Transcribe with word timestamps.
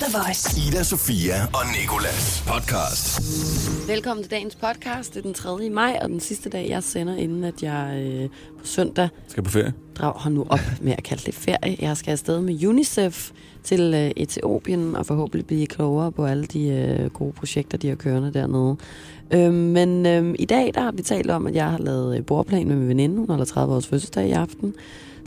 The 0.00 0.18
Voice. 0.18 0.68
Ida, 0.68 0.82
Sofia 0.82 1.34
og 1.44 1.60
Nikolas 1.80 2.44
podcast. 2.46 3.20
Velkommen 3.88 4.22
til 4.24 4.30
dagens 4.30 4.54
podcast. 4.54 5.14
Det 5.14 5.18
er 5.18 5.22
den 5.22 5.34
3. 5.34 5.70
maj, 5.70 5.98
og 6.02 6.08
den 6.08 6.20
sidste 6.20 6.48
dag, 6.50 6.68
jeg 6.68 6.82
sender, 6.82 7.16
inden 7.16 7.44
at 7.44 7.62
jeg 7.62 8.02
øh, 8.06 8.28
på 8.58 8.66
søndag 8.66 9.08
Skal 9.28 9.42
på 9.42 9.50
ferie? 9.50 9.72
drager 9.98 10.18
hold 10.18 10.34
nu 10.34 10.46
op 10.48 10.60
med 10.80 10.92
at 10.92 11.02
kalde 11.04 11.22
det 11.26 11.34
ferie. 11.34 11.76
Jeg 11.80 11.96
skal 11.96 12.10
afsted 12.12 12.40
med 12.40 12.64
UNICEF 12.66 13.30
til 13.64 13.80
øh, 13.94 14.10
Etiopien 14.16 14.96
og 14.96 15.06
forhåbentlig 15.06 15.46
blive 15.46 15.66
klogere 15.66 16.12
på 16.12 16.26
alle 16.26 16.44
de 16.46 16.68
øh, 16.68 17.10
gode 17.10 17.32
projekter, 17.32 17.78
de 17.78 17.88
har 17.88 17.96
kørende 17.96 18.32
dernede. 18.32 18.76
Øh, 19.30 19.52
men 19.52 20.06
øh, 20.06 20.34
i 20.38 20.44
dag 20.44 20.70
der 20.74 20.80
har 20.80 20.92
vi 20.92 21.02
talt 21.02 21.30
om, 21.30 21.46
at 21.46 21.54
jeg 21.54 21.70
har 21.70 21.78
lavet 21.78 22.18
øh, 22.18 22.24
bordplan 22.24 22.68
med 22.68 22.76
min 22.76 22.88
veninde. 22.88 23.16
Hun 23.16 23.28
holder 23.28 23.44
30 23.44 23.74
års 23.74 23.86
fødselsdag 23.86 24.28
i 24.28 24.32
aften. 24.32 24.74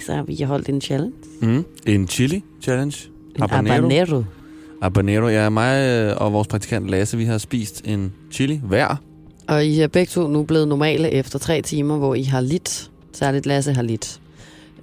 Så 0.05 0.13
har 0.13 0.23
vi 0.23 0.41
holdt 0.41 0.69
en 0.69 0.81
challenge. 0.81 1.15
Mm. 1.41 1.65
En 1.85 2.07
chili 2.07 2.43
challenge. 2.61 3.09
En 3.35 3.41
Habanero 3.49 4.23
habanero. 4.81 5.25
Habanero. 5.25 5.43
Ja, 5.43 5.49
mig 5.49 5.87
øh, 5.87 6.21
og 6.21 6.33
vores 6.33 6.47
praktikant 6.47 6.89
Lasse, 6.89 7.17
vi 7.17 7.25
har 7.25 7.37
spist 7.37 7.81
en 7.85 8.13
chili 8.31 8.61
hver. 8.63 8.95
Og 9.47 9.65
I 9.65 9.81
er 9.81 9.87
begge 9.87 10.09
to 10.09 10.27
nu 10.27 10.43
blevet 10.43 10.67
normale 10.67 11.11
efter 11.11 11.39
tre 11.39 11.61
timer, 11.61 11.97
hvor 11.97 12.15
I 12.15 12.23
har 12.23 12.41
lidt. 12.41 12.91
Særligt 13.13 13.45
Lasse 13.45 13.73
har 13.73 13.81
lidt. 13.81 14.19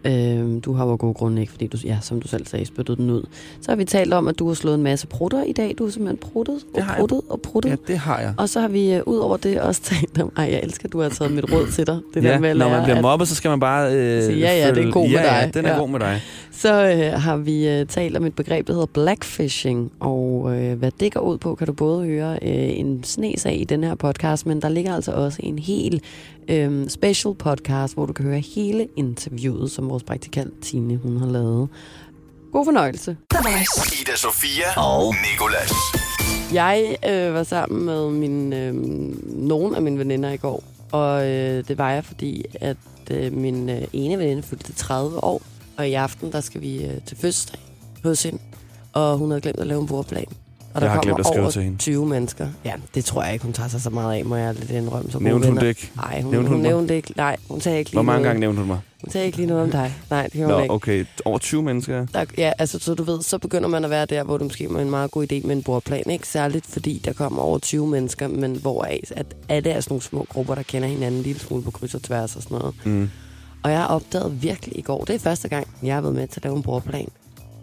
Øhm, 0.07 0.61
du 0.61 0.73
har 0.73 0.87
jo 0.87 0.97
gode 1.01 1.15
grunde 1.15 1.41
ikke, 1.41 1.53
fordi 1.53 1.67
du, 1.67 1.77
ja, 1.85 1.99
som 2.03 2.21
du 2.21 2.29
selv 2.29 2.47
sagde, 2.47 2.67
spyttede 2.67 2.97
den 2.97 3.11
ud. 3.11 3.23
Så 3.61 3.71
har 3.71 3.77
vi 3.77 3.85
talt 3.85 4.13
om, 4.15 4.29
at 4.29 4.39
du 4.39 4.47
har 4.47 4.55
slået 4.55 4.75
en 4.75 4.83
masse 4.83 5.07
prutter 5.07 5.43
i 5.45 5.53
dag. 5.53 5.75
Du 5.79 5.85
har 5.85 5.91
simpelthen 5.91 6.17
pruttet 6.33 6.59
og 6.75 6.83
pruttet 6.97 7.21
og 7.29 7.41
pruttet. 7.41 7.71
Ja, 7.71 7.77
det 7.87 7.99
har 7.99 8.21
jeg. 8.21 8.35
Og 8.39 8.49
så 8.49 8.61
har 8.61 8.69
vi 8.69 8.93
øh, 8.95 9.03
ud 9.07 9.17
over 9.19 9.37
det 9.37 9.61
også 9.61 9.83
talt 9.83 10.21
om, 10.23 10.33
ej, 10.37 10.45
jeg 10.45 10.61
elsker, 10.63 10.89
du 10.89 11.01
har 11.01 11.09
taget 11.09 11.33
mit 11.33 11.53
råd 11.53 11.67
til 11.73 11.87
dig. 11.87 11.99
Det 12.15 12.23
der 12.23 12.31
ja, 12.33 12.39
med 12.39 12.49
at 12.51 12.57
når 12.57 12.69
man 12.69 12.83
bliver 12.85 12.97
at- 12.97 13.03
mobbet, 13.03 13.29
så 13.29 13.35
skal 13.35 13.49
man 13.49 13.61
bare 13.61 13.93
øh, 13.95 14.23
Sige, 14.23 14.39
ja, 14.39 14.59
ja, 14.67 14.75
det 14.75 14.85
er 14.85 14.91
god 14.93 15.03
med 15.09 15.11
ja, 15.11 15.35
Ja, 15.39 15.45
dig. 15.45 15.55
den 15.55 15.65
er 15.65 15.73
Ja. 15.73 15.79
god 15.79 15.89
med 15.89 16.01
dig. 16.01 16.21
Så 16.53 16.85
øh, 16.93 17.21
har 17.21 17.37
vi 17.37 17.69
øh, 17.69 17.87
talt 17.87 18.17
om 18.17 18.25
et 18.25 18.35
begreb, 18.35 18.67
der 18.67 18.73
hedder 18.73 18.87
blackfishing, 18.87 19.93
og 20.01 20.57
øh, 20.57 20.79
hvad 20.79 20.91
det 21.01 21.15
går 21.15 21.21
ud 21.21 21.39
på, 21.39 21.55
kan 21.55 21.67
du 21.67 21.73
både 21.73 22.05
høre 22.05 22.33
øh, 22.43 22.79
en 22.79 23.05
snes 23.05 23.47
af 23.47 23.57
i 23.61 23.65
den 23.65 23.85
her 23.85 23.95
podcast, 23.95 24.47
men 24.47 24.63
der 24.63 24.69
ligger 24.69 24.95
altså 24.95 25.13
også 25.13 25.39
en 25.43 25.59
helt 25.59 26.03
øh, 26.49 26.89
special 26.89 27.35
podcast, 27.35 27.95
hvor 27.95 28.07
du 28.07 28.13
kan 28.13 28.25
høre 28.25 28.39
hele 28.39 28.87
interviewet, 28.97 29.71
som 29.71 29.91
vores 29.95 30.03
praktikant 30.03 30.63
Tine 30.63 30.97
hun 30.97 31.17
har 31.17 31.27
lavet. 31.27 31.69
God 32.53 32.65
fornøjelse. 32.65 33.17
Ida, 34.01 34.17
Sofia 34.17 34.69
og 34.77 35.15
Nikolas. 35.31 35.73
Jeg 36.53 36.97
øh, 37.09 37.35
var 37.35 37.43
sammen 37.43 37.85
med 37.85 38.11
min, 38.11 38.53
øh, 38.53 38.75
nogle 39.49 39.77
af 39.77 39.83
mine 39.83 39.99
veninder 39.99 40.31
i 40.31 40.37
går, 40.37 40.65
og 40.93 41.27
øh, 41.29 41.69
det 41.69 41.79
var 41.79 41.91
jeg, 41.91 42.05
fordi 42.05 42.45
at 42.61 42.77
øh, 43.11 43.33
min 43.33 43.69
øh, 43.71 43.83
ene 43.93 44.19
veninde 44.19 44.43
fyldte 44.43 44.73
30 44.73 45.25
år, 45.25 45.43
og 45.77 45.89
i 45.89 45.93
aften 45.93 46.33
der 46.33 46.41
skal 46.41 46.61
vi 46.61 46.85
øh, 46.85 47.01
til 47.07 47.17
fødselsdag 47.17 47.61
hos 48.05 48.23
hende, 48.23 48.39
og 48.93 49.19
hun 49.19 49.31
havde 49.31 49.41
glemt 49.41 49.61
at 49.61 49.67
lave 49.67 49.81
en 49.81 49.87
bordplan. 49.87 50.27
Og 50.75 50.81
der 50.81 50.87
Jeg 50.87 50.93
har 50.93 51.01
kommer 51.01 51.15
glemt 51.15 51.21
at 51.21 51.27
skrive 51.27 51.43
over 51.43 51.51
til 51.51 51.63
hende. 51.63 51.79
20 51.79 52.07
mennesker. 52.07 52.49
Ja, 52.65 52.73
det 52.95 53.05
tror 53.05 53.23
jeg 53.23 53.33
ikke, 53.33 53.45
hun 53.45 53.53
tager 53.53 53.69
sig 53.69 53.81
så 53.81 53.91
meget 53.91 54.19
af, 54.19 54.25
må 54.25 54.37
jeg 54.37 54.55
lidt 54.55 54.71
indrømme. 54.71 55.11
Så 55.11 55.19
gode 55.19 55.25
Nævnte 55.25 55.49
hun 55.49 55.57
det 55.57 55.67
ikke? 55.67 55.91
Nej, 55.97 56.21
hun, 56.23 56.31
Nævnte 56.31 56.49
hun, 56.49 56.57
hun 56.57 56.63
mig? 56.63 56.71
nævnte 56.71 56.97
ikke. 56.97 57.13
Nej, 57.17 57.37
hun 57.51 57.61
sagde 57.61 57.79
ikke 57.79 57.91
lige 57.91 57.97
Hvor 57.97 58.03
mange 58.03 58.17
noget. 58.23 58.27
gange 58.29 58.41
nævnte 58.41 58.59
hun 58.61 58.67
mig? 58.69 58.79
Hun 59.05 59.11
sagde 59.11 59.27
ikke 59.27 59.39
lige 59.39 59.47
noget 59.47 59.63
om 59.63 59.71
dig. 59.71 59.95
Nej, 60.11 60.23
det 60.23 60.33
gjorde 60.33 60.49
Nå, 60.49 60.55
hun 60.55 60.63
ikke. 60.63 60.75
okay. 60.75 61.05
Over 61.25 61.39
20 61.39 61.63
mennesker. 61.63 62.07
Der, 62.15 62.25
ja, 62.39 62.53
altså, 62.59 62.79
så 62.79 62.95
du 62.95 63.03
ved, 63.03 63.23
så 63.23 63.39
begynder 63.39 63.69
man 63.69 63.85
at 63.85 63.91
være 63.91 64.07
der, 64.07 64.23
hvor 64.25 64.39
det 64.39 64.45
måske 64.47 64.65
er 64.65 64.69
en 64.79 64.91
meget 64.91 65.11
god 65.11 65.23
idé 65.33 65.47
med 65.47 65.57
en 65.57 65.63
bordplan. 65.63 66.11
Ikke 66.11 66.29
særligt, 66.29 66.67
fordi 66.67 67.03
der 67.05 67.13
kommer 67.13 67.43
over 67.43 67.59
20 67.59 67.87
mennesker, 67.87 68.29
men 68.29 68.57
hvor 68.57 68.83
at 69.17 69.27
alle 69.49 69.71
er 69.71 69.81
sådan 69.81 69.93
nogle 69.93 70.03
små 70.03 70.27
grupper, 70.29 70.55
der 70.55 70.63
kender 70.63 70.89
hinanden 70.89 71.17
en 71.17 71.23
lille 71.23 71.41
smule 71.41 71.63
på 71.63 71.71
kryds 71.71 71.95
og 71.95 72.03
tværs 72.03 72.37
og 72.37 72.43
sådan 72.43 72.59
noget. 72.59 72.75
Mm. 72.85 73.11
Og 73.63 73.71
jeg 73.71 73.79
har 73.79 73.87
opdaget 73.87 74.43
virkelig 74.43 74.79
i 74.79 74.83
går, 74.83 75.05
det 75.05 75.15
er 75.15 75.19
første 75.19 75.49
gang, 75.49 75.69
jeg 75.83 75.95
har 75.95 76.01
været 76.01 76.15
med 76.15 76.29
til 76.29 76.41
at 76.41 76.45
lave 76.45 76.57
en 76.57 76.63
bordplan, 76.63 77.09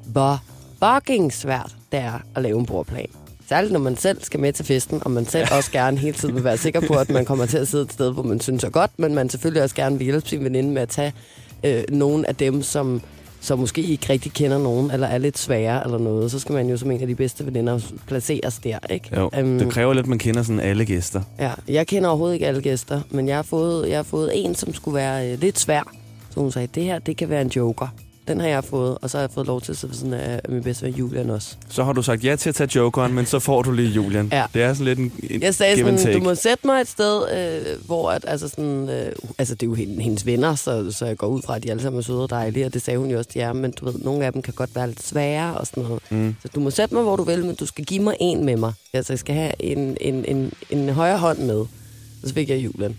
hvor 0.05 0.41
fucking 0.83 1.33
svært 1.33 1.75
det 1.91 1.99
er 1.99 2.19
at 2.35 2.41
lave 2.43 2.59
en 2.59 2.65
bordplan. 2.65 3.07
Særligt 3.49 3.73
når 3.73 3.79
man 3.79 3.97
selv 3.97 4.23
skal 4.23 4.39
med 4.39 4.53
til 4.53 4.65
festen, 4.65 5.01
og 5.05 5.11
man 5.11 5.25
selv 5.25 5.47
også 5.51 5.71
gerne 5.71 5.97
hele 5.97 6.17
tiden 6.17 6.35
vil 6.35 6.43
være 6.43 6.57
sikker 6.57 6.79
på, 6.87 6.93
at 6.93 7.09
man 7.09 7.25
kommer 7.25 7.45
til 7.45 7.57
at 7.57 7.67
sidde 7.67 7.83
et 7.83 7.93
sted, 7.93 8.13
hvor 8.13 8.23
man 8.23 8.39
synes 8.39 8.63
er 8.63 8.69
godt, 8.69 8.91
men 8.97 9.15
man 9.15 9.29
selvfølgelig 9.29 9.63
også 9.63 9.75
gerne 9.75 9.97
vil 9.97 10.05
hjælpe 10.05 10.29
sin 10.29 10.43
veninde 10.43 10.69
med 10.71 10.81
at 10.81 10.89
tage 10.89 11.13
øh, 11.63 11.83
nogle 11.89 12.27
af 12.29 12.35
dem, 12.35 12.61
som, 12.63 13.01
som 13.41 13.59
måske 13.59 13.81
ikke 13.81 14.13
rigtig 14.13 14.33
kender 14.33 14.57
nogen, 14.57 14.91
eller 14.91 15.07
er 15.07 15.17
lidt 15.17 15.37
svære 15.37 15.83
eller 15.83 15.97
noget. 15.97 16.31
Så 16.31 16.39
skal 16.39 16.53
man 16.53 16.69
jo 16.69 16.77
som 16.77 16.91
en 16.91 17.01
af 17.01 17.07
de 17.07 17.15
bedste 17.15 17.45
veninder 17.45 17.79
placeres 18.07 18.59
der, 18.63 18.77
ikke? 18.89 19.09
Jo, 19.17 19.29
Øhm, 19.37 19.59
det 19.59 19.69
kræver 19.73 19.93
lidt, 19.93 20.03
at 20.03 20.09
man 20.09 20.19
kender 20.19 20.43
sådan 20.43 20.59
alle 20.59 20.85
gæster. 20.85 21.21
Ja, 21.39 21.51
jeg 21.67 21.87
kender 21.87 22.09
overhovedet 22.09 22.33
ikke 22.33 22.47
alle 22.47 22.61
gæster, 22.61 23.01
men 23.09 23.27
jeg 23.27 23.35
har 23.35 23.43
fået, 23.43 23.89
jeg 23.89 23.97
har 23.97 24.03
fået 24.03 24.31
en, 24.45 24.55
som 24.55 24.73
skulle 24.73 24.95
være 24.95 25.31
øh, 25.31 25.39
lidt 25.39 25.59
svær. 25.59 25.93
Så 26.29 26.39
hun 26.39 26.51
sagde, 26.51 26.67
det 26.75 26.83
her, 26.83 26.99
det 26.99 27.17
kan 27.17 27.29
være 27.29 27.41
en 27.41 27.51
joker. 27.55 27.87
Den 28.31 28.39
har 28.39 28.47
jeg 28.47 28.63
fået, 28.63 28.97
og 29.01 29.09
så 29.09 29.17
har 29.17 29.21
jeg 29.21 29.29
fået 29.33 29.47
lov 29.47 29.61
til 29.61 29.71
at 29.71 29.77
sidde 29.77 29.95
sådan 29.95 30.13
af 30.13 30.41
min 30.49 30.63
bedste 30.63 30.85
ven 30.85 30.93
Julian 30.93 31.29
også. 31.29 31.55
Så 31.69 31.83
har 31.83 31.93
du 31.93 32.01
sagt 32.01 32.23
ja 32.23 32.35
til 32.35 32.49
at 32.49 32.55
tage 32.55 32.69
jokeren, 32.75 33.13
men 33.13 33.25
så 33.25 33.39
får 33.39 33.61
du 33.61 33.71
lige 33.71 33.89
Julian. 33.89 34.29
Ja. 34.31 34.45
Det 34.53 34.61
er 34.61 34.73
sådan 34.73 34.85
lidt 34.85 34.99
en, 34.99 35.11
en 35.29 35.41
Jeg 35.41 35.55
sagde 35.55 35.77
sådan, 35.77 35.97
take. 35.97 36.19
du 36.19 36.23
må 36.23 36.35
sætte 36.35 36.67
mig 36.67 36.81
et 36.81 36.87
sted, 36.87 37.21
øh, 37.33 37.85
hvor 37.85 38.11
at, 38.11 38.25
altså 38.27 38.47
sådan, 38.47 38.89
øh, 38.89 39.11
altså 39.37 39.55
det 39.55 39.63
er 39.63 39.67
jo 39.67 39.73
hende, 39.73 40.03
hendes 40.03 40.25
venner, 40.25 40.55
så, 40.55 40.91
så 40.91 41.05
jeg 41.05 41.17
går 41.17 41.27
ud 41.27 41.41
fra, 41.41 41.55
at 41.55 41.63
de 41.63 41.69
alle 41.71 41.83
sammen 41.83 41.99
er 41.99 42.03
søde 42.03 42.23
og 42.23 42.29
dejlige, 42.29 42.65
og 42.65 42.73
det 42.73 42.81
sagde 42.81 42.99
hun 42.99 43.09
jo 43.11 43.17
også, 43.17 43.29
de 43.33 43.39
er, 43.41 43.53
men 43.53 43.71
du 43.71 43.85
ved, 43.85 43.93
nogle 43.93 44.25
af 44.25 44.33
dem 44.33 44.41
kan 44.41 44.53
godt 44.53 44.75
være 44.75 44.87
lidt 44.87 45.03
svære 45.03 45.57
og 45.57 45.67
sådan 45.67 45.83
noget. 45.83 46.01
Mm. 46.09 46.35
Så 46.41 46.47
du 46.55 46.59
må 46.59 46.69
sætte 46.69 46.95
mig, 46.95 47.03
hvor 47.03 47.15
du 47.15 47.23
vil, 47.23 47.45
men 47.45 47.55
du 47.55 47.65
skal 47.65 47.85
give 47.85 48.03
mig 48.03 48.15
en 48.19 48.45
med 48.45 48.55
mig. 48.57 48.73
Altså 48.93 49.13
jeg 49.13 49.19
skal 49.19 49.35
have 49.35 49.51
en, 49.59 49.97
en, 50.01 50.25
en, 50.25 50.53
en 50.69 50.89
højre 50.89 51.17
hånd 51.17 51.39
med. 51.39 51.59
Og 52.23 52.27
så 52.27 52.33
fik 52.33 52.49
jeg 52.49 52.57
Julian. 52.57 52.95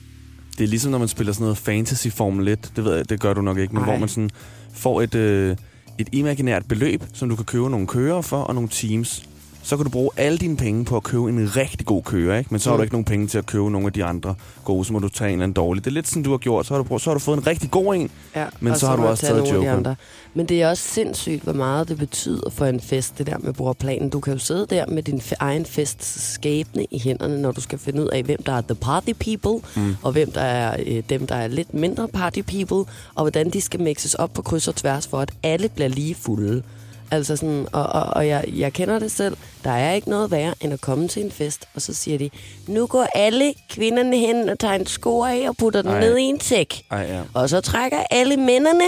Det 0.58 0.64
er 0.64 0.68
ligesom, 0.68 0.90
når 0.90 0.98
man 0.98 1.08
spiller 1.08 1.32
sådan 1.32 1.44
noget 1.44 1.58
fantasy 1.58 2.08
Formel 2.08 2.48
1. 2.48 2.72
Det 2.76 2.84
ved 2.84 2.96
jeg, 2.96 3.10
det 3.10 3.20
gør 3.20 3.34
du 3.34 3.42
nok 3.42 3.58
ikke, 3.58 3.74
men 3.74 3.82
Ej. 3.82 3.90
hvor 3.90 3.98
man 3.98 4.08
sådan 4.08 4.30
får 4.72 5.02
et, 5.02 5.14
øh, 5.14 5.56
et 5.98 6.08
imaginært 6.12 6.64
beløb, 6.68 7.02
som 7.12 7.28
du 7.28 7.36
kan 7.36 7.44
købe 7.44 7.70
nogle 7.70 7.86
kører 7.86 8.20
for, 8.20 8.42
og 8.42 8.54
nogle 8.54 8.68
teams. 8.68 9.28
Så 9.64 9.76
kan 9.76 9.84
du 9.84 9.90
bruge 9.90 10.10
alle 10.16 10.38
dine 10.38 10.56
penge 10.56 10.84
på 10.84 10.96
at 10.96 11.02
købe 11.02 11.28
en 11.28 11.56
rigtig 11.56 11.86
god 11.86 12.02
kører, 12.02 12.38
ikke? 12.38 12.48
Men 12.50 12.60
så 12.60 12.70
har 12.70 12.76
Mm. 12.76 12.78
du 12.78 12.82
ikke 12.82 12.94
nogen 12.94 13.04
penge 13.04 13.26
til 13.26 13.38
at 13.38 13.46
købe 13.46 13.70
nogle 13.70 13.86
af 13.86 13.92
de 13.92 14.04
andre 14.04 14.34
gode, 14.64 14.84
så 14.84 14.92
må 14.92 14.98
du 14.98 15.08
tage 15.08 15.28
en 15.28 15.32
eller 15.32 15.42
anden 15.42 15.54
dårlig. 15.54 15.84
Det 15.84 15.90
er 15.90 15.94
lidt 15.94 16.08
sådan, 16.08 16.22
du 16.22 16.30
har 16.30 16.38
gjort. 16.38 16.66
Så 16.66 16.74
har 16.74 16.78
du, 16.82 16.88
brugt, 16.88 17.02
så 17.02 17.10
har 17.10 17.14
du 17.14 17.20
fået 17.20 17.36
en 17.36 17.46
rigtig 17.46 17.70
god 17.70 17.94
en. 17.94 18.10
Ja, 18.36 18.46
Men 18.60 18.72
og 18.72 18.78
så 18.78 18.86
har 18.86 18.96
du 18.96 19.02
også 19.06 19.26
tage 19.26 19.34
taget 19.40 19.54
jokeren. 19.54 19.86
Men 20.34 20.46
det 20.46 20.62
er 20.62 20.68
også 20.70 20.82
sindssygt, 20.88 21.42
hvor 21.42 21.52
meget 21.52 21.88
det 21.88 21.98
betyder 21.98 22.50
for 22.50 22.66
en 22.66 22.80
fest, 22.80 23.18
det 23.18 23.26
der 23.26 23.38
med 23.38 23.52
bordplanen. 23.52 24.08
Du 24.10 24.20
kan 24.20 24.32
jo 24.32 24.38
sidde 24.38 24.66
der 24.70 24.86
med 24.86 25.02
din 25.02 25.22
egen 25.40 25.66
fest 25.66 26.32
skæbne 26.34 26.84
i 26.90 26.98
hænderne, 26.98 27.42
når 27.42 27.52
du 27.52 27.60
skal 27.60 27.78
finde 27.78 28.02
ud 28.02 28.08
af, 28.08 28.22
hvem 28.22 28.42
der 28.42 28.52
er 28.52 28.60
the 28.60 28.74
party 28.74 29.10
people, 29.20 29.68
mm. 29.76 29.96
og 30.02 30.12
hvem 30.12 30.32
der 30.32 30.40
er 30.40 30.76
øh, 30.86 31.02
dem, 31.08 31.26
der 31.26 31.34
er 31.34 31.46
lidt 31.48 31.74
mindre 31.74 32.08
party 32.08 32.40
people, 32.40 32.92
og 33.14 33.22
hvordan 33.22 33.50
de 33.50 33.60
skal 33.60 33.80
mixes 33.80 34.14
op 34.14 34.32
på 34.32 34.42
kryds 34.42 34.68
og 34.68 34.74
tværs, 34.76 35.06
for 35.06 35.18
at 35.20 35.30
alle 35.42 35.68
bliver 35.68 35.88
lige 35.88 36.14
fulde. 36.14 36.62
Altså 37.12 37.36
sådan, 37.36 37.66
og, 37.72 37.86
og, 37.86 38.02
og 38.02 38.28
jeg, 38.28 38.44
jeg 38.56 38.72
kender 38.72 38.98
det 38.98 39.12
selv. 39.12 39.36
Der 39.64 39.70
er 39.70 39.92
ikke 39.92 40.10
noget 40.10 40.30
værre, 40.30 40.54
end 40.60 40.72
at 40.72 40.80
komme 40.80 41.08
til 41.08 41.24
en 41.24 41.30
fest, 41.30 41.68
og 41.74 41.82
så 41.82 41.94
siger 41.94 42.18
de, 42.18 42.30
nu 42.66 42.86
går 42.86 43.06
alle 43.14 43.54
kvinderne 43.70 44.18
hen 44.18 44.48
og 44.48 44.58
tager 44.58 44.74
en 44.74 44.86
sko 44.86 45.22
af 45.22 45.48
og 45.48 45.56
putter 45.56 45.82
den 45.82 45.90
Ej. 45.90 46.00
ned 46.00 46.16
i 46.18 46.22
en 46.22 46.40
sæk. 46.40 46.82
Ej, 46.90 46.98
ja. 46.98 47.22
Og 47.34 47.48
så 47.48 47.60
trækker 47.60 47.98
alle 48.10 48.36
mændene 48.36 48.84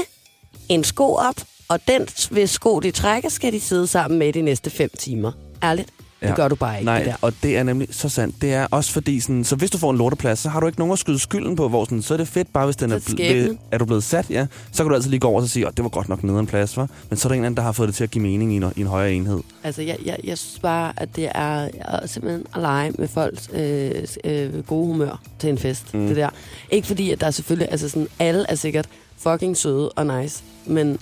en 0.68 0.84
sko 0.84 1.14
op, 1.14 1.36
og 1.68 1.80
den 1.88 2.08
hvis 2.30 2.50
sko, 2.50 2.80
de 2.80 2.90
trækker, 2.90 3.28
skal 3.28 3.52
de 3.52 3.60
sidde 3.60 3.86
sammen 3.86 4.18
med 4.18 4.32
de 4.32 4.42
næste 4.42 4.70
fem 4.70 4.90
timer. 4.98 5.32
Ærligt. 5.62 5.90
Det 6.24 6.30
Ja. 6.30 6.34
gør 6.36 6.48
du 6.48 6.54
bare 6.54 6.74
ikke, 6.78 6.84
Nej, 6.84 6.98
det 6.98 7.06
der. 7.06 7.14
og 7.20 7.32
det 7.42 7.56
er 7.56 7.62
nemlig 7.62 7.88
så 7.90 8.08
sandt. 8.08 8.42
Det 8.42 8.54
er 8.54 8.66
også 8.70 8.92
fordi, 8.92 9.20
sådan, 9.20 9.44
så 9.44 9.56
hvis 9.56 9.70
du 9.70 9.78
får 9.78 9.90
en 9.90 9.96
lorteplads, 9.98 10.38
så 10.38 10.48
har 10.48 10.60
du 10.60 10.66
ikke 10.66 10.78
nogen 10.78 10.92
at 10.92 10.98
skyde 10.98 11.18
skylden 11.18 11.56
på, 11.56 11.68
hvor 11.68 11.84
sådan, 11.84 12.02
så 12.02 12.14
er 12.14 12.18
det 12.18 12.28
fedt 12.28 12.52
bare, 12.52 12.64
hvis 12.64 12.76
den 12.76 12.92
er, 12.92 12.98
det 12.98 13.20
ble- 13.20 13.56
er 13.72 13.78
du 13.78 13.84
blevet 13.84 14.04
sat, 14.04 14.30
ja. 14.30 14.46
Så 14.72 14.82
kan 14.82 14.88
du 14.90 14.94
altid 14.94 15.10
lige 15.10 15.20
gå 15.20 15.28
over 15.28 15.40
og 15.42 15.48
sige, 15.48 15.66
at 15.66 15.76
det 15.76 15.82
var 15.82 15.88
godt 15.88 16.08
nok 16.08 16.22
nede 16.22 16.38
en 16.38 16.46
plads, 16.46 16.76
var. 16.76 16.88
Men 17.10 17.16
så 17.16 17.28
er 17.28 17.30
der 17.30 17.34
en 17.34 17.38
eller 17.40 17.46
anden, 17.46 17.56
der 17.56 17.62
har 17.62 17.72
fået 17.72 17.86
det 17.88 17.94
til 17.96 18.04
at 18.04 18.10
give 18.10 18.22
mening 18.22 18.52
i 18.52 18.56
en, 18.56 18.64
i 18.76 18.80
en 18.80 18.86
højere 18.86 19.12
enhed. 19.12 19.40
Altså, 19.64 19.82
jeg, 19.82 19.96
jeg, 20.04 20.16
jeg 20.24 20.38
synes 20.38 20.58
bare, 20.58 20.92
at 20.96 21.16
det 21.16 21.28
er 21.34 21.68
simpelthen 22.06 22.46
at 22.54 22.60
lege 22.60 22.92
med 22.98 23.08
folks 23.08 23.50
øh, 23.52 23.90
øh, 24.24 24.62
gode 24.66 24.86
humør 24.86 25.20
til 25.38 25.48
en 25.50 25.58
fest. 25.58 25.94
Mm. 25.94 26.06
Det 26.06 26.16
der. 26.16 26.30
Ikke 26.70 26.86
fordi, 26.86 27.10
at 27.10 27.20
der 27.20 27.26
er 27.26 27.30
selvfølgelig... 27.30 27.68
Altså, 27.70 27.88
sådan, 27.88 28.08
alle 28.18 28.44
er 28.48 28.54
sikkert 28.54 28.86
fucking 29.18 29.56
søde 29.56 29.88
og 29.90 30.06
nice, 30.06 30.42
men, 30.66 30.98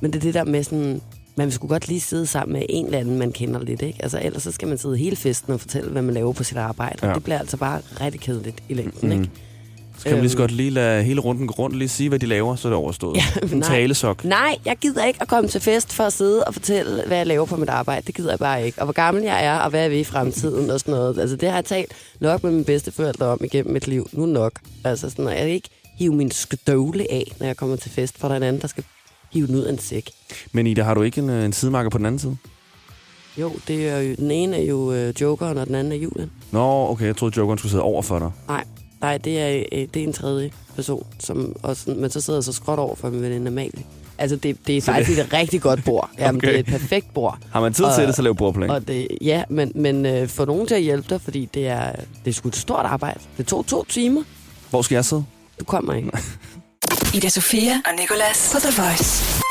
men 0.00 0.12
det 0.12 0.18
er 0.18 0.22
det 0.22 0.34
der 0.34 0.44
med 0.44 0.64
sådan... 0.64 1.00
Man 1.36 1.46
vil 1.46 1.52
sgu 1.54 1.66
godt 1.66 1.88
lige 1.88 2.00
sidde 2.00 2.26
sammen 2.26 2.52
med 2.58 2.66
en 2.68 2.86
eller 2.86 2.98
anden, 2.98 3.18
man 3.18 3.32
kender 3.32 3.60
lidt, 3.60 3.82
ikke? 3.82 3.98
Altså, 4.02 4.20
ellers 4.22 4.42
så 4.42 4.52
skal 4.52 4.68
man 4.68 4.78
sidde 4.78 4.96
hele 4.96 5.16
festen 5.16 5.52
og 5.52 5.60
fortælle, 5.60 5.90
hvad 5.90 6.02
man 6.02 6.14
laver 6.14 6.32
på 6.32 6.44
sit 6.44 6.56
arbejde. 6.56 6.98
Ja. 7.02 7.08
Og 7.08 7.14
det 7.14 7.24
bliver 7.24 7.38
altså 7.38 7.56
bare 7.56 7.80
rigtig 8.00 8.20
kedeligt 8.20 8.62
i 8.68 8.74
længden, 8.74 9.08
Mm. 9.08 9.12
ikke? 9.20 9.30
Så 9.98 10.02
kan 10.02 10.12
man 10.12 10.20
lige 10.20 10.30
så 10.30 10.36
Øhm. 10.36 10.42
godt 10.42 10.50
lige 10.50 10.70
lade 10.70 11.02
hele 11.02 11.20
runden 11.20 11.46
gå 11.46 11.54
rundt, 11.58 11.76
lige 11.76 11.88
sige, 11.88 12.08
hvad 12.08 12.18
de 12.18 12.26
laver, 12.26 12.56
så 12.56 12.68
er 12.68 12.70
det 12.70 12.76
overstået. 12.76 13.16
Ja, 13.16 13.22
en 13.52 13.58
nej. 13.58 13.68
talesok. 13.68 14.24
Nej, 14.24 14.56
jeg 14.64 14.76
gider 14.76 15.04
ikke 15.04 15.22
at 15.22 15.28
komme 15.28 15.48
til 15.50 15.60
fest 15.60 15.92
for 15.92 16.04
at 16.04 16.12
sidde 16.12 16.44
og 16.44 16.54
fortælle, 16.54 17.02
hvad 17.06 17.16
jeg 17.16 17.26
laver 17.26 17.46
på 17.46 17.56
mit 17.56 17.68
arbejde. 17.68 18.06
Det 18.06 18.14
gider 18.14 18.30
jeg 18.30 18.38
bare 18.38 18.66
ikke. 18.66 18.78
Og 18.78 18.84
hvor 18.86 18.92
gammel 18.92 19.22
jeg 19.22 19.44
er, 19.44 19.58
og 19.58 19.70
hvad 19.70 19.80
jeg 19.80 19.90
vil 19.90 19.98
i 19.98 20.04
fremtiden 20.04 20.70
og 20.70 20.80
sådan 20.80 20.94
noget. 20.94 21.18
Altså, 21.18 21.36
det 21.36 21.48
har 21.48 21.56
jeg 21.56 21.64
talt 21.64 21.92
nok 22.20 22.42
med 22.42 22.50
mine 22.52 22.64
bedsteforældre 22.64 23.26
om 23.26 23.40
igennem 23.44 23.72
mit 23.72 23.88
liv. 23.88 24.08
Nu 24.12 24.26
nok. 24.26 24.52
Altså, 24.84 25.10
sådan, 25.10 25.28
at 25.28 25.40
jeg 25.40 25.50
ikke 25.50 25.68
hive 25.98 26.14
min 26.14 26.30
støvle 26.30 27.06
af, 27.12 27.32
når 27.40 27.46
jeg 27.46 27.56
kommer 27.56 27.76
til 27.76 27.90
fest, 27.90 28.18
for 28.18 28.28
der 28.28 28.32
er 28.32 28.36
en 28.36 28.42
anden, 28.42 28.62
der 28.62 28.68
skal 28.68 28.84
hive 29.32 29.46
den 29.46 29.54
ud 29.54 29.62
af 29.62 29.72
en 29.72 29.78
sæk. 29.78 30.10
Men 30.52 30.66
Ida, 30.66 30.82
har 30.82 30.94
du 30.94 31.02
ikke 31.02 31.20
en, 31.20 31.30
øh, 31.30 31.44
en 31.44 31.52
sidemarker 31.52 31.90
på 31.90 31.98
den 31.98 32.06
anden 32.06 32.18
side? 32.18 32.36
Jo, 33.38 33.52
det 33.68 33.88
er 33.88 33.98
jo, 34.00 34.14
den 34.14 34.30
ene 34.30 34.56
er 34.56 34.62
jo 34.64 34.92
øh, 34.92 35.14
Jokeren, 35.20 35.58
og 35.58 35.66
den 35.66 35.74
anden 35.74 35.92
er 35.92 35.96
Julian. 35.96 36.30
Nå, 36.50 36.88
okay, 36.90 37.06
jeg 37.06 37.16
troede, 37.16 37.34
Jokeren 37.36 37.58
skulle 37.58 37.70
sidde 37.70 37.82
over 37.82 38.02
for 38.02 38.18
dig. 38.18 38.30
Nej, 38.48 38.64
nej 39.00 39.18
det, 39.18 39.40
er, 39.40 39.64
øh, 39.72 39.88
det 39.94 39.96
er 40.02 40.04
en 40.06 40.12
tredje 40.12 40.50
person, 40.74 41.06
som 41.18 41.56
også, 41.62 41.90
men 41.90 42.10
så 42.10 42.20
sidder 42.20 42.38
jeg 42.38 42.44
så 42.44 42.52
skråt 42.52 42.78
over 42.78 42.94
for 42.96 43.10
min 43.10 43.22
veninde 43.22 43.46
Amalie. 43.48 43.82
Altså, 44.18 44.36
det, 44.36 44.56
det 44.66 44.76
er 44.76 44.80
Så 44.80 44.86
faktisk 44.92 45.18
et 45.18 45.32
rigtig 45.32 45.60
godt 45.60 45.84
bord. 45.84 46.10
Jamen, 46.18 46.38
Okay. 46.40 46.48
det 46.48 46.54
er 46.56 46.60
et 46.60 46.66
perfekt 46.66 47.14
bord. 47.14 47.38
Har 47.50 47.60
man 47.60 47.72
tid 47.72 47.84
Og- 47.84 47.94
til 47.94 48.06
det, 48.06 48.14
så 48.14 48.22
lav 48.22 48.34
bordplan. 48.34 48.70
Og 48.70 48.88
det, 48.88 49.08
ja, 49.20 49.44
men, 49.48 49.72
men 49.74 50.06
øh, 50.06 50.28
få 50.28 50.44
nogen 50.44 50.66
til 50.66 50.74
at 50.74 50.82
hjælpe 50.82 51.06
dig, 51.10 51.20
fordi 51.20 51.48
det 51.54 51.66
er, 51.66 51.92
det 52.24 52.30
er 52.30 52.34
sgu 52.34 52.48
et 52.48 52.56
stort 52.56 52.86
arbejde. 52.86 53.20
Det 53.38 53.46
tog 53.46 53.66
to 53.66 53.84
timer. 53.84 54.22
Hvor 54.70 54.82
skal 54.82 54.94
jeg 54.96 55.04
sidde? 55.04 55.24
Du 55.60 55.64
kommer 55.64 55.94
ikke. 55.94 56.10
Ida 57.16 57.28
Sofia 57.28 57.72
og 57.86 57.92
Nicolas 58.00 58.50
på 58.54 58.58
The 58.60 58.82
Voice. 58.82 59.42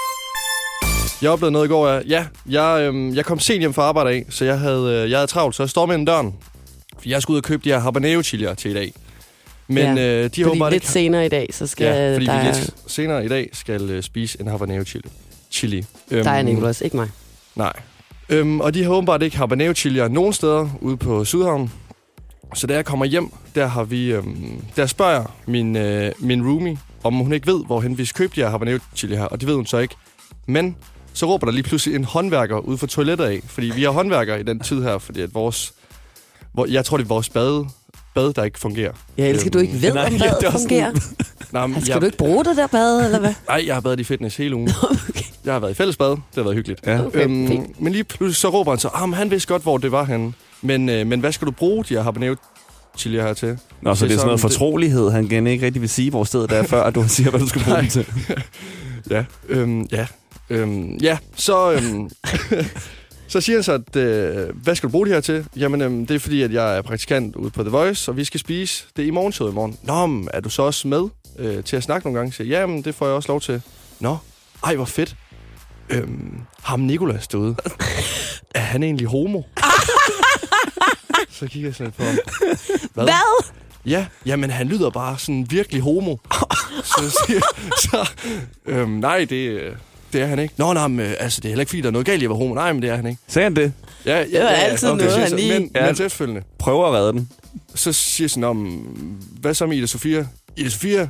Jeg 1.22 1.32
oplevede 1.32 1.52
noget 1.52 1.66
i 1.66 1.70
går. 1.70 1.90
Ja, 1.90 2.02
ja 2.10 2.26
jeg, 2.50 2.82
øhm, 2.82 3.16
jeg 3.16 3.26
kom 3.26 3.40
sent 3.40 3.60
hjem 3.60 3.74
fra 3.74 3.82
arbejde 3.84 4.10
af, 4.10 4.26
så 4.30 4.46
jeg 4.46 4.60
havde, 4.60 5.04
øh, 5.04 5.10
jeg 5.12 5.18
havde 5.18 5.28
travlt, 5.28 5.56
så 5.56 5.64
jeg 5.64 5.70
står 5.70 5.86
med 5.86 5.96
en 5.96 6.06
døren. 6.06 6.34
For 7.00 7.10
jeg 7.10 7.22
skulle 7.22 7.36
ud 7.36 7.38
og 7.40 7.44
købe 7.44 7.64
de 7.64 7.70
her 7.70 7.80
habanero 7.80 8.22
chilier 8.24 8.54
til 8.54 8.72
i 8.72 8.74
dag. 8.74 8.94
Men 9.68 9.98
Ja, 9.98 10.24
øh, 10.24 10.30
de 10.36 10.42
har 10.42 10.50
åbenbart 10.50 10.72
lidt 10.72 10.84
ikke... 10.84 10.92
senere 10.92 11.26
i 11.26 11.30
dag, 11.30 11.50
så 11.52 11.68
skal 11.68 11.86
Ja, 11.86 12.14
fordi 12.16 12.26
der, 12.26 12.40
vi 12.42 12.46
lidt 12.48 12.74
senere 12.88 13.26
i 13.26 13.28
dag 13.28 13.50
skal 13.54 13.90
øh, 13.90 14.04
spise 14.04 14.42
en 14.42 14.48
habanero 14.48 14.84
chili. 14.84 15.10
chili. 15.52 15.86
Øhm, 16.12 16.24
der 16.24 16.32
er 16.32 16.42
Nicolas, 16.42 16.82
ikke 16.82 16.96
mig. 16.96 17.10
Nej. 17.56 17.74
Øhm, 18.30 18.62
og 18.62 18.74
de 18.74 18.84
har 18.84 18.90
åbenbart 18.92 19.22
ikke 19.24 19.38
habanero 19.38 19.74
chilier 19.74 20.08
nogen 20.08 20.34
steder 20.34 20.70
ude 20.82 20.98
på 20.98 21.26
Sydhavn. 21.26 21.72
Så 22.54 22.68
da 22.68 22.74
jeg 22.74 22.86
kommer 22.86 23.06
hjem, 23.06 23.30
der 23.56 23.66
har 23.68 23.84
vi, 23.84 24.12
øhm, 24.14 24.62
der 24.76 24.86
spørger 24.86 25.12
jeg 25.14 25.26
min, 25.48 25.76
øh, 25.76 26.12
min 26.20 26.48
roomie, 26.48 26.78
om 27.04 27.14
hun 27.14 27.34
ikke 27.34 27.48
ved, 27.48 27.66
hvorhen 27.66 27.98
vi 27.98 28.06
skal 28.06 28.18
købe 28.18 28.34
de 28.36 28.42
her 28.42 28.50
habanero 28.50 28.78
chili 28.96 29.16
her. 29.16 29.24
Og 29.26 29.40
det 29.40 29.48
ved 29.48 29.56
hun 29.56 29.66
så 29.66 29.78
ikke. 29.78 29.96
Men 30.48 30.76
så 31.14 31.26
råber 31.26 31.46
der 31.46 31.54
lige 31.54 31.64
pludselig 31.64 31.96
en 31.96 32.04
håndværker 32.04 32.58
ude 32.58 32.78
for 32.78 32.88
toilettet 32.88 33.26
af. 33.26 33.42
Fordi 33.48 33.72
vi 33.76 33.84
har 33.84 33.90
håndværkere 33.92 34.40
i 34.40 34.44
den 34.44 34.60
tid 34.60 34.84
her, 34.84 34.98
fordi 34.98 35.22
at 35.22 35.34
vores... 35.34 35.74
Hvor, 36.54 36.66
jeg 36.66 36.86
tror, 36.86 36.98
det 36.98 37.04
er 37.04 37.08
vores 37.08 37.30
bade, 37.30 37.66
bad, 38.16 38.34
der 38.34 38.44
ikke 38.44 38.60
fungerer. 38.60 38.92
Jeg 39.18 39.30
elsker, 39.30 39.50
du 39.52 39.60
ikke 39.60 39.82
ved, 39.82 39.94
Nej, 39.94 40.06
om 40.06 40.20
badet 40.20 40.52
fungerer. 40.52 40.92
Nej, 41.52 41.68
men 41.68 41.76
Altså, 41.76 41.86
skal 41.86 41.94
jeg, 41.94 42.02
du 42.02 42.06
ikke 42.06 42.18
bruge 42.18 42.46
det 42.46 42.58
der 42.58 42.68
bad, 42.68 43.06
eller 43.06 43.20
hvad? 43.20 43.34
Nej, 43.48 43.64
jeg 43.68 43.76
har 43.76 43.82
været 43.82 44.00
i 44.00 44.04
fitness 44.04 44.38
hele 44.38 44.56
ugen. 44.56 44.70
okay. 45.10 45.24
Jeg 45.46 45.54
har 45.54 45.60
været 45.60 45.72
i 45.72 45.76
fællesbad. 45.76 46.10
Det 46.10 46.20
har 46.36 46.44
været 46.44 46.56
hyggeligt. 46.56 46.82
Ja. 46.88 47.06
Okay, 47.06 47.24
fint. 47.28 47.82
men 47.82 47.92
lige 47.94 48.04
pludselig 48.04 48.36
så 48.36 48.50
råber 48.50 48.72
han 48.72 48.80
så, 48.80 48.88
ah, 48.94 49.10
men 49.10 49.14
han 49.14 49.32
vidste 49.32 49.48
godt, 49.48 49.62
hvor 49.64 49.78
det 49.78 49.92
var 49.92 50.04
henne. 50.04 50.34
Men, 50.62 50.90
øh, 50.90 51.08
men 51.08 51.20
hvad 51.20 51.32
skal 51.32 51.46
du 51.46 51.52
bruge 51.52 51.84
de 51.84 51.94
her 51.94 52.02
habanero 52.02 52.36
chili 52.98 53.18
her 53.18 53.34
til? 53.34 53.60
Nå, 53.82 53.96
så 53.96 54.06
det 54.06 54.12
er 54.12 54.18
sådan 54.18 54.26
noget 54.28 54.40
fortrolighed, 54.42 55.12
han 55.12 55.26
igen 55.26 55.48
ikke 55.48 55.66
rigtig 55.66 55.82
vil 55.82 55.90
sige, 55.90 56.10
hvor 56.10 56.24
stedet 56.24 56.52
er, 56.52 56.64
før 56.64 56.84
at 56.84 56.96
du 56.96 57.08
siger, 57.08 57.30
hvad 57.30 57.40
du 57.40 57.48
skal 57.48 57.64
bruge 57.64 57.78
den 57.78 57.90
til. 57.90 58.06
Ja, 59.10 59.26
øhm, 59.50 59.82
ja, 59.92 60.08
øhm, 60.50 60.98
ja, 60.98 61.18
så, 61.36 61.72
øhm, 61.72 62.10
så 63.28 63.42
siger 63.42 63.58
han 63.58 63.64
så, 63.64 63.74
at, 63.74 63.96
øh, 63.96 64.56
hvad 64.64 64.76
skal 64.76 64.88
du 64.88 64.92
bruge 64.92 65.06
det 65.06 65.14
her 65.14 65.22
til? 65.22 65.46
Jamen, 65.56 65.82
øhm, 65.82 66.06
det 66.06 66.16
er 66.16 66.20
fordi, 66.20 66.42
at 66.42 66.54
jeg 66.54 66.78
er 66.78 66.82
praktikant 66.82 67.36
ude 67.36 67.50
på 67.50 67.64
The 67.64 67.72
Voice, 67.72 68.12
og 68.12 68.18
vi 68.18 68.24
skal 68.24 68.40
spise 68.40 68.84
det 68.98 69.04
i 69.06 69.10
morgenshowet 69.10 69.52
i 69.52 69.56
morgen. 69.56 69.78
Nå, 69.84 70.06
men 70.06 70.30
er 70.34 70.40
du 70.40 70.50
så 70.50 70.62
også 70.62 70.88
med 70.88 71.04
øh, 71.40 71.64
til 71.64 71.76
at 71.76 71.84
snakke 71.84 72.08
nogle 72.08 72.20
gange? 72.20 72.34
Så 72.34 72.44
jeg, 72.44 72.52
jamen, 72.52 72.82
det 72.82 72.96
får 72.96 73.06
jeg 73.06 73.16
også 73.16 73.28
lov 73.30 73.42
til. 73.42 73.62
Nå, 74.00 74.18
ej, 74.64 74.76
hvor 74.76 74.86
fedt. 74.86 75.16
Øhm, 75.90 76.38
ham 76.64 76.80
Nikolas 76.80 77.28
derude, 77.28 77.56
er 78.56 78.60
han 78.60 78.84
egentlig 78.84 79.08
homo? 79.08 79.42
Så 81.36 81.48
kigger 81.48 81.70
jeg 81.70 81.76
sådan 81.76 81.86
lidt 81.86 81.98
på 81.98 82.04
ham. 82.04 82.18
Hvad? 83.06 83.08
Ja, 83.86 84.06
jamen 84.26 84.50
han 84.50 84.68
lyder 84.68 84.90
bare 84.90 85.20
sådan 85.20 85.48
virkelig 85.50 85.82
homo. 85.82 86.16
så 86.98 87.18
siger 87.28 87.40
så, 87.82 88.10
øhm, 88.66 88.90
nej, 88.90 89.18
det, 89.20 89.74
det 90.14 90.22
er 90.22 90.26
han 90.26 90.40
ikke. 90.40 90.54
Nå, 90.58 90.74
nej, 90.74 90.88
men, 90.88 91.00
øh, 91.00 91.14
altså, 91.20 91.42
det 91.42 91.46
er 91.46 91.50
heller 91.50 91.62
ikke, 91.62 91.70
fordi 91.70 91.82
der 91.82 91.88
er 91.88 91.92
noget 91.92 92.06
galt 92.06 92.22
i 92.22 92.26
at 92.26 92.30
være 92.30 92.38
homo. 92.38 92.54
Nej, 92.54 92.74
men 92.74 92.82
det 92.82 92.90
er 92.90 92.96
han 92.96 93.08
ikke. 93.08 93.22
Sagde 93.28 93.44
han 93.44 93.56
det? 93.56 93.74
Ja, 94.06 94.18
ja, 94.20 94.24
Det 94.26 94.42
var 94.42 94.48
altid 94.48 94.88
noget, 94.88 95.02
siger 95.02 95.20
han 95.20 95.30
så. 95.30 95.36
lige- 95.36 95.60
Men, 95.60 95.72
Ja. 95.76 95.82
men 95.82 95.92
efterfølgende, 95.92 96.42
Prøver 96.60 96.88
at 96.88 96.94
redde 96.94 97.14
den. 97.14 97.30
så 97.76 97.94
siger 97.94 98.28
sådan 98.28 98.44
om, 98.44 98.58
hvad 99.42 99.54
så 99.54 99.66
med 99.66 99.78
Ida 99.78 99.86
Sofia? 99.86 100.28
Ida 100.56 100.70
Sofia, 100.70 101.10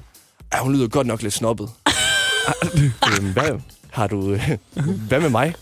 ja, 0.54 0.60
hun 0.60 0.74
lyder 0.74 0.88
godt 0.88 1.08
nok 1.08 1.22
lidt 1.22 1.34
snobbet. 1.34 1.70
øhm, 3.20 3.34
hvad, 3.34 3.60
har 3.92 4.08
du, 4.08 4.32
øh, 4.32 4.50
hvad 5.08 5.20
med 5.20 5.30
mig? 5.30 5.54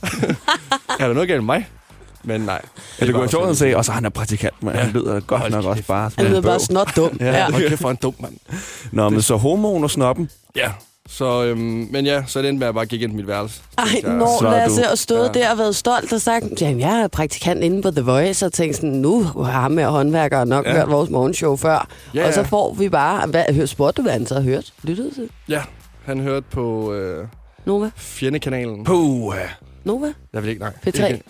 er 0.99 1.07
der 1.07 1.13
noget 1.13 1.27
galt 1.27 1.43
med 1.43 1.45
mig? 1.45 1.67
Men 2.23 2.41
nej. 2.41 2.61
Ja, 2.99 3.05
det 3.05 3.13
kunne 3.13 3.21
være 3.21 3.29
sjovt 3.29 3.43
at 3.43 3.49
også- 3.49 3.59
se, 3.65 3.77
og 3.77 3.85
så 3.85 3.91
han 3.91 4.05
er 4.05 4.09
praktikant, 4.09 4.63
men 4.63 4.73
Ja. 4.75 4.79
han 4.79 4.91
lyder 4.91 5.19
godt 5.19 5.41
Hold 5.41 5.51
nok 5.51 5.61
kæft. 5.61 5.67
også 5.69 5.83
bare 5.83 6.01
Han 6.03 6.11
som 6.11 6.25
lyder 6.25 6.37
en 6.37 6.43
bare 6.43 6.59
snot 6.59 6.95
dum. 6.95 7.17
Ja. 7.19 7.25
Ja. 7.37 7.51
Hold 7.51 7.69
kæft, 7.69 7.81
for 7.81 7.89
en 7.89 7.95
dum 8.01 8.13
mand. 8.19 8.33
Nå, 8.91 9.09
men 9.09 9.21
så 9.21 9.35
homoen 9.35 9.83
og 9.83 9.91
snoppen. 9.91 10.29
Ja, 10.55 10.71
så, 11.09 11.43
øhm, 11.43 11.59
men 11.91 12.05
ja, 12.05 12.23
så 12.27 12.39
er 12.39 12.43
det 12.43 12.49
endte 12.49 12.59
med, 12.59 12.67
at 12.67 12.69
jeg 12.69 12.73
bare 12.73 12.85
gik 12.85 13.01
ind 13.01 13.11
på 13.11 13.15
mit 13.15 13.27
værelse. 13.27 13.61
Ej, 13.77 13.85
Så- 14.01 14.07
når 14.09 14.39
så 14.39 14.47
er 14.47 14.51
Lasse 14.51 14.81
du- 14.83 14.87
og 14.91 14.97
stået 14.97 15.31
Ja. 15.35 15.39
der 15.39 15.51
og 15.51 15.57
været 15.57 15.75
stolt 15.75 16.13
og 16.13 16.21
sagt, 16.21 16.61
jamen, 16.61 16.79
jeg 16.79 16.99
er 17.01 17.07
praktikant 17.07 17.63
inde 17.63 17.81
på 17.81 17.91
The 17.91 18.01
Voice, 18.01 18.45
og 18.45 18.53
tænkt 18.53 18.75
sådan, 18.75 18.89
nu 18.89 19.23
har 19.23 19.43
ham 19.61 19.71
med 19.71 19.85
håndværkere 19.85 20.45
nok 20.45 20.65
Ja. 20.65 20.71
hørt 20.73 20.89
vores 20.91 21.09
morgenshow 21.09 21.55
før. 21.55 21.87
Ja, 22.13 22.27
Og 22.27 22.33
så 22.33 22.43
får 22.43 22.73
vi 22.73 22.89
bare, 22.89 23.27
hvad, 23.27 23.67
spurgte 23.67 23.97
du, 23.97 24.01
hvad 24.01 24.13
han 24.13 24.25
så 24.27 24.33
har 24.35 24.41
hørt? 24.41 24.73
Lyttede 24.83 25.13
til? 25.13 25.29
Ja, 25.49 25.61
han 26.05 26.19
hørte 26.19 26.45
på 26.51 26.93
øh, 26.93 27.27
Nova? 27.65 27.89
Fjendekanalen. 27.95 28.83
Puh. 28.83 29.33
Nova? 29.83 30.13
Jeg 30.33 30.41
vil 30.43 30.49
ikke, 30.49 30.61
nej. 30.61 30.71
P3? 30.87 31.05
Ikke, 31.07 31.23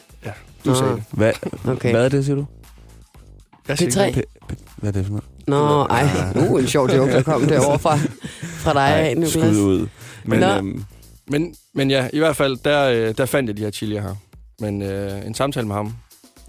du 0.65 0.69
Nå. 0.69 0.75
sagde 0.75 0.93
det. 0.95 1.03
Hvad, 1.11 1.31
Okay. 1.67 1.91
hvad 1.91 2.05
er 2.05 2.09
det, 2.09 2.25
siger 2.25 2.35
du? 2.35 2.45
Jeg 3.67 3.77
siger 3.77 3.91
P3? 3.91 4.03
ikke 4.07 4.23
P- 4.43 4.53
p- 4.53 4.73
hvad 4.77 4.89
er 4.89 4.93
det 4.93 5.05
for 5.05 5.11
noget? 5.11 5.25
Nå, 5.47 5.85
ej, 5.85 6.07
uh, 6.49 6.61
en 6.61 6.67
sjov 6.67 6.89
joke, 6.89 7.11
der 7.11 7.21
kom 7.21 7.41
derovre 7.49 7.79
fra, 7.79 7.95
fra 8.41 8.73
dig 8.73 8.95
af, 8.95 9.11
skud 9.11 9.41
Niklas. 9.41 9.57
ud. 9.57 9.87
Men 10.25 10.39
Nå. 10.39 10.47
øhm, 10.47 10.83
Men, 11.27 11.55
men 11.73 11.91
ja, 11.91 12.07
i 12.13 12.17
hvert 12.19 12.35
fald, 12.35 12.57
der, 12.65 12.83
øh, 12.89 13.13
der 13.17 13.25
fandt 13.25 13.47
jeg 13.49 13.57
de 13.57 13.61
her 13.63 13.71
chilier 13.71 14.01
her. 14.01 14.15
Men 14.59 14.81
øh, 14.81 15.25
en 15.25 15.33
samtale 15.35 15.67
med 15.67 15.75
ham, 15.75 15.93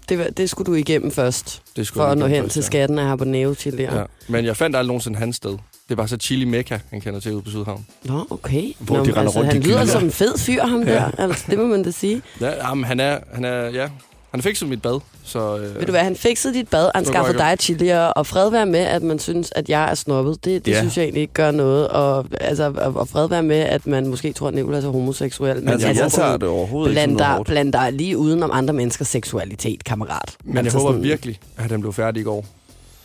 Det, 0.09 0.37
det 0.37 0.49
skulle 0.49 0.65
du 0.67 0.73
igennem 0.73 1.11
først, 1.11 1.61
det 1.75 1.87
skulle 1.87 2.01
for 2.03 2.07
at 2.07 2.17
nå 2.17 2.27
hen 2.27 2.43
først, 2.43 2.53
til 2.53 2.59
ja. 2.59 2.65
skatten 2.65 2.99
af 2.99 3.05
habanero 3.05 3.53
til 3.53 3.75
Ja. 3.79 4.03
Men 4.27 4.45
jeg 4.45 4.57
fandt 4.57 4.75
aldrig 4.75 4.87
nogensinde 4.87 5.19
hans 5.19 5.35
sted. 5.35 5.57
Det 5.87 5.91
er 5.91 5.95
bare 5.95 6.07
så 6.07 6.17
Chili 6.17 6.45
Mecca, 6.45 6.79
han 6.89 7.01
kender 7.01 7.19
til 7.19 7.33
ude 7.33 7.41
på 7.41 7.49
Sydhavn. 7.49 7.85
Nå, 8.03 8.25
okay. 8.29 8.73
Hvor 8.79 8.97
Nå, 8.97 9.05
de 9.05 9.11
render 9.11 9.31
rundt 9.31 9.53
han 9.53 9.61
lyder 9.61 9.75
kyllinger. 9.77 9.85
som 9.85 10.03
en 10.03 10.11
fed 10.11 10.37
fyr, 10.37 10.61
ham 10.63 10.83
Ja. 10.83 10.93
der. 10.93 11.11
Altså, 11.17 11.43
det 11.49 11.57
må 11.59 11.65
man 11.65 11.83
da 11.83 11.91
sige. 11.91 12.21
Ja, 12.41 12.67
jamen, 12.69 12.83
han 12.83 12.99
er, 12.99 13.17
han 13.33 13.45
er, 13.45 13.65
ja, 13.69 13.87
han 14.31 14.41
fik 14.41 14.55
som 14.55 14.69
mit 14.69 14.81
bad, 14.81 14.99
så... 15.23 15.57
Øh, 15.57 15.75
Ved 15.75 15.85
du 15.85 15.91
hvad, 15.91 16.01
han 16.01 16.15
fikset 16.15 16.53
dit 16.53 16.67
bad, 16.69 16.89
han 16.95 17.05
skaffede 17.05 17.43
jeg 17.43 17.57
dig 17.57 17.63
chilier, 17.63 17.99
og 18.05 18.27
fred 18.27 18.51
være 18.51 18.65
med, 18.65 18.79
at 18.79 19.03
man 19.03 19.19
synes, 19.19 19.51
at 19.55 19.69
jeg 19.69 19.89
er 19.91 19.95
snobbet. 19.95 20.45
Det, 20.45 20.65
det 20.65 20.71
Ja. 20.71 20.79
synes 20.79 20.97
jeg 20.97 21.03
egentlig 21.03 21.21
ikke 21.21 21.33
gør 21.33 21.51
noget. 21.51 21.87
Og, 21.87 22.25
altså, 22.41 22.73
og, 22.95 23.07
fred 23.07 23.29
være 23.29 23.43
med, 23.43 23.57
at 23.59 23.87
man 23.87 24.07
måske 24.07 24.33
tror, 24.33 24.47
at 24.47 24.53
Nicolas 24.53 24.83
er 24.83 24.89
homoseksuel. 24.89 25.55
Men 25.59 25.69
altså, 25.69 25.87
jeg 25.87 25.95
tager 25.95 26.09
sådan, 26.09 26.39
det 26.41 26.49
overhovedet 26.49 26.91
ikke 26.91 26.95
bland 26.95 27.11
noget 27.17 27.37
dig, 27.37 27.45
bland 27.45 27.73
dig 27.73 27.93
lige 27.93 28.17
udenom 28.17 28.49
andre 28.53 28.73
menneskers 28.73 29.07
seksualitet, 29.07 29.83
kammerat. 29.83 30.35
Men 30.43 30.57
altså 30.57 30.77
jeg 30.77 30.81
håber 30.81 30.93
sådan- 30.93 31.03
virkelig, 31.03 31.39
at 31.57 31.71
han 31.71 31.81
blev 31.81 31.93
færdig 31.93 32.21
i 32.21 32.23
går. 32.23 32.45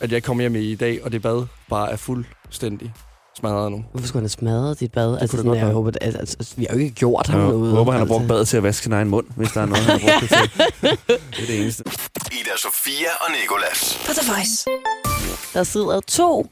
At 0.01 0.11
jeg 0.11 0.23
kommer 0.23 0.43
hjem 0.43 0.55
i 0.55 0.75
dag, 0.75 1.03
og 1.03 1.11
det 1.11 1.21
bad 1.21 1.45
bare 1.69 1.91
er 1.91 1.95
fuldstændig 1.95 2.93
smadret 3.37 3.71
nu. 3.71 3.83
Hvorfor 3.91 4.07
skulle 4.07 4.19
han 4.19 4.23
have 4.23 4.29
smadret 4.29 4.79
dit 4.79 4.91
bad? 4.91 5.11
Altså, 5.13 5.21
det 5.21 5.29
sådan, 5.29 5.45
godt 5.45 5.57
jeg 5.57 5.65
være. 5.65 5.73
håber, 5.75 5.89
at, 5.89 5.97
altså, 6.01 6.35
altså, 6.39 6.53
vi 6.57 6.65
har 6.69 6.75
jo 6.77 6.81
ikke 6.83 6.95
gjort 6.95 7.27
ham 7.27 7.39
Jeg 7.39 7.49
noget. 7.49 7.71
håber, 7.71 7.91
han 7.91 7.99
har 7.99 8.05
brugt 8.07 8.21
altså. 8.21 8.33
badet 8.33 8.47
til 8.47 8.57
at 8.57 8.63
vaske 8.63 8.83
sin 8.83 8.93
egen 8.93 9.09
mund, 9.09 9.25
hvis 9.35 9.51
der 9.51 9.61
er 9.61 9.65
noget, 9.65 9.83
han 9.85 9.99
har 9.99 10.19
brugt 10.19 10.21
det 10.21 10.29
til. 10.29 10.49
Det 11.31 11.41
er 11.41 11.45
det 11.47 11.61
eneste. 11.61 11.83
Ida 12.31 12.49
Sofia 12.57 13.09
og 13.21 13.27
Nikolas. 13.41 14.01
På 14.05 14.11
The 14.13 14.31
Voice. 14.33 14.65
Der 15.53 15.63
sidder 15.63 15.99
to 16.07 16.47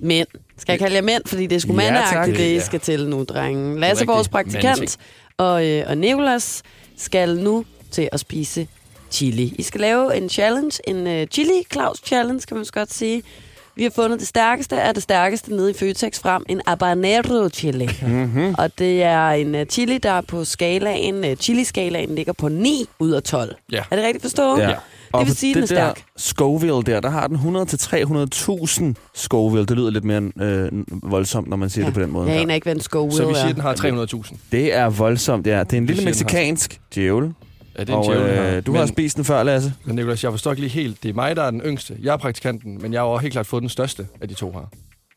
mænd. 0.00 0.28
Skal 0.58 0.72
jeg 0.72 0.78
kalde 0.78 0.96
jer 0.96 1.02
mænd? 1.02 1.22
Fordi 1.26 1.46
det 1.46 1.56
er 1.56 1.60
sgu 1.60 1.72
Ja, 1.72 1.76
mandagtigt, 1.76 2.12
tak. 2.14 2.26
det 2.28 2.50
I 2.50 2.54
Ja. 2.54 2.60
skal 2.64 2.80
til 2.80 3.08
nu, 3.08 3.24
drenge. 3.24 3.80
Lasse, 3.80 4.06
vores 4.06 4.28
praktikant, 4.28 4.96
og, 5.38 5.66
øh, 5.66 5.84
og 5.88 5.98
Nicolas 5.98 6.62
skal 6.96 7.36
nu 7.38 7.64
til 7.90 8.08
at 8.12 8.20
spise 8.20 8.66
chili. 9.10 9.54
I 9.58 9.62
skal 9.62 9.80
lave 9.80 10.16
en 10.16 10.28
challenge, 10.28 10.78
en 10.88 11.06
uh, 11.06 11.26
chili 11.30 11.62
Claus 11.72 11.98
challenge, 12.04 12.40
kan 12.48 12.56
man 12.56 12.64
så 12.66 12.72
godt 12.72 12.92
sige. 12.94 13.22
Vi 13.76 13.82
har 13.82 13.90
fundet 13.90 14.20
det 14.20 14.28
stærkeste 14.28 14.80
af 14.82 14.94
det 14.94 15.02
stærkeste 15.02 15.50
nede 15.56 15.70
i 15.70 15.74
Føtex 15.74 16.20
frem. 16.20 16.44
En 16.48 16.60
habanero 16.66 17.48
chili. 17.48 17.90
Mm-hmm. 18.02 18.54
Og 18.58 18.78
det 18.78 19.02
er 19.02 19.28
en 19.30 19.54
uh, 19.54 19.60
chili, 19.62 19.98
der 19.98 20.20
på 20.20 20.44
skalaen, 20.44 21.24
uh, 21.24 21.32
chili-skalaen 21.34 22.14
ligger 22.14 22.32
på 22.32 22.48
9 22.48 22.86
ud 22.98 23.10
af 23.10 23.22
12. 23.22 23.54
Ja. 23.72 23.82
Er 23.90 23.96
det 23.96 24.04
rigtigt 24.04 24.22
forstået? 24.22 24.60
Ja. 24.60 24.74
Det 25.18 25.26
vil 25.26 25.36
sige, 25.36 25.54
den 25.54 25.62
er 25.62 25.66
det 25.66 25.76
der 25.76 25.84
stærk. 25.94 26.02
Scoville 26.16 26.82
der, 26.82 27.00
der 27.00 27.10
har 27.10 27.26
den 27.26 27.36
100-300.000 28.96 29.10
Scoville. 29.14 29.66
Det 29.66 29.76
lyder 29.76 29.90
lidt 29.90 30.04
mere 30.04 30.22
øh, 30.40 30.68
voldsomt, 31.02 31.48
når 31.48 31.56
man 31.56 31.70
siger 31.70 31.84
Ja. 31.84 31.86
det 31.86 31.94
på 31.94 32.00
den 32.00 32.10
måde. 32.10 32.30
Jeg 32.30 32.40
aner 32.40 32.54
ikke, 32.54 32.64
hvad 32.64 32.74
en 32.74 32.80
Scoville 32.80 33.16
Så 33.16 33.24
vi 33.26 33.30
er. 33.30 33.34
siger, 33.34 33.48
at 33.48 33.54
den 33.54 33.62
har 33.62 33.74
300.000. 34.32 34.36
Det 34.52 34.74
er 34.74 34.88
voldsomt, 34.88 35.46
ja. 35.46 35.58
Det 35.64 35.72
er 35.72 35.76
en 35.76 35.86
lille 35.86 36.04
meksikansk 36.04 36.80
djævel. 36.94 37.32
Ja, 37.78 37.84
det 37.84 37.90
er 37.92 37.98
en 38.02 38.08
Og 38.10 38.16
øh, 38.16 38.34
her. 38.52 38.60
du 38.60 38.72
har 38.72 38.78
men, 38.80 38.88
spist 38.88 39.16
den 39.16 39.24
før, 39.24 39.42
Lasse. 39.42 39.72
Men 39.84 39.96
Nicolas, 39.96 40.24
jeg 40.24 40.30
forstår 40.32 40.50
ikke 40.50 40.60
lige 40.62 40.70
helt. 40.70 41.02
Det 41.02 41.08
er 41.08 41.12
mig, 41.14 41.36
der 41.36 41.42
er 41.42 41.50
den 41.50 41.60
yngste. 41.60 41.96
Jeg 42.02 42.12
er 42.12 42.16
praktikanten, 42.16 42.78
men 42.82 42.92
jeg 42.92 43.00
har 43.00 43.08
jo 43.08 43.16
helt 43.18 43.32
klart 43.32 43.46
fået 43.46 43.60
den 43.60 43.70
største 43.70 44.06
af 44.20 44.28
de 44.28 44.34
to 44.34 44.52
her. 44.52 44.70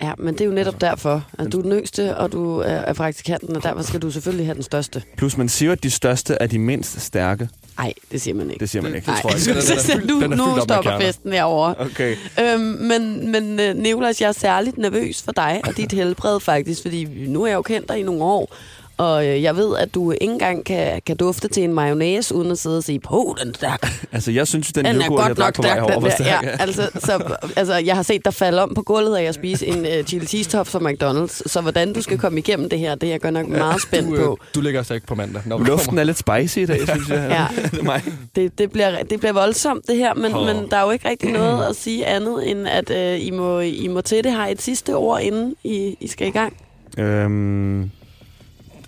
Ja, 0.03 0.11
men 0.17 0.33
det 0.33 0.41
er 0.41 0.45
jo 0.45 0.51
netop 0.51 0.81
derfor. 0.81 1.25
At 1.39 1.51
du 1.51 1.57
er 1.57 1.61
den 1.61 1.71
yngste, 1.71 2.17
og 2.17 2.31
du 2.31 2.57
er, 2.59 2.65
er 2.65 2.93
praktikanten, 2.93 3.55
og 3.55 3.63
derfor 3.63 3.81
skal 3.81 3.99
du 4.01 4.11
selvfølgelig 4.11 4.45
have 4.45 4.55
den 4.55 4.63
største. 4.63 5.03
Plus 5.17 5.37
man 5.37 5.49
siger, 5.49 5.71
at 5.71 5.83
de 5.83 5.89
største 5.91 6.33
er 6.39 6.47
de 6.47 6.59
mindst 6.59 7.01
stærke. 7.01 7.49
Nej, 7.77 7.93
det 8.11 8.21
siger 8.21 8.35
man 8.35 8.49
ikke. 8.49 8.59
Det 8.59 8.69
siger 8.69 8.81
man 8.83 8.95
ikke. 8.95 9.07
Nej, 9.07 9.21
tror 9.21 9.29
jeg 9.29 9.39
ikke. 9.39 9.61
Den 9.61 9.77
er- 9.77 9.93
den 9.93 10.09
er 10.09 10.13
nu, 10.13 10.21
den 10.21 10.31
er 10.33 10.35
nu 10.55 10.61
stopper 10.61 10.99
festen 10.99 11.31
herovre. 11.33 11.75
Okay. 11.79 12.15
Øhm, 12.41 12.59
men 12.61 13.31
men 13.31 13.59
øh, 13.59 13.75
Nicolas, 13.75 14.21
jeg 14.21 14.27
er 14.27 14.31
særligt 14.31 14.77
nervøs 14.77 15.21
for 15.21 15.31
dig 15.31 15.61
og 15.67 15.77
dit 15.77 15.91
helbred 15.91 16.39
faktisk, 16.39 16.81
fordi 16.81 17.25
nu 17.27 17.43
er 17.43 17.47
jeg 17.47 17.55
jo 17.55 17.61
kendt 17.61 17.89
dig 17.89 17.99
i 17.99 18.03
nogle 18.03 18.23
år. 18.23 18.55
Og 19.01 19.27
øh, 19.27 19.43
jeg 19.43 19.55
ved, 19.55 19.77
at 19.77 19.93
du 19.95 20.11
ikke 20.11 20.23
engang 20.23 20.65
kan, 20.65 21.01
kan 21.05 21.17
dufte 21.17 21.47
til 21.47 21.63
en 21.63 21.73
mayonnaise, 21.73 22.35
uden 22.35 22.51
at 22.51 22.57
sidde 22.57 22.77
og 22.77 22.83
sige, 22.83 22.99
på, 22.99 23.35
den 23.39 23.49
er 23.49 23.53
stærk. 23.53 23.91
Altså, 24.11 24.31
jeg 24.31 24.47
synes, 24.47 24.67
den, 24.73 24.85
Den 24.85 24.95
er 24.95 25.01
yoghurt, 25.07 25.27
jeg 25.27 25.35
godt 25.35 25.37
nok 25.37 25.55
på 25.55 25.61
vej 25.61 25.71
stærk, 25.71 25.83
over, 25.83 25.91
den 25.93 26.01
var 26.03 26.09
der. 26.09 26.15
stærk. 26.15 26.43
Ja, 26.43 26.49
altså, 26.49 26.89
så, 26.99 27.35
altså, 27.55 27.75
jeg 27.75 27.95
har 27.95 28.03
set 28.03 28.25
dig 28.25 28.33
falde 28.33 28.63
om 28.63 28.73
på 28.75 28.81
gulvet 28.81 29.15
af 29.17 29.23
at 29.23 29.35
spise 29.35 29.67
en 29.67 29.79
uh, 29.79 30.05
chili 30.05 30.25
cheese 30.25 30.49
top 30.49 30.67
fra 30.67 30.79
McDonald's. 30.79 31.41
Så 31.45 31.61
hvordan 31.61 31.93
du 31.93 32.01
skal 32.01 32.17
komme 32.17 32.39
igennem 32.39 32.69
det 32.69 32.79
her, 32.79 32.95
det 32.95 33.07
er 33.07 33.11
jeg 33.11 33.21
godt 33.21 33.33
nok 33.33 33.47
meget 33.47 33.81
spændt 33.81 34.09
Du, 34.09 34.15
på. 34.15 34.31
øh, 34.31 34.37
du 34.55 34.61
ligger 34.61 34.79
altså 34.79 34.93
ikke 34.93 35.07
på 35.07 35.15
mandag. 35.15 35.41
Når 35.45 35.57
Luften 35.57 35.85
kommer. 35.85 36.01
er 36.01 36.05
lidt 36.05 36.17
spicy 36.17 36.57
i 36.57 36.65
dag, 36.65 36.79
synes 36.89 37.09
jeg. 37.09 37.27
Ja. 37.29 37.61
det 37.71 37.79
er 37.79 37.83
mig. 37.83 38.03
Det, 38.35 38.57
det, 38.57 38.71
bliver, 38.71 39.03
det 39.03 39.19
bliver 39.19 39.33
voldsomt, 39.33 39.87
det 39.87 39.97
her, 39.97 40.13
men, 40.13 40.35
Åh. 40.35 40.45
men 40.45 40.67
der 40.71 40.77
er 40.77 40.83
jo 40.85 40.91
ikke 40.91 41.09
rigtig 41.09 41.31
noget 41.31 41.65
at 41.69 41.75
sige 41.75 42.05
andet, 42.05 42.51
end 42.51 42.67
at 42.67 42.89
uh, 42.89 43.25
I, 43.25 43.31
må, 43.31 43.59
I 43.59 43.87
må 43.87 44.01
til 44.01 44.23
det 44.23 44.31
har 44.31 44.47
et 44.47 44.61
sidste 44.61 44.95
ord, 44.95 45.21
inden 45.21 45.55
I, 45.63 45.97
I 45.99 46.07
skal 46.07 46.27
i 46.27 46.31
gang. 46.31 46.53
Øhm, 46.97 47.91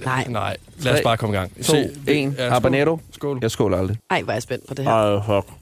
Nej. 0.05 0.25
Nej, 0.29 0.57
lad 0.79 0.93
os 0.93 1.01
bare 1.03 1.17
komme 1.17 1.35
i 1.35 1.39
gang. 1.39 1.65
to, 1.65 1.75
en. 2.07 2.33
skål. 2.33 2.49
Habanero. 2.49 2.99
Skål. 3.11 3.39
Jeg 3.41 3.51
skåler 3.51 3.77
aldrig. 3.77 3.97
Ej, 4.09 4.21
hvor 4.21 4.31
er 4.31 4.35
jeg 4.35 4.43
spændt 4.43 4.67
på 4.67 4.73
det 4.73 4.85
her. 4.85 4.91
Ej, 4.91 5.21
fuck. 5.25 5.53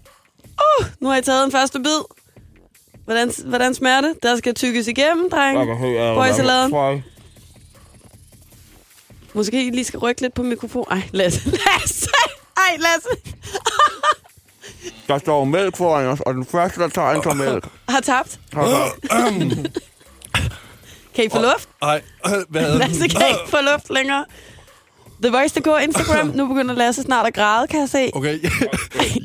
Nu 0.99 1.07
har 1.09 1.17
I 1.17 1.21
taget 1.21 1.45
en 1.45 1.51
første 1.51 1.79
bid. 1.79 2.01
Hvordan, 3.05 3.31
hvordan 3.45 3.73
smager 3.73 4.01
det? 4.01 4.13
Der 4.23 4.35
skal 4.37 4.53
tykkes 4.53 4.87
igennem, 4.87 5.29
dreng. 5.29 5.59
Røgsaladen. 5.59 7.03
Måske 9.33 9.67
I 9.67 9.69
lige 9.69 9.83
skal 9.83 9.99
rykke 9.99 10.21
lidt 10.21 10.33
på 10.33 10.43
mikrofon. 10.43 10.85
Ej, 10.91 11.01
Lasse. 11.11 11.49
Lasse! 11.65 12.09
Ej, 12.57 12.77
Lasse! 12.77 13.33
Der 15.07 15.17
står 15.17 15.43
mælk 15.45 15.77
foran 15.77 16.07
os, 16.07 16.19
og 16.21 16.33
den 16.33 16.45
første, 16.45 16.81
der 16.81 16.87
tager 16.87 17.11
en, 17.11 17.21
tager 17.21 17.35
mælk. 17.35 17.67
Har 17.89 17.99
tabt. 17.99 18.39
Kan 21.15 21.25
I 21.25 21.29
få 21.29 21.41
luft? 21.41 21.69
Ej, 21.81 22.01
hvad? 22.49 22.75
Lasse 22.79 23.07
kan 23.07 23.27
ikke 23.27 23.39
få 23.49 23.57
luft 23.71 23.89
længere. 23.89 24.25
The 25.23 25.31
Voice.dk 25.31 25.67
Instagram. 25.83 26.27
Nu 26.37 26.47
begynder 26.47 26.75
Lasse 26.75 27.01
snart 27.01 27.27
at 27.27 27.33
græde, 27.33 27.67
kan 27.67 27.79
jeg 27.79 27.89
se. 27.89 28.09
Okay, 28.13 28.39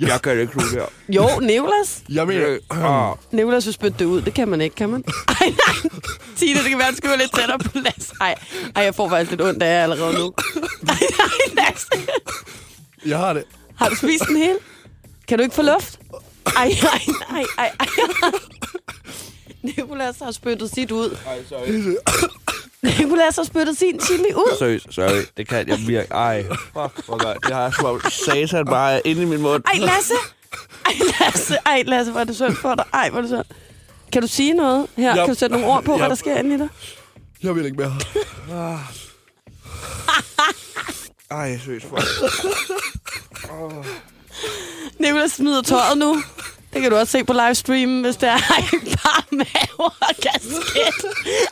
Jeg 0.01 0.23
kan 0.23 0.41
ikke 0.41 0.53
det 0.53 0.71
her. 0.71 0.85
Jo, 1.09 1.29
Nicolas. 1.41 2.03
jeg 2.09 2.27
mener... 2.27 2.59
Ah, 2.71 3.17
Nicolas 3.33 3.67
vil 3.67 3.75
spytte 3.75 3.99
det 3.99 4.05
ud. 4.05 4.23
Det 4.23 4.35
kan 4.35 4.49
man 4.49 4.61
ikke, 4.61 4.77
kan 4.77 4.89
man? 4.89 5.05
Ej, 5.29 5.35
nej. 5.41 5.91
Tine, 6.37 6.61
det 6.61 6.69
kan 6.69 6.79
være, 6.79 6.89
at 6.89 6.93
du 6.93 6.97
skal 6.97 7.11
være 7.11 7.19
lidt 7.19 7.35
tættere 7.35 7.59
på 7.59 7.69
Lasse. 7.75 8.13
Ej, 8.21 8.35
ej, 8.77 8.83
jeg 8.83 8.95
får 8.95 9.09
faktisk 9.09 9.31
lidt 9.31 9.41
ondt 9.43 9.63
af 9.63 9.77
jer 9.79 9.83
allerede 9.83 10.19
nu. 10.19 10.35
Ej, 10.89 10.97
nej, 11.19 11.65
Lasse. 11.65 11.89
Jeg 13.07 13.19
har 13.19 13.33
det. 13.33 13.45
Har 13.77 13.89
du 13.89 13.95
spist 13.95 14.25
den 14.29 14.37
hele? 14.37 14.59
Kan 15.29 15.39
du 15.39 15.43
ikke 15.45 15.55
få 15.55 15.63
luft? 15.63 15.99
Ej, 16.57 16.71
ej, 16.83 17.01
ej, 17.31 17.45
ej, 17.59 17.71
ej. 17.81 17.91
Nicolas 19.97 20.19
har 20.19 20.31
spyttet 20.31 20.71
sit 20.71 20.91
ud. 20.91 21.17
Ej, 21.27 21.39
sorry. 21.49 21.97
Nicolas 22.83 23.37
har 23.37 23.45
spyttet 23.45 23.79
sin 23.79 24.01
chili 24.01 24.35
ud. 24.35 24.57
Seriøst, 24.59 24.87
sorry. 24.91 25.23
Det 25.37 25.49
kan 25.49 25.69
jeg 25.69 25.79
virkelig. 25.79 26.07
Ej, 26.11 26.43
fuck, 26.43 27.07
hvor 27.07 27.25
godt. 27.25 27.39
Det 27.47 27.55
har 27.55 27.63
jeg 27.63 27.73
som 27.75 28.01
satan 28.11 28.67
bare 28.67 29.07
inde 29.07 29.23
i 29.23 29.25
min 29.25 29.41
mund. 29.43 29.63
Ej, 29.67 29.79
Lasse. 29.79 30.15
Ej, 30.87 30.93
Lasse. 31.21 31.59
Ej, 31.67 31.83
Lasse, 31.87 32.13
hvor 32.13 32.21
er 32.21 32.25
det 32.25 32.37
synd 32.37 32.57
for 32.57 32.75
dig. 32.75 32.85
Ej, 32.93 33.11
hvor 33.11 33.19
er 33.19 33.23
det 33.23 33.31
synd. 33.31 33.57
Kan 34.13 34.23
du 34.23 34.29
sige 34.29 34.55
noget 34.55 34.87
her? 34.97 35.09
Ja. 35.09 35.15
Kan 35.15 35.29
du 35.29 35.35
sætte 35.39 35.53
nogle 35.57 35.67
ord 35.75 35.85
på, 35.85 35.93
hvad 35.97 36.05
Ja. 36.07 36.09
der 36.09 36.15
sker 36.15 36.37
inde 36.37 36.55
i 36.55 36.59
dig? 36.59 36.69
Jeg 37.43 37.57
vil 37.57 37.65
ikke 37.65 37.77
mere. 37.77 37.99
Ej, 41.31 41.59
seriøst, 41.65 41.87
fuck. 41.87 42.03
Nicolas 44.99 45.33
smider 45.33 45.63
tøjet 45.63 45.99
nu. 45.99 46.23
Det 46.77 46.83
kan 46.83 46.91
du 46.91 46.97
også 46.97 47.11
se 47.11 47.25
på 47.25 47.33
livestreamen, 47.33 48.01
hvis 48.05 48.17
det 48.17 48.29
er. 48.29 48.33
Ej, 48.33 48.63
bare 49.05 49.23
mave 49.31 49.47
og 49.79 50.17
kasket. 50.23 51.07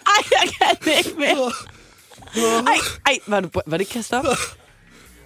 Ej, 0.07 0.23
jeg 0.31 0.51
kan 0.83 0.93
ikke 0.99 1.11
mere. 1.19 1.53
Ej, 2.67 2.75
ej, 3.07 3.19
var, 3.27 3.41
du, 3.41 3.49
var 3.67 3.77
det 3.77 3.81
ikke 3.81 3.93
kastet 3.93 4.19
op? 4.19 4.25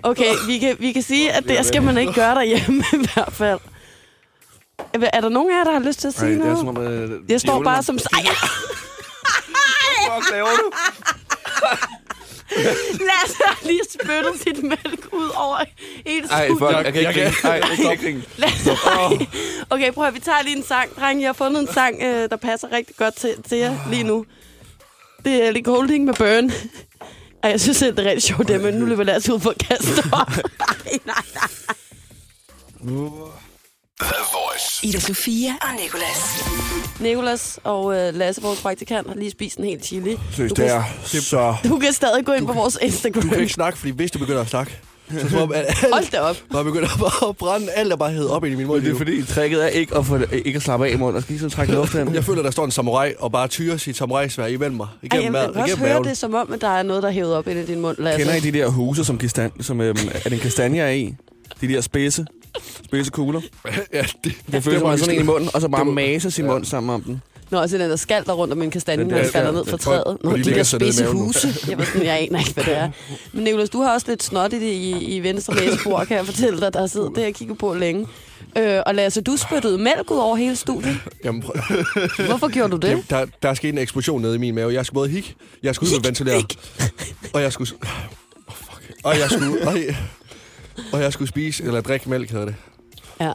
Okay, 0.02 0.35
vi 0.47 0.59
kan, 0.59 0.76
vi 0.81 0.93
kan 0.93 1.02
sige, 1.02 1.33
at 1.33 1.45
det 1.45 1.67
skal 1.67 1.83
man 1.83 1.99
ikke 1.99 2.12
gøre 2.12 2.35
derhjemme 2.35 2.85
i 2.93 3.09
hvert 3.14 3.33
fald. 3.33 3.61
Er 5.12 5.21
der 5.21 5.28
nogen 5.28 5.50
af 5.52 5.57
jer, 5.59 5.64
der 5.64 5.73
har 5.73 5.81
lyst 5.81 6.00
til 6.00 6.09
at 6.09 6.14
sige 6.14 6.25
Ej, 6.26 6.31
det 6.31 6.38
noget? 6.38 6.59
som 6.59 6.69
om... 6.69 6.76
Øh, 6.83 7.31
Jeg 7.31 7.40
står 7.40 7.62
bare 7.62 7.83
som... 7.83 7.99
Ej, 8.12 8.21
Fuck, 10.21 10.31
laver 10.31 10.49
du? 10.49 10.71
Lasse 13.09 13.37
har 13.47 13.59
lige 13.67 13.81
spyttet 13.90 14.33
sit 14.43 14.62
mælk 14.64 15.09
ud 15.12 15.31
over 15.37 15.59
hele 16.07 16.26
Ej, 16.31 16.49
fuck, 16.49 16.62
Jeg- 16.62 16.85
jeg 16.85 16.93
kan 16.93 17.00
ikke 17.09 17.21
jeg 17.21 17.33
grine. 17.43 17.52
Ej, 17.55 17.61
jeg 17.69 17.76
kan 17.76 17.90
ikke 17.93 18.05
grine. 18.05 18.23
Lasse, 18.37 18.71
ej. 18.71 19.26
Okay, 19.71 19.93
prøv 19.93 20.05
at 20.07 20.14
vi 20.14 20.21
tager 20.21 20.43
lige 20.45 20.57
en 20.57 20.62
sang, 20.64 20.97
dreng. 20.97 21.21
Jeg 21.21 21.28
har 21.28 21.33
fundet 21.33 21.61
en 21.61 21.69
sang, 21.75 22.02
øh, 22.02 22.31
der 22.31 22.37
passer 22.37 22.73
rigtig 22.73 22.97
godt 22.97 23.17
til, 23.17 23.35
til 23.49 23.59
jer 23.59 23.76
lige 23.90 24.02
nu. 24.02 24.25
Det 25.25 25.43
er 25.43 25.49
Ellie 25.49 25.62
Holding 25.67 26.05
med 26.05 26.14
Burn. 26.14 26.50
Ej, 27.43 27.50
jeg 27.50 27.61
synes 27.61 27.76
selv, 27.76 27.97
det 27.97 28.07
er 28.07 28.11
rigtig 28.11 28.23
sjovt, 28.23 28.49
det, 28.49 28.61
men 28.61 28.75
nu 28.75 28.87
løber 28.87 29.05
Lasse 29.05 29.35
ud 29.35 29.40
for 29.40 29.50
at 29.50 29.59
kaste 29.59 30.05
op. 30.12 30.28
Ej, 30.69 30.99
nej, 31.07 31.23
nej. 32.81 32.99
The 34.00 34.14
Voice. 34.33 34.87
Ida 34.87 35.00
Sofia 35.00 35.50
og 35.62 35.69
Nicolas. 35.83 36.45
Nicolas 37.00 37.59
og 37.64 37.97
øh, 37.97 38.14
Lasse, 38.14 38.43
vores 38.43 38.61
praktikant, 38.61 39.09
har 39.09 39.14
lige 39.14 39.31
spist 39.31 39.57
en 39.59 39.64
hel 39.64 39.83
chili. 39.83 40.17
Seriøst, 40.33 40.57
Du 40.57 40.62
det 40.62 40.71
kan, 40.71 40.81
er 41.19 41.21
så... 41.21 41.55
du 41.64 41.78
kan 41.78 41.93
stadig 41.93 42.25
gå 42.25 42.33
ind 42.33 42.47
på 42.47 42.52
vores 42.52 42.78
Instagram. 42.83 43.23
Du 43.23 43.28
kan 43.28 43.40
ikke 43.40 43.52
snakke, 43.52 43.78
fordi 43.78 43.90
hvis 43.93 44.11
du 44.11 44.19
begynder 44.19 44.40
at 44.40 44.49
snakke, 44.49 44.78
så 45.21 45.31
tror 45.31 45.38
jeg, 45.55 45.64
at 45.64 45.67
alt 45.83 45.93
Hold 45.95 46.11
da 46.11 46.21
op. 46.21 46.37
bare 46.52 46.64
begynder 46.64 46.88
bare 46.99 47.28
at 47.28 47.37
brænde. 47.37 47.71
Alt 47.71 47.93
er 47.93 47.97
bare 47.97 48.11
hævet 48.11 48.31
op 48.31 48.45
ind 48.45 48.52
i 48.55 48.57
min 48.57 48.67
mund. 48.67 48.83
Det 48.83 48.93
er 48.93 48.97
fordi, 48.97 49.23
tricket 49.26 49.64
er 49.64 49.69
ikke 49.69 49.97
at, 49.97 50.07
få, 50.07 50.19
ikke 50.33 50.57
at 50.57 50.62
slappe 50.62 50.87
af 50.87 50.90
i 50.93 50.97
munden. 50.97 51.17
Og 51.17 51.23
skal 51.23 51.33
lige 51.33 51.40
sådan 51.40 51.50
trække 51.50 51.73
luft 51.73 51.95
ind. 51.95 52.14
Jeg 52.14 52.25
føler, 52.25 52.43
der 52.43 52.50
står 52.50 52.64
en 52.64 52.71
samurai 52.71 53.14
og 53.19 53.33
bare 53.33 53.49
tyrer 53.49 53.76
sit 53.76 53.97
samurai-svær 53.97 54.47
imellem 54.47 54.76
mig. 54.76 54.87
Ej, 54.87 54.99
Igennem, 55.19 55.25
jeg, 55.25 55.33
mad, 55.33 55.43
jeg 55.43 55.52
kan 55.55 55.62
også 55.62 55.76
høre 55.76 56.02
det 56.02 56.17
som 56.19 56.35
om, 56.35 56.52
at 56.52 56.61
der 56.61 56.69
er 56.69 56.83
noget, 56.83 57.02
der 57.02 57.09
er 57.09 57.12
hævet 57.12 57.35
op 57.35 57.49
ind 57.49 57.59
i 57.59 57.67
din 57.67 57.81
mund, 57.81 57.97
Lasse. 57.99 58.19
Kender 58.21 58.35
I 58.35 58.40
de 58.40 58.52
der 58.59 58.69
huse, 58.69 59.05
som, 59.05 59.19
kistan, 59.19 59.50
som 59.61 59.81
øhm, 59.81 59.99
er 60.14 60.19
det 60.19 60.33
en 60.33 60.38
kastanje 60.38 60.81
er 60.83 60.90
i? 60.90 61.14
De 61.61 61.69
der 61.69 61.81
spidse, 61.81 62.26
spidse 62.85 63.11
kugler. 63.11 63.41
Ja, 63.93 64.03
det, 64.25 64.33
Det 64.53 64.65
føles 64.65 64.81
som 64.81 64.99
sådan 64.99 65.15
en 65.15 65.21
i 65.21 65.25
munden, 65.25 65.50
og 65.55 65.61
så 65.61 65.69
bare 65.69 65.79
det 65.81 65.87
må- 65.87 65.93
mase 65.93 66.31
sin 66.31 66.47
mund 66.47 66.65
sammen 66.65 66.95
om 66.95 67.03
den. 67.03 67.23
Nå, 67.50 67.59
og 67.59 67.69
så 67.69 67.79
den 67.79 67.91
der 67.91 67.97
skal 67.97 68.25
der 68.25 68.33
rundt 68.33 68.53
om 68.53 68.59
min 68.59 68.71
kastanje, 68.71 69.05
når 69.05 69.15
der- 69.17 69.23
den 69.23 69.33
falder 69.33 69.50
ja, 69.50 69.57
ned 69.57 69.65
fra 69.65 69.77
træet. 69.77 70.17
Nå, 70.25 70.37
de 70.37 70.45
der 70.45 70.62
spidse 70.62 71.07
huse. 71.07 71.49
Jeg, 71.69 71.79
ved, 71.79 71.87
sådan, 71.87 72.03
jeg 72.05 72.19
aner 72.21 72.38
ikke, 72.38 72.53
hvad 72.55 72.65
det 72.65 72.77
er. 72.77 72.91
Men 73.33 73.45
Nicolas, 73.45 73.71
du 73.71 73.81
har 73.83 73.95
også 73.95 74.07
lidt 74.09 74.23
snot 74.23 74.53
i 74.53 74.57
det 74.57 74.73
i, 74.73 74.91
i 75.17 75.21
venstre 75.23 75.55
næsebord, 75.55 76.07
kan 76.07 76.17
jeg 76.17 76.27
fortælle 76.27 76.61
dig. 76.61 76.73
Der 76.73 76.81
har 76.81 76.87
siddet 76.87 77.11
det, 77.17 77.23
jeg 77.23 77.35
kigger 77.35 77.55
på 77.55 77.75
længe. 77.75 78.07
Øh, 78.59 78.81
og 78.87 78.95
Lasse, 78.95 79.21
du 79.21 79.37
spyttede 79.37 79.79
mælk 79.79 80.11
ud 80.11 80.19
over 80.19 80.37
hele 80.37 80.57
studiet. 80.57 80.97
Jamen, 81.25 81.43
prøv, 81.43 81.55
Hvorfor 82.29 82.49
gjorde 82.49 82.71
du 82.71 82.77
det? 82.77 82.88
Jamen, 82.88 83.05
der, 83.11 83.27
der 83.43 83.49
er 83.49 83.55
sket 83.55 83.69
en 83.73 83.79
eksplosion 83.79 84.23
nede 84.23 84.35
i 84.35 84.38
min 84.38 84.55
mave. 84.55 84.73
Jeg 84.75 84.87
skulle 84.87 84.95
både 84.95 85.09
hikke, 85.09 85.35
jeg 85.62 85.75
skulle 85.75 85.93
ud 85.93 85.99
og 85.99 86.05
ventilere, 86.05 86.43
og 87.33 87.43
jeg 87.43 87.53
skulle... 87.53 87.73
Oh, 88.49 88.55
fuck. 88.57 88.83
Og 89.05 89.19
jeg 89.19 89.31
skulle... 89.31 89.62
Og, 89.69 89.77
og 90.92 91.00
jeg 91.00 91.12
skulle 91.12 91.28
spise, 91.28 91.64
eller 91.64 91.80
drikke 91.80 92.11
mælk, 92.11 92.30
hedder 92.30 92.47
det. 92.47 92.54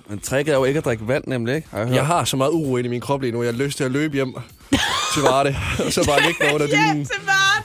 Men 0.09 0.19
tricket 0.19 0.53
er 0.53 0.57
jo 0.57 0.63
ikke 0.63 0.77
at 0.77 0.85
drikke 0.85 1.07
vand, 1.07 1.23
nemlig, 1.27 1.55
ikke? 1.55 1.67
Har 1.71 1.77
jeg 1.77 1.87
hørt. 1.87 1.95
Jeg 1.95 2.05
har 2.05 2.25
så 2.25 2.37
meget 2.37 2.51
uro 2.51 2.77
inde 2.77 2.87
i 2.87 2.89
min 2.89 3.01
krop 3.01 3.21
lige 3.21 3.31
nu. 3.31 3.43
Jeg 3.43 3.53
har 3.53 3.63
lyst 3.63 3.77
til 3.77 3.83
at 3.83 3.91
løbe 3.91 4.13
hjem 4.13 4.33
til 5.13 5.21
Varde, 5.21 5.55
og 5.85 5.93
så 5.93 6.05
bare 6.07 6.21
ligge 6.21 6.43
mig 6.43 6.53
under 6.53 6.67
dynen. 6.67 7.01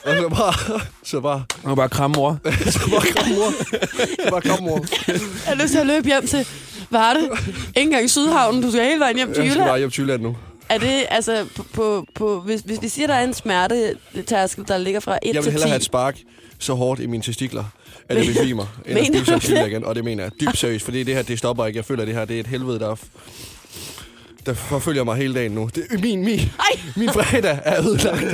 Og 0.05 0.17
så 0.17 0.29
bare... 0.29 0.81
Så 1.05 1.21
bare... 1.21 1.43
Jeg 1.63 1.69
må 1.69 1.75
bare 1.83 1.89
kramme 1.89 2.15
mor. 2.15 2.39
Så 2.71 2.79
bare 2.91 3.13
kom 3.17 3.29
mor. 3.35 3.53
Så 4.25 4.31
bare 4.31 4.41
kom 4.41 4.63
mor. 4.63 4.85
Jeg 5.09 5.21
har 5.47 5.55
lyst 5.55 5.71
til 5.73 5.79
at 5.79 5.87
løbe 5.87 6.07
hjem 6.07 6.27
til, 6.27 6.47
hvad 6.89 7.01
er 7.01 7.15
det? 7.15 7.29
Ikke 7.69 7.81
engang 7.81 8.05
i 8.05 8.09
Sydhavnen, 8.09 8.63
du 8.63 8.71
skal 8.71 8.85
hele 8.85 9.01
vejen 9.01 9.17
hjem 9.17 9.29
til 9.35 9.43
Jeg 9.43 9.51
skal 9.51 9.51
Jylland. 9.51 9.71
bare 9.71 9.79
hjem 9.79 9.91
til 9.91 10.03
Jylland 10.03 10.23
nu. 10.23 10.37
Er 10.69 10.79
det, 10.79 11.07
altså, 11.11 11.47
på, 11.57 11.65
på, 11.73 12.05
på, 12.15 12.41
hvis, 12.41 12.61
hvis 12.61 12.79
vi 12.83 12.89
siger, 12.89 13.07
der 13.07 13.15
er 13.15 13.25
en 13.25 13.35
smertetærskel, 13.35 14.65
der 14.69 14.79
ligger 14.79 15.01
fra 15.01 15.15
1 15.15 15.19
Jeg 15.25 15.35
vil 15.35 15.43
til 15.43 15.45
10. 15.45 15.51
hellere 15.51 15.69
have 15.69 15.77
et 15.77 15.85
spark 15.85 16.19
så 16.59 16.75
hårdt 16.75 17.01
i 17.01 17.07
mine 17.07 17.23
testikler, 17.23 17.65
at 18.09 18.17
det 18.17 18.27
besvimer, 18.27 18.67
end 18.87 18.99
at 18.99 19.07
spise 19.07 19.35
en 19.35 19.41
chili 19.41 19.61
det? 19.61 19.67
igen. 19.69 19.85
Og 19.85 19.95
det 19.95 20.05
mener 20.05 20.23
jeg 20.23 20.33
dybt 20.41 20.59
seriøst, 20.59 20.85
fordi 20.85 21.03
det 21.03 21.15
her, 21.15 21.23
det 21.23 21.39
stopper 21.39 21.67
ikke. 21.67 21.77
Jeg 21.77 21.85
føler, 21.85 22.03
at 22.03 22.07
det 22.09 22.15
her 22.17 22.25
det 22.25 22.37
er 22.37 22.41
et 22.41 22.47
helvede, 22.47 22.79
der, 22.79 22.97
der 24.47 24.55
forfølger 24.55 25.05
mig 25.05 25.17
hele 25.17 25.35
dagen 25.35 25.53
nu. 25.53 25.71
Det, 25.75 25.87
min, 26.03 26.25
min, 26.25 26.39
Ej, 26.39 26.81
min 26.97 27.09
fredag 27.09 27.59
er 27.65 27.81
ødelagt. 27.87 28.25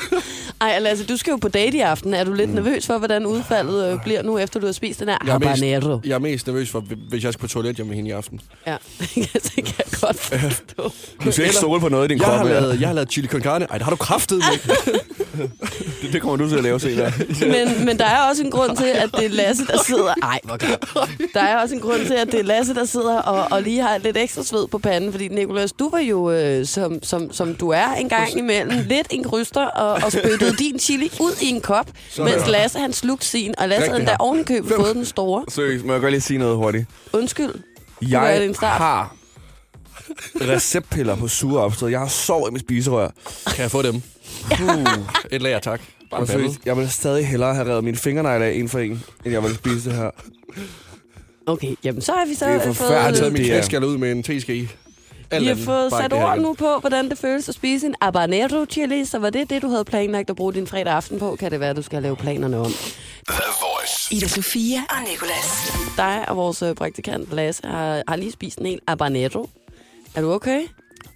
ej, 0.60 0.78
Lasse, 0.78 1.04
du 1.06 1.16
skal 1.16 1.30
jo 1.30 1.36
på 1.36 1.48
date 1.48 1.76
i 1.76 1.80
aften. 1.80 2.14
Er 2.14 2.24
du 2.24 2.32
lidt 2.32 2.54
nervøs 2.54 2.86
for, 2.86 2.98
hvordan 2.98 3.26
udfaldet 3.26 3.92
øh, 3.92 4.02
bliver 4.02 4.22
nu, 4.22 4.38
efter 4.38 4.60
du 4.60 4.66
har 4.66 4.72
spist 4.72 5.00
den 5.00 5.08
her 5.08 5.18
Jeg 5.26 5.34
er 5.34 5.38
mest- 5.38 5.48
habanero? 5.48 6.00
Jeg 6.04 6.14
er 6.14 6.18
mest 6.18 6.46
nervøs 6.46 6.70
for, 6.70 6.84
hvis 7.08 7.24
jeg 7.24 7.32
skal 7.32 7.40
på 7.40 7.48
toilet 7.48 7.76
hjemme 7.76 7.88
med 7.88 7.96
hende 7.96 8.08
i 8.10 8.12
aften. 8.12 8.40
Ja, 8.66 8.76
det 9.32 9.50
kan 9.54 9.74
jeg 9.78 9.86
godt 10.00 10.16
forstå. 10.16 10.92
Du 11.24 11.32
skal 11.32 11.44
ikke 11.44 11.56
stole 11.56 11.80
på 11.80 11.88
noget 11.88 12.04
i 12.04 12.08
din 12.08 12.18
Jeg 12.18 12.24
krop. 12.26 12.38
har, 12.38 12.46
ja. 12.46 12.60
lavet, 12.60 12.80
jeg 12.80 12.88
har 12.88 12.94
lavet 12.94 13.12
chili 13.12 13.28
con 13.28 13.40
carne. 13.42 13.66
Ej, 13.70 13.78
det 13.78 13.84
har 13.84 13.90
du 13.90 13.96
kraftet 13.96 14.38
med. 14.38 14.94
Det, 16.02 16.12
det 16.12 16.22
kommer 16.22 16.36
du 16.36 16.48
til 16.48 16.56
at 16.56 16.62
lave 16.62 16.80
senere. 16.80 17.12
Men, 17.40 17.84
men 17.84 17.98
der 17.98 18.04
er 18.04 18.28
også 18.30 18.42
en 18.42 18.50
grund 18.50 18.76
til, 18.76 18.84
at 18.84 19.10
det 19.16 19.24
er 19.24 19.28
Lasse, 19.28 19.66
der 19.66 19.82
sidder... 19.86 20.14
Ej, 20.22 20.40
hvor 20.44 20.56
godt. 20.96 21.10
Der 21.34 21.40
er 21.40 21.62
også 21.62 21.74
en 21.74 21.80
grund 21.80 22.06
til, 22.06 22.14
at 22.14 22.26
det 22.32 22.40
er 22.40 22.44
Lasse, 22.44 22.74
der 22.74 22.84
sidder 22.84 23.18
og, 23.18 23.52
og 23.52 23.62
lige 23.62 23.82
har 23.82 23.98
lidt 23.98 24.16
ekstra 24.16 24.42
sved 24.42 24.66
på 24.68 24.78
panden. 24.78 25.12
Fordi 25.12 25.28
Nicolas, 25.28 25.72
du 25.72 25.90
var 25.90 25.98
jo, 25.98 26.30
øh, 26.30 26.66
som, 26.66 27.02
som, 27.02 27.32
som 27.32 27.54
du 27.54 27.68
er 27.68 27.86
en 27.92 28.08
gang 28.08 28.38
imellem, 28.38 28.78
lidt 28.88 29.06
en 29.10 29.22
gryster 29.24 29.64
og, 29.66 29.92
og 30.04 30.12
spyttede 30.12 30.56
din 30.56 30.78
chili 30.78 31.10
ud 31.20 31.42
i 31.42 31.46
en 31.46 31.60
kop, 31.60 31.86
Sådan 32.10 32.32
mens. 32.32 32.48
Lasse 32.48 32.78
han 32.78 32.92
slugte 32.92 33.26
sin. 33.26 33.54
Og 33.58 33.68
Lasse 33.68 33.86
havde 33.88 34.00
endda 34.00 34.12
her. 34.12 34.16
oven 34.18 34.40
i 34.40 34.42
købet 34.42 34.72
fået 34.76 34.94
den 34.94 35.04
store. 35.04 35.44
Seriøst, 35.48 35.84
må 35.84 35.92
jeg 35.92 36.00
godt 36.00 36.12
lige 36.12 36.20
sige 36.20 36.38
noget 36.38 36.56
hurtigt. 36.56 36.86
Undskyld. 37.12 37.54
Jeg 38.02 38.20
har 38.62 39.14
receptpiller 40.40 41.16
på 41.16 41.28
sure 41.28 41.62
opstød. 41.62 41.88
Jeg 41.88 42.00
har 42.00 42.08
sår 42.08 42.48
i 42.48 42.50
mit 42.50 42.60
spiserør. 42.60 43.08
Kan 43.46 43.62
jeg 43.62 43.70
få 43.70 43.82
dem? 43.82 44.02
Uh. 44.62 44.86
Et 45.30 45.42
lager, 45.42 45.58
tak. 45.58 45.80
Bare 46.10 46.20
Jeg, 46.20 46.28
føler, 46.28 46.50
jeg 46.64 46.76
vil 46.76 46.90
stadig 46.90 47.26
hellere 47.28 47.54
have 47.54 47.70
revet 47.70 47.84
mine 47.84 47.96
fingernegle 47.96 48.44
af 48.44 48.52
en 48.52 48.68
for 48.68 48.78
en, 48.78 49.04
end 49.24 49.32
jeg 49.32 49.42
vil 49.42 49.54
spise 49.54 49.90
det 49.90 49.98
her. 49.98 50.10
Okay, 51.46 51.74
jamen 51.84 52.02
så 52.02 52.12
har 52.12 52.26
vi 52.26 52.34
så 52.34 52.46
Det 52.46 52.54
er 52.54 52.60
fået, 52.60 52.76
forfærdeligt. 52.76 52.96
Jeg 52.96 53.02
har 53.04 53.12
taget 53.12 53.32
min 53.32 53.42
Det 53.42 53.50
knæskal 53.50 53.84
ud 53.84 53.98
med 53.98 54.12
en 54.12 54.22
teske. 54.22 54.70
Alt 55.30 55.42
vi 55.42 55.48
har 55.48 55.54
fået 55.54 55.92
sat 55.92 56.12
ord 56.12 56.38
nu 56.38 56.54
på, 56.54 56.78
hvordan 56.80 57.10
det 57.10 57.18
føles 57.18 57.48
at 57.48 57.54
spise 57.54 57.86
en 57.86 57.94
habanero 58.02 58.64
chili. 58.70 59.04
Så 59.04 59.18
var 59.18 59.30
det 59.30 59.50
det, 59.50 59.62
du 59.62 59.68
havde 59.68 59.84
planlagt 59.84 60.30
at 60.30 60.36
bruge 60.36 60.54
din 60.54 60.66
fredag 60.66 60.92
aften 60.92 61.18
på? 61.18 61.36
Kan 61.36 61.50
det 61.50 61.60
være, 61.60 61.70
at 61.70 61.76
du 61.76 61.82
skal 61.82 62.02
lave 62.02 62.16
planerne 62.16 62.58
om? 62.58 62.72
Ida 64.10 64.28
Sofia 64.28 64.78
og 64.90 64.96
Nicolas. 65.10 65.72
Dig 65.96 66.24
og 66.28 66.36
vores 66.36 66.62
øh, 66.62 66.74
praktikant 66.74 67.32
Lasse 67.32 67.62
har, 67.66 68.02
har 68.08 68.16
lige 68.16 68.32
spist 68.32 68.58
en 68.58 68.66
hel 68.66 68.80
habanero. 68.88 69.48
Er 70.14 70.20
du 70.20 70.32
okay? 70.32 70.60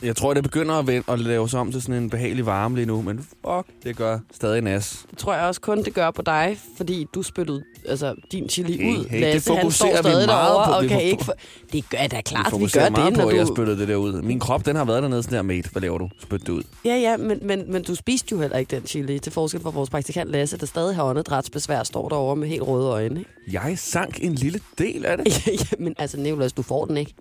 Jeg 0.02 0.16
tror, 0.16 0.34
det 0.34 0.42
begynder 0.42 0.74
at, 0.74 0.86
vende, 0.86 1.02
at 1.12 1.20
lave 1.20 1.48
sig 1.48 1.60
om 1.60 1.72
til 1.72 1.82
sådan 1.82 1.94
en 2.02 2.10
behagelig 2.10 2.46
varme 2.46 2.76
lige 2.76 2.86
nu, 2.86 3.02
men 3.02 3.18
fuck, 3.18 3.66
det 3.84 3.96
gør 3.96 4.18
stadig 4.32 4.62
nas. 4.62 5.04
Det 5.10 5.18
tror 5.18 5.34
jeg 5.34 5.42
også 5.46 5.60
kun, 5.60 5.84
det 5.84 5.94
gør 5.94 6.10
på 6.10 6.22
dig, 6.22 6.58
fordi 6.76 7.06
du 7.14 7.22
spyttede 7.22 7.62
altså, 7.88 8.14
din 8.32 8.48
chili 8.48 8.76
Hey, 8.76 8.96
ud. 8.98 9.04
hey, 9.04 9.16
det 9.16 9.20
Lasse, 9.20 9.32
han 9.32 9.40
står 9.40 9.60
fokuserer 9.60 9.90
vi 10.02 10.08
stadig 10.08 10.26
meget 10.26 10.28
derovre 10.28 10.66
på. 10.66 10.72
og 10.72 10.82
Vi 10.82 10.88
kan 10.88 11.02
ikke 11.02 11.24
få... 11.24 11.32
Det 11.72 11.90
gør 11.90 12.06
da 12.06 12.16
Vi 12.16 12.22
klart, 12.22 12.46
vi 12.46 12.50
fokuserer 12.50 12.84
gør 12.84 12.90
meget 12.90 13.12
det, 13.12 13.18
på, 13.22 13.28
når 13.28 13.30
jeg 13.36 13.46
du... 13.46 13.54
spyttede 13.54 13.78
det 13.78 13.88
der 13.88 13.96
ud. 13.96 14.22
Min 14.22 14.40
krop, 14.40 14.66
den 14.66 14.76
har 14.76 14.84
været 14.84 15.02
dernede 15.02 15.22
sådan 15.22 15.36
der, 15.36 15.42
mate. 15.42 15.68
Hvad 15.72 15.82
laver 15.82 15.98
du? 15.98 16.08
Spyt 16.20 16.40
det 16.40 16.48
ud. 16.48 16.62
Ja, 16.84 16.96
ja, 16.96 17.16
men, 17.16 17.38
men, 17.42 17.72
men 17.72 17.82
du 17.82 17.94
spiste 17.94 18.26
jo 18.32 18.40
heller 18.40 18.56
ikke 18.58 18.76
den 18.76 18.86
chili, 18.86 19.18
til 19.18 19.32
forskel 19.32 19.60
fra 19.60 19.70
vores 19.70 19.90
praktikant 19.90 20.30
Lasse, 20.30 20.58
der 20.58 20.66
stadig 20.66 20.94
har 20.96 21.04
åndedrætsbesvær, 21.04 21.82
står 21.82 22.08
derovre 22.08 22.36
med 22.36 22.48
helt 22.48 22.62
røde 22.62 22.86
øjne. 22.88 23.18
ikke? 23.20 23.30
Jeg 23.52 23.78
sank 23.78 24.18
en 24.22 24.34
lille 24.34 24.60
del 24.78 25.04
af 25.06 25.18
det. 25.18 25.46
ja, 25.46 25.76
men 25.78 25.94
altså, 25.98 26.16
Nicolas, 26.20 26.52
du 26.52 26.62
får 26.62 26.84
den 26.84 26.96
ikke. 26.96 27.14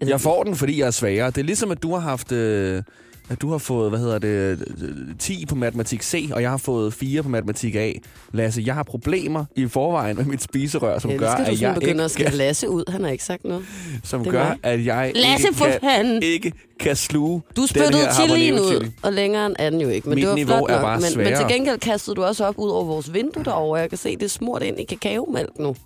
Altså, 0.00 0.12
Jeg 0.12 0.20
får 0.20 0.42
den, 0.42 0.56
fordi 0.56 0.80
jeg 0.80 0.86
er 0.86 0.90
svagere. 0.90 1.26
Det 1.30 1.38
er 1.38 1.44
ligesom, 1.44 1.70
at 1.70 1.82
du 1.82 1.92
har 1.92 2.00
haft... 2.00 2.32
Øh, 2.32 2.82
at 3.28 3.40
du 3.42 3.50
har 3.50 3.58
fået, 3.58 3.90
hvad 3.90 3.98
hedder 3.98 4.18
det, 4.18 4.28
øh, 4.82 5.16
10 5.18 5.46
på 5.46 5.54
matematik 5.54 6.02
C, 6.02 6.30
og 6.32 6.42
jeg 6.42 6.50
har 6.50 6.56
fået 6.56 6.94
4 6.94 7.22
på 7.22 7.28
matematik 7.28 7.74
A. 7.74 7.92
Lasse, 8.32 8.62
jeg 8.66 8.74
har 8.74 8.82
problemer 8.82 9.44
i 9.56 9.66
forvejen 9.66 10.16
med 10.16 10.24
mit 10.24 10.42
spiserør, 10.42 10.98
som 10.98 11.10
Ja, 11.10 11.16
gør, 11.16 11.32
skal 11.32 11.52
at 11.54 11.60
jeg 11.60 11.74
begynde 11.74 12.04
ikke 12.04 12.24
at 12.24 12.30
kan, 12.30 12.32
Lasse 12.38 12.68
ud. 12.70 12.84
Han 12.88 13.04
har 13.04 13.10
ikke 13.10 13.24
sagt 13.24 13.44
noget. 13.44 13.64
som 14.04 14.22
det 14.22 14.32
gør, 14.32 14.44
mig. 14.44 14.58
at 14.62 14.84
jeg 14.84 15.12
Lasse, 15.14 15.48
ikke, 15.48 15.58
kan, 15.64 15.78
fanden! 15.80 16.22
ikke 16.22 16.52
kan 16.80 16.96
sluge 16.96 17.42
Du 17.56 17.66
spyttede 17.66 18.08
chilien 18.14 18.54
ud, 18.54 18.90
og 19.02 19.12
længere 19.12 19.60
er 19.60 19.70
den 19.70 19.80
jo 19.80 19.88
ikke. 19.88 20.08
Men 20.08 20.14
Mit 20.14 20.22
det 20.22 20.28
var 20.28 20.34
niveau 20.36 20.56
flot 20.66 20.70
er 20.70 20.80
bare 20.82 21.00
men, 21.00 21.24
men 21.24 21.36
til 21.36 21.46
gengæld 21.48 21.78
kastede 21.78 22.14
du 22.14 22.24
også 22.24 22.44
op 22.44 22.58
ud 22.58 22.70
over 22.70 22.84
vores 22.84 23.12
vindue 23.14 23.44
derovre. 23.44 23.80
Jeg 23.80 23.88
kan 23.88 23.98
se, 23.98 24.16
det 24.16 24.22
er 24.22 24.28
smurt 24.28 24.62
ind 24.62 24.80
i 24.80 24.84
kakaomælk 24.84 25.58
nu. 25.58 25.76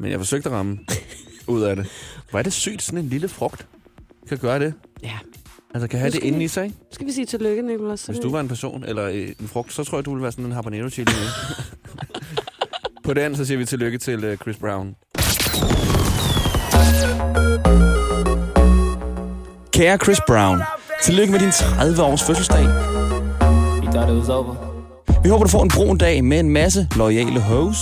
Men 0.00 0.10
jeg 0.10 0.18
forsøgte 0.18 0.48
at 0.48 0.52
ramme 0.54 0.78
ud 1.46 1.62
af 1.62 1.76
det. 1.76 1.86
Hvor 2.34 2.38
er 2.38 2.42
det 2.42 2.52
sygt, 2.52 2.82
sådan 2.82 2.98
en 2.98 3.08
lille 3.08 3.28
frugt 3.28 3.66
kan 4.28 4.38
gøre 4.38 4.58
det. 4.58 4.74
Ja. 5.02 5.12
Altså 5.74 5.88
kan 5.88 5.98
have 5.98 6.10
det 6.10 6.22
inde 6.22 6.38
vi- 6.38 6.44
i 6.44 6.48
sig. 6.48 6.64
ikke? 6.64 6.76
Skal 6.92 7.06
vi 7.06 7.12
sige 7.12 7.26
tillykke, 7.26 7.62
Nicolas? 7.62 8.06
Hvis 8.06 8.18
du 8.18 8.30
var 8.30 8.40
en 8.40 8.48
person 8.48 8.84
eller 8.84 9.04
øh, 9.04 9.28
en 9.40 9.48
frugt, 9.48 9.72
så 9.72 9.84
tror 9.84 9.98
jeg, 9.98 10.04
du 10.04 10.10
ville 10.10 10.22
være 10.22 10.32
sådan 10.32 10.44
en 10.44 10.52
habanero 10.52 10.88
chili. 10.88 11.12
På 13.04 13.14
den, 13.14 13.36
så 13.36 13.44
siger 13.44 13.58
vi 13.58 13.64
tillykke 13.64 13.98
til 13.98 14.24
øh, 14.24 14.36
Chris 14.36 14.56
Brown. 14.56 14.94
Kære 19.72 19.98
Chris 20.04 20.18
Brown, 20.26 20.62
tillykke 21.02 21.32
med 21.32 21.40
din 21.40 21.50
30 21.50 22.02
års 22.02 22.22
fødselsdag. 22.22 22.64
Vi 25.22 25.28
håber, 25.28 25.44
du 25.44 25.50
får 25.50 25.62
en 25.62 25.70
brun 25.74 25.98
dag 25.98 26.24
med 26.24 26.40
en 26.40 26.50
masse 26.50 26.88
loyale 26.96 27.40
hoes. 27.40 27.78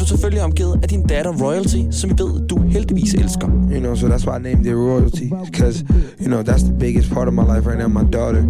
Du 0.00 0.06
selvfølgelig 0.06 0.42
omgivet 0.42 0.78
af 0.82 0.88
din 0.88 1.02
datter 1.06 1.32
Royalty, 1.32 1.82
som 1.90 2.10
vi 2.10 2.14
ved, 2.22 2.48
du 2.48 2.62
heldigvis 2.62 3.14
elsker. 3.14 3.48
You 3.72 3.80
know, 3.80 3.94
so 3.94 4.06
that's 4.06 4.26
why 4.26 4.38
I 4.38 4.42
named 4.42 4.66
it 4.66 4.74
royalty, 4.74 5.28
because 5.44 5.84
you 6.20 6.26
know 6.26 6.42
that's 6.42 6.64
the 6.64 6.76
biggest 6.78 7.10
part 7.10 7.28
of 7.28 7.34
my 7.34 7.42
life 7.42 7.68
right 7.70 7.78
now. 7.78 7.88
My 7.88 8.06
daughter. 8.12 8.42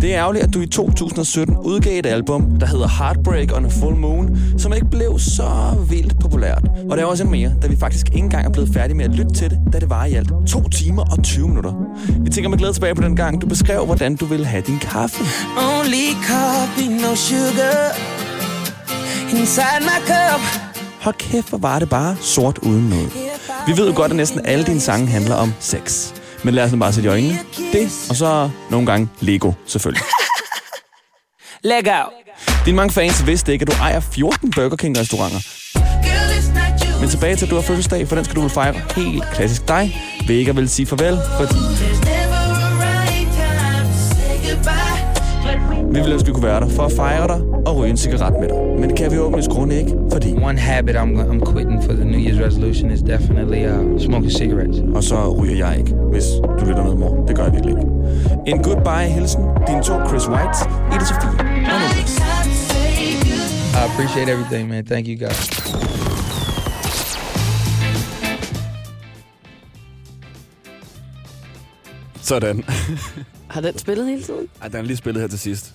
Det 0.00 0.14
er 0.14 0.18
ærgerligt, 0.20 0.44
at 0.44 0.54
du 0.54 0.60
i 0.60 0.66
2017 0.66 1.56
udgav 1.56 1.98
et 1.98 2.06
album, 2.06 2.42
der 2.60 2.66
hedder 2.66 2.88
Heartbreak 2.88 3.56
on 3.56 3.64
a 3.64 3.68
Full 3.68 3.96
Moon, 3.96 4.38
som 4.58 4.72
ikke 4.72 4.90
blev 4.90 5.18
så 5.18 5.50
vildt 5.88 6.20
populært. 6.20 6.62
Og 6.90 6.96
det 6.96 7.02
er 7.02 7.06
også 7.06 7.22
endnu 7.22 7.36
mere, 7.36 7.52
da 7.62 7.66
vi 7.66 7.76
faktisk 7.76 8.06
ikke 8.06 8.18
engang 8.18 8.46
er 8.46 8.50
blevet 8.50 8.70
færdige 8.74 8.96
med 8.96 9.04
at 9.04 9.10
lytte 9.10 9.32
til 9.34 9.50
det, 9.50 9.58
da 9.72 9.78
det 9.78 9.90
var 9.90 10.04
i 10.04 10.14
alt 10.14 10.32
2 10.46 10.68
timer 10.68 11.02
og 11.02 11.22
20 11.22 11.48
minutter. 11.48 11.72
Vi 12.20 12.30
tænker 12.30 12.50
med 12.50 12.58
glæde 12.58 12.72
tilbage 12.72 12.94
på 12.94 13.02
den 13.02 13.16
gang, 13.16 13.42
du 13.42 13.46
beskrev, 13.46 13.84
hvordan 13.84 14.16
du 14.16 14.24
ville 14.24 14.46
have 14.46 14.62
din 14.66 14.78
kaffe. 14.78 15.24
Only 15.56 16.06
coffee, 16.28 16.88
no 16.88 17.14
sugar. 17.14 17.96
Inside 19.30 19.80
my 19.80 19.98
cup. 20.06 20.71
Hold 21.02 21.14
kæft, 21.14 21.48
hvor 21.48 21.58
var 21.58 21.78
det 21.78 21.88
bare 21.88 22.16
sort 22.20 22.58
uden 22.58 22.88
noget. 22.88 23.12
Vi 23.66 23.76
ved 23.76 23.88
jo 23.88 23.96
godt, 23.96 24.10
at 24.12 24.16
næsten 24.16 24.46
alle 24.46 24.64
dine 24.64 24.80
sange 24.80 25.06
handler 25.06 25.34
om 25.34 25.52
sex. 25.60 26.12
Men 26.44 26.54
lad 26.54 26.64
os 26.64 26.72
nu 26.72 26.78
bare 26.78 26.92
sætte 26.92 27.06
i 27.06 27.10
øjnene. 27.10 27.38
Det, 27.72 28.06
og 28.10 28.16
så 28.16 28.50
nogle 28.70 28.86
gange 28.86 29.08
Lego, 29.20 29.52
selvfølgelig. 29.66 30.04
Leg 31.64 31.86
out. 31.86 32.12
Dine 32.64 32.76
mange 32.76 32.92
fans 32.92 33.26
vidste 33.26 33.52
ikke, 33.52 33.62
at 33.62 33.68
du 33.68 33.72
ejer 33.82 34.00
14 34.00 34.50
Burger 34.50 34.76
King-restauranter. 34.76 35.40
Men 37.00 37.08
tilbage 37.08 37.36
til, 37.36 37.44
at 37.44 37.50
du 37.50 37.54
har 37.54 37.62
fødselsdag, 37.62 38.08
for 38.08 38.16
den 38.16 38.24
skal 38.24 38.36
du 38.36 38.40
vel 38.40 38.50
fejre 38.50 38.74
helt 38.96 39.24
klassisk 39.34 39.68
dig. 39.68 39.96
Ved 40.26 40.36
ikke 40.36 40.50
at 40.50 40.56
vil 40.56 40.68
sige 40.68 40.86
farvel, 40.86 41.18
fordi 41.36 41.54
vi 45.94 45.98
ville 46.00 46.14
ønske, 46.14 46.24
at 46.24 46.28
vi 46.28 46.32
kunne 46.32 46.46
være 46.46 46.60
der 46.60 46.68
for 46.68 46.82
at 46.82 46.92
fejre 46.92 47.28
dig 47.28 47.40
og 47.66 47.76
ryge 47.76 47.90
en 47.90 47.96
cigaret 47.96 48.34
med 48.40 48.48
dig. 48.48 48.58
Men 48.80 48.90
det 48.90 48.98
kan 48.98 49.10
vi 49.12 49.18
åbne 49.18 49.42
grunde 49.50 49.74
ikke, 49.78 49.92
fordi... 50.12 50.32
One 50.42 50.58
habit 50.58 50.96
I'm, 50.96 51.12
I'm 51.30 51.52
quitting 51.52 51.84
for 51.84 51.92
the 51.92 52.04
New 52.04 52.20
Year's 52.20 52.40
resolution 52.46 52.90
is 52.90 53.02
definitely 53.02 53.62
uh, 53.72 54.00
smoking 54.00 54.32
cigarettes. 54.32 54.78
Og 54.94 55.04
så 55.04 55.32
ryger 55.32 55.56
jeg 55.66 55.78
ikke, 55.78 55.94
hvis 56.12 56.24
du 56.60 56.64
lytter 56.64 56.84
med, 56.84 56.94
mor. 56.94 57.24
Det 57.26 57.36
gør 57.36 57.44
jeg 57.44 57.52
virkelig 57.52 57.76
ikke. 57.76 57.90
En 58.46 58.62
goodbye-hilsen. 58.62 59.42
Dine 59.68 59.82
to 59.82 59.94
Chris 60.08 60.28
White, 60.28 60.58
Ida 60.94 61.04
Sofie 61.04 61.30
og 61.72 61.78
Niklas. 61.82 62.18
I 63.78 63.80
appreciate 63.90 64.28
everything, 64.32 64.68
man. 64.68 64.86
Thank 64.86 65.06
you 65.08 65.16
guys. 65.26 65.40
Sådan. 72.20 72.64
Har 73.48 73.60
den 73.60 73.78
spillet 73.78 74.06
hele 74.06 74.22
tiden? 74.22 74.46
Ej, 74.62 74.68
den 74.68 74.76
er 74.76 74.82
lige 74.82 74.96
spillet 74.96 75.20
her 75.20 75.28
til 75.28 75.38
sidst. 75.38 75.74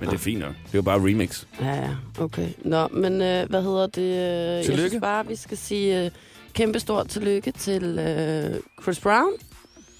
Men 0.00 0.08
det 0.08 0.14
er 0.14 0.18
fint 0.18 0.40
nok. 0.40 0.48
Det 0.66 0.72
er 0.74 0.78
jo 0.78 0.82
bare 0.82 0.98
remix. 0.98 1.44
Ja, 1.60 1.74
ja, 1.74 1.88
okay. 2.20 2.48
Nå, 2.64 2.88
men 2.88 3.22
øh, 3.22 3.48
hvad 3.50 3.62
hedder 3.62 3.86
det? 3.86 4.02
Øh, 4.02 4.08
Jeg 4.16 4.64
Tillykke. 4.64 4.88
synes 4.90 5.00
bare, 5.00 5.26
vi 5.26 5.36
skal 5.36 5.58
sige 5.58 6.04
øh, 6.04 6.10
kæmpe 6.52 6.80
stort 6.80 7.08
tillykke 7.08 7.50
til 7.52 7.98
øh, 7.98 8.60
Chris 8.82 9.00
Brown. 9.00 9.32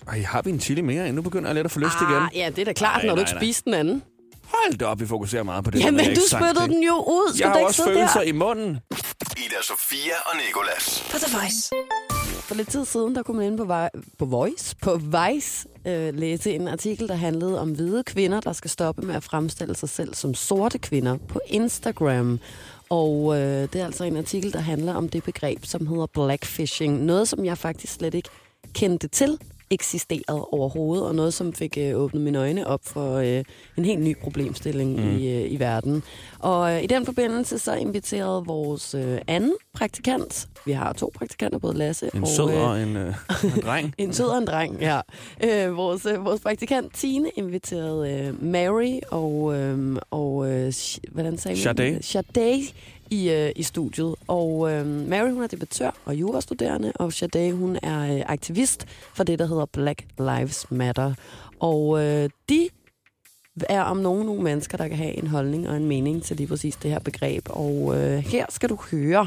Ej, 0.08 0.20
har 0.22 0.42
vi 0.42 0.50
en 0.50 0.60
chili 0.60 0.80
mere? 0.80 1.08
Endnu 1.08 1.22
begynder 1.22 1.48
jeg 1.48 1.54
lidt 1.54 1.64
at 1.64 1.70
få 1.70 1.78
lyst 1.80 1.94
igen. 2.00 2.14
Ah, 2.22 2.28
ja, 2.34 2.50
det 2.50 2.58
er 2.58 2.64
da 2.64 2.72
klart, 2.72 2.96
Nej, 2.96 3.06
når 3.06 3.14
du 3.14 3.16
nej, 3.16 3.22
ikke 3.22 3.32
nej. 3.32 3.40
spiste 3.42 3.64
den 3.64 3.74
anden. 3.74 4.02
Hold 4.46 4.78
da 4.78 4.84
op, 4.84 5.00
vi 5.00 5.06
fokuserer 5.06 5.42
meget 5.42 5.64
på 5.64 5.70
det. 5.70 5.80
Jamen, 5.80 6.04
du 6.14 6.20
spyttede 6.30 6.68
den 6.68 6.82
jo 6.82 6.94
ud. 6.96 7.34
Skal 7.34 7.44
Jeg 7.44 7.48
du 7.48 7.52
har 7.52 7.58
ikke 7.58 7.66
også 7.68 7.82
sidde 7.82 7.96
følelser 7.96 8.20
der? 8.20 8.26
i 8.26 8.32
munden. 8.32 8.78
Ida 9.36 9.62
Sofia 9.62 10.14
og 10.26 10.36
Nikolas. 10.46 11.04
På 11.12 11.18
The 11.18 11.36
Voice. 11.38 11.70
For 12.46 12.54
lidt 12.54 12.68
tid 12.68 12.84
siden, 12.84 13.14
der 13.14 13.22
kunne 13.22 13.36
man 13.36 13.46
inde 13.46 13.56
på, 13.56 13.64
Vi- 13.64 14.02
på 14.18 14.24
Voice, 14.24 14.76
på 14.82 14.96
Vice, 14.96 15.68
øh, 15.86 16.14
læse 16.14 16.54
en 16.54 16.68
artikel, 16.68 17.08
der 17.08 17.14
handlede 17.14 17.60
om 17.60 17.70
hvide 17.70 18.04
kvinder, 18.04 18.40
der 18.40 18.52
skal 18.52 18.70
stoppe 18.70 19.02
med 19.06 19.14
at 19.14 19.22
fremstille 19.24 19.74
sig 19.76 19.88
selv 19.88 20.14
som 20.14 20.34
sorte 20.34 20.78
kvinder 20.78 21.16
på 21.28 21.40
Instagram. 21.46 22.40
Og 22.90 23.34
øh, 23.40 23.62
det 23.72 23.74
er 23.76 23.84
altså 23.84 24.04
en 24.04 24.16
artikel, 24.16 24.52
der 24.52 24.58
handler 24.60 24.94
om 24.94 25.08
det 25.08 25.24
begreb, 25.24 25.64
som 25.66 25.86
hedder 25.86 26.06
blackfishing. 26.06 27.04
Noget, 27.04 27.28
som 27.28 27.44
jeg 27.44 27.58
faktisk 27.58 27.92
slet 27.92 28.14
ikke 28.14 28.28
kendte 28.72 29.08
til 29.08 29.38
eksisterede 29.72 30.44
overhovedet, 30.44 31.06
og 31.06 31.14
noget, 31.14 31.34
som 31.34 31.52
fik 31.52 31.78
øh, 31.78 31.96
åbnet 31.96 32.22
mine 32.22 32.38
øjne 32.38 32.66
op 32.66 32.80
for 32.84 33.16
øh, 33.16 33.44
en 33.76 33.84
helt 33.84 34.00
ny 34.00 34.16
problemstilling 34.22 34.90
mm. 34.96 35.18
i, 35.18 35.28
øh, 35.28 35.52
i 35.52 35.56
verden. 35.58 36.02
Og 36.38 36.74
øh, 36.74 36.82
i 36.82 36.86
den 36.86 37.06
forbindelse 37.06 37.58
så 37.58 37.74
inviterede 37.74 38.44
vores 38.46 38.94
øh, 38.94 39.18
anden 39.26 39.54
praktikant, 39.74 40.48
vi 40.66 40.72
har 40.72 40.92
to 40.92 41.12
praktikanter, 41.14 41.58
både 41.58 41.76
Lasse 41.76 42.10
En 42.14 42.22
og... 42.22 42.28
sød 42.28 42.50
øh, 42.50 42.68
og 42.68 42.82
en, 42.82 42.96
øh, 42.96 43.06
en 43.56 43.62
dreng. 43.62 43.94
en 43.98 44.12
sød 44.12 44.26
og 44.26 44.38
en 44.38 44.46
dreng, 44.46 44.80
ja. 44.80 45.00
Øh, 45.44 45.76
vores, 45.76 46.06
øh, 46.06 46.24
vores 46.24 46.40
praktikant 46.40 46.94
Tine 46.94 47.30
inviterede 47.36 48.10
øh, 48.10 48.44
Mary 48.44 48.98
og, 49.10 49.54
øh, 49.54 49.96
og 50.10 50.50
øh, 50.50 50.72
hvordan 51.12 51.38
sagde? 51.38 51.62
Sade. 51.62 52.02
Sade 52.02 52.62
i, 53.12 53.30
øh, 53.30 53.52
i 53.56 53.62
studiet. 53.62 54.14
Og 54.28 54.72
øh, 54.72 54.86
Mary, 54.86 55.30
hun 55.30 55.42
er 55.42 55.46
debattør 55.46 55.90
og 56.04 56.14
jurastuderende, 56.14 56.92
og 56.94 57.12
Shade, 57.12 57.52
hun 57.52 57.78
er 57.82 58.16
øh, 58.16 58.22
aktivist 58.26 58.86
for 59.14 59.24
det, 59.24 59.38
der 59.38 59.46
hedder 59.46 59.66
Black 59.66 60.04
Lives 60.18 60.70
Matter. 60.70 61.14
Og 61.60 62.04
øh, 62.04 62.30
de 62.48 62.68
er 63.68 63.82
om 63.82 63.96
nogen 63.96 64.26
nogle 64.26 64.42
mennesker, 64.42 64.78
der 64.78 64.88
kan 64.88 64.96
have 64.96 65.18
en 65.18 65.26
holdning 65.26 65.68
og 65.68 65.76
en 65.76 65.88
mening 65.88 66.22
til 66.22 66.36
lige 66.36 66.46
præcis 66.46 66.76
det 66.76 66.90
her 66.90 66.98
begreb. 66.98 67.46
Og 67.50 68.00
øh, 68.00 68.18
her 68.18 68.46
skal 68.48 68.68
du 68.68 68.78
høre, 68.90 69.26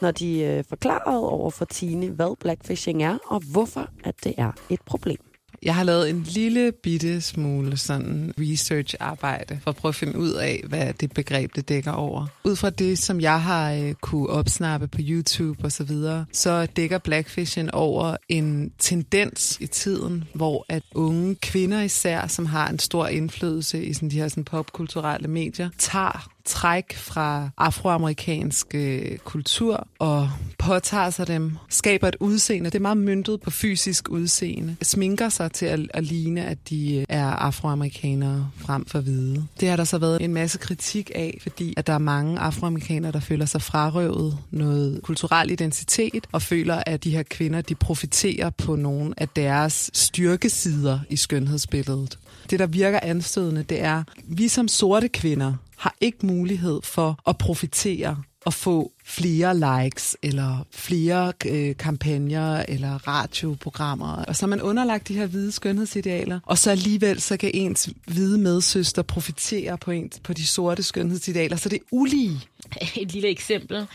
når 0.00 0.10
de 0.10 0.40
øh, 0.40 0.64
forklarede 0.68 1.28
over 1.30 1.50
for 1.50 1.64
Tine, 1.64 2.08
hvad 2.08 2.36
blackfishing 2.40 3.02
er, 3.02 3.18
og 3.26 3.42
hvorfor 3.52 3.88
at 4.04 4.14
det 4.24 4.34
er 4.38 4.52
et 4.70 4.80
problem. 4.86 5.27
Jeg 5.62 5.74
har 5.74 5.82
lavet 5.82 6.10
en 6.10 6.22
lille 6.22 6.72
bitte 6.72 7.20
smule 7.20 7.76
sådan 7.76 8.34
research-arbejde 8.38 9.60
for 9.62 9.70
at 9.70 9.76
prøve 9.76 9.90
at 9.90 9.94
finde 9.94 10.18
ud 10.18 10.32
af, 10.32 10.64
hvad 10.68 10.92
det 11.00 11.12
begreb 11.12 11.56
det 11.56 11.68
dækker 11.68 11.92
over. 11.92 12.26
Ud 12.44 12.56
fra 12.56 12.70
det, 12.70 12.98
som 12.98 13.20
jeg 13.20 13.42
har 13.42 13.72
øh, 13.72 13.94
kunne 13.94 14.28
opsnappe 14.28 14.88
på 14.88 14.98
YouTube 15.00 15.64
og 15.64 15.72
så 15.72 15.84
videre, 15.84 16.24
så 16.32 16.66
dækker 16.66 16.98
blackfishing 16.98 17.74
over 17.74 18.16
en 18.28 18.72
tendens 18.78 19.58
i 19.60 19.66
tiden, 19.66 20.24
hvor 20.34 20.64
at 20.68 20.82
unge 20.94 21.34
kvinder 21.34 21.82
især, 21.82 22.26
som 22.26 22.46
har 22.46 22.68
en 22.68 22.78
stor 22.78 23.06
indflydelse 23.06 23.84
i 23.84 23.92
sådan 23.92 24.10
de 24.10 24.16
her 24.16 24.28
sådan 24.28 24.44
popkulturelle 24.44 25.28
medier, 25.28 25.68
tager 25.78 26.28
træk 26.48 26.96
fra 26.96 27.50
afroamerikansk 27.56 28.66
øh, 28.74 29.18
kultur 29.18 29.86
og 29.98 30.30
påtager 30.58 31.10
sig 31.10 31.26
dem, 31.26 31.52
skaber 31.68 32.08
et 32.08 32.16
udseende. 32.20 32.70
Det 32.70 32.78
er 32.78 32.82
meget 32.82 32.96
myndet 32.96 33.40
på 33.40 33.50
fysisk 33.50 34.08
udseende. 34.08 34.76
Sminker 34.82 35.28
sig 35.28 35.52
til 35.52 35.66
at, 35.66 35.80
at 35.94 36.04
ligne, 36.04 36.44
at 36.44 36.58
de 36.70 36.96
øh, 36.96 37.04
er 37.08 37.26
afroamerikanere 37.26 38.50
frem 38.56 38.86
for 38.86 39.00
hvide. 39.00 39.46
Det 39.60 39.68
har 39.68 39.76
der 39.76 39.84
så 39.84 39.98
været 39.98 40.22
en 40.22 40.34
masse 40.34 40.58
kritik 40.58 41.10
af, 41.14 41.38
fordi 41.42 41.74
at 41.76 41.86
der 41.86 41.92
er 41.92 41.98
mange 41.98 42.38
afroamerikanere, 42.38 43.12
der 43.12 43.20
føler 43.20 43.46
sig 43.46 43.62
frarøvet 43.62 44.38
noget 44.50 45.00
kulturel 45.02 45.50
identitet 45.50 46.26
og 46.32 46.42
føler, 46.42 46.82
at 46.86 47.04
de 47.04 47.10
her 47.10 47.22
kvinder, 47.22 47.60
de 47.60 47.74
profiterer 47.74 48.50
på 48.50 48.76
nogle 48.76 49.14
af 49.16 49.28
deres 49.28 49.90
styrkesider 49.94 51.00
i 51.10 51.16
skønhedsbilledet. 51.16 52.18
Det, 52.50 52.58
der 52.58 52.66
virker 52.66 53.00
anstødende, 53.02 53.62
det 53.62 53.82
er, 53.82 54.02
vi 54.24 54.48
som 54.48 54.68
sorte 54.68 55.08
kvinder 55.08 55.54
har 55.78 55.94
ikke 56.00 56.26
mulighed 56.26 56.80
for 56.82 57.18
at 57.28 57.38
profitere 57.38 58.22
og 58.44 58.54
få 58.54 58.92
flere 59.04 59.84
likes, 59.84 60.16
eller 60.22 60.66
flere 60.70 61.32
øh, 61.46 61.76
kampagner, 61.76 62.64
eller 62.68 63.08
radioprogrammer. 63.08 64.24
Og 64.24 64.36
så 64.36 64.46
er 64.46 64.48
man 64.48 64.62
underlagt 64.62 65.08
de 65.08 65.14
her 65.14 65.26
hvide 65.26 65.52
skønhedsidealer, 65.52 66.40
og 66.46 66.58
så 66.58 66.70
alligevel 66.70 67.20
så 67.20 67.36
kan 67.36 67.50
ens 67.54 67.88
hvide 68.06 68.38
medsøster 68.38 69.02
profitere 69.02 69.78
på, 69.78 69.90
en, 69.90 70.10
på 70.22 70.32
de 70.32 70.46
sorte 70.46 70.82
skønhedsidealer, 70.82 71.56
så 71.56 71.68
det 71.68 71.76
er 71.76 71.86
ulige. 71.90 72.40
Et 73.00 73.12
lille 73.12 73.28
eksempel. 73.28 73.86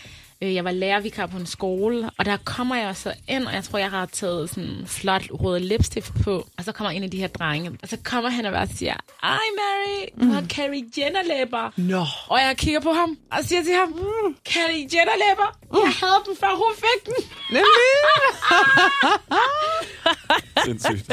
Øh, 0.44 0.56
Jeg 0.56 0.64
var 0.64 0.72
lærervikar 0.72 1.26
på 1.26 1.38
en 1.38 1.46
skole, 1.46 2.10
og 2.18 2.26
der 2.26 2.38
kommer 2.46 2.76
jeg 2.76 2.96
så 2.96 3.14
ind, 3.28 3.46
og 3.48 3.54
jeg 3.54 3.64
tror, 3.64 3.80
jeg 3.80 3.90
har 3.92 4.06
taget 4.06 4.50
sådan 4.50 4.84
flot 4.88 5.24
rød 5.32 5.60
lipstift 5.60 6.12
på. 6.24 6.48
Og 6.58 6.64
så 6.64 6.72
kommer 6.72 6.92
en 6.92 7.04
af 7.04 7.12
de 7.12 7.18
her 7.18 7.28
drenge, 7.28 7.72
og 7.84 7.88
så 7.90 7.98
kommer 8.04 8.30
han 8.30 8.46
og 8.46 8.52
bare 8.52 8.68
siger, 8.68 8.94
Ej 9.24 9.38
Mary, 9.58 10.06
du 10.22 10.26
har 10.34 10.42
Carrie 10.48 10.84
Jenner-læber. 10.98 11.72
Nå. 11.78 12.06
Og 12.28 12.40
jeg 12.40 12.58
kigger 12.58 12.80
på 12.80 12.92
ham 12.94 13.18
og 13.32 13.44
siger 13.44 13.64
til 13.64 13.74
ham, 13.74 13.88
mm, 13.88 14.36
Carrie 14.54 14.88
Jenner-læber, 14.94 15.58
jeg 15.74 15.94
havde 16.02 16.24
dem, 16.28 16.36
før 16.40 16.56
hun 16.56 16.74
fik 16.76 17.06
den. 17.06 17.16
Sindssygt. 20.66 21.12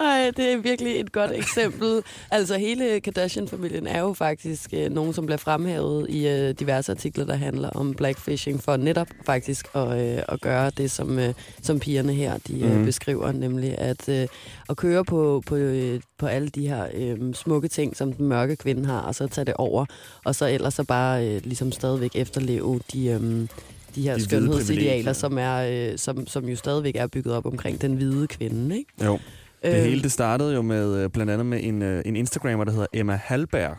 Ej, 0.00 0.30
det 0.36 0.52
er 0.52 0.56
virkelig 0.56 1.00
et 1.00 1.12
godt 1.12 1.30
eksempel. 1.34 2.02
Altså, 2.30 2.58
hele 2.58 3.00
Kardashian-familien 3.00 3.86
er 3.86 4.00
jo 4.00 4.12
faktisk 4.12 4.70
øh, 4.72 4.90
nogen, 4.90 5.12
som 5.12 5.26
bliver 5.26 5.38
fremhævet 5.38 6.10
i 6.10 6.28
øh, 6.28 6.50
diverse 6.50 6.92
artikler, 6.92 7.24
der 7.24 7.34
handler 7.34 7.70
om 7.70 7.94
blackfishing, 7.94 8.62
for 8.62 8.76
netop 8.76 9.06
faktisk 9.26 9.66
at, 9.74 9.88
øh, 10.16 10.22
at 10.28 10.40
gøre 10.40 10.70
det, 10.76 10.90
som, 10.90 11.18
øh, 11.18 11.34
som 11.62 11.80
pigerne 11.80 12.12
her 12.12 12.38
de, 12.48 12.60
øh, 12.60 12.72
Mhm. 12.76 12.84
beskriver, 12.84 13.32
nemlig 13.32 13.78
at, 13.78 14.08
øh, 14.08 14.26
at 14.70 14.76
køre 14.76 15.04
på, 15.04 15.42
på, 15.46 15.56
øh, 15.56 16.00
på 16.18 16.26
alle 16.26 16.48
de 16.48 16.68
her 16.68 16.86
øh, 16.94 17.34
smukke 17.34 17.68
ting, 17.68 17.96
som 17.96 18.12
den 18.12 18.26
mørke 18.26 18.56
kvinde 18.56 18.86
har, 18.86 19.00
og 19.00 19.14
så 19.14 19.26
tage 19.26 19.44
det 19.44 19.54
over, 19.54 19.84
og 20.24 20.34
så 20.34 20.46
ellers 20.48 20.74
så 20.74 20.84
bare 20.84 21.28
øh, 21.28 21.40
ligesom 21.44 21.72
stadigvæk 21.72 22.10
efterleve 22.14 22.80
de... 22.92 23.06
Øh, 23.06 23.48
de 23.94 24.02
her 24.02 24.12
hvide 24.14 24.24
skønhedsidealer, 24.28 25.12
som, 25.12 25.38
er, 25.38 25.90
øh, 25.92 25.98
som, 25.98 26.26
som 26.26 26.48
jo 26.48 26.56
stadigvæk 26.56 26.96
er 26.96 27.06
bygget 27.06 27.34
op 27.34 27.46
omkring 27.46 27.80
den 27.82 27.94
hvide 27.94 28.26
kvinde. 28.26 28.76
Ikke? 28.78 28.90
Jo. 29.04 29.18
Det 29.64 29.78
Øh, 29.78 29.84
hele 29.84 30.02
det 30.02 30.12
startede 30.12 30.54
jo 30.54 30.62
med 30.62 31.04
øh, 31.04 31.10
blandt 31.10 31.32
andet 31.32 31.46
med 31.46 31.60
en, 31.62 31.82
øh, 31.82 32.02
en 32.06 32.16
Instagrammer, 32.16 32.64
der 32.64 32.72
hedder 32.72 32.86
Emma 32.92 33.20
Hallberg, 33.24 33.76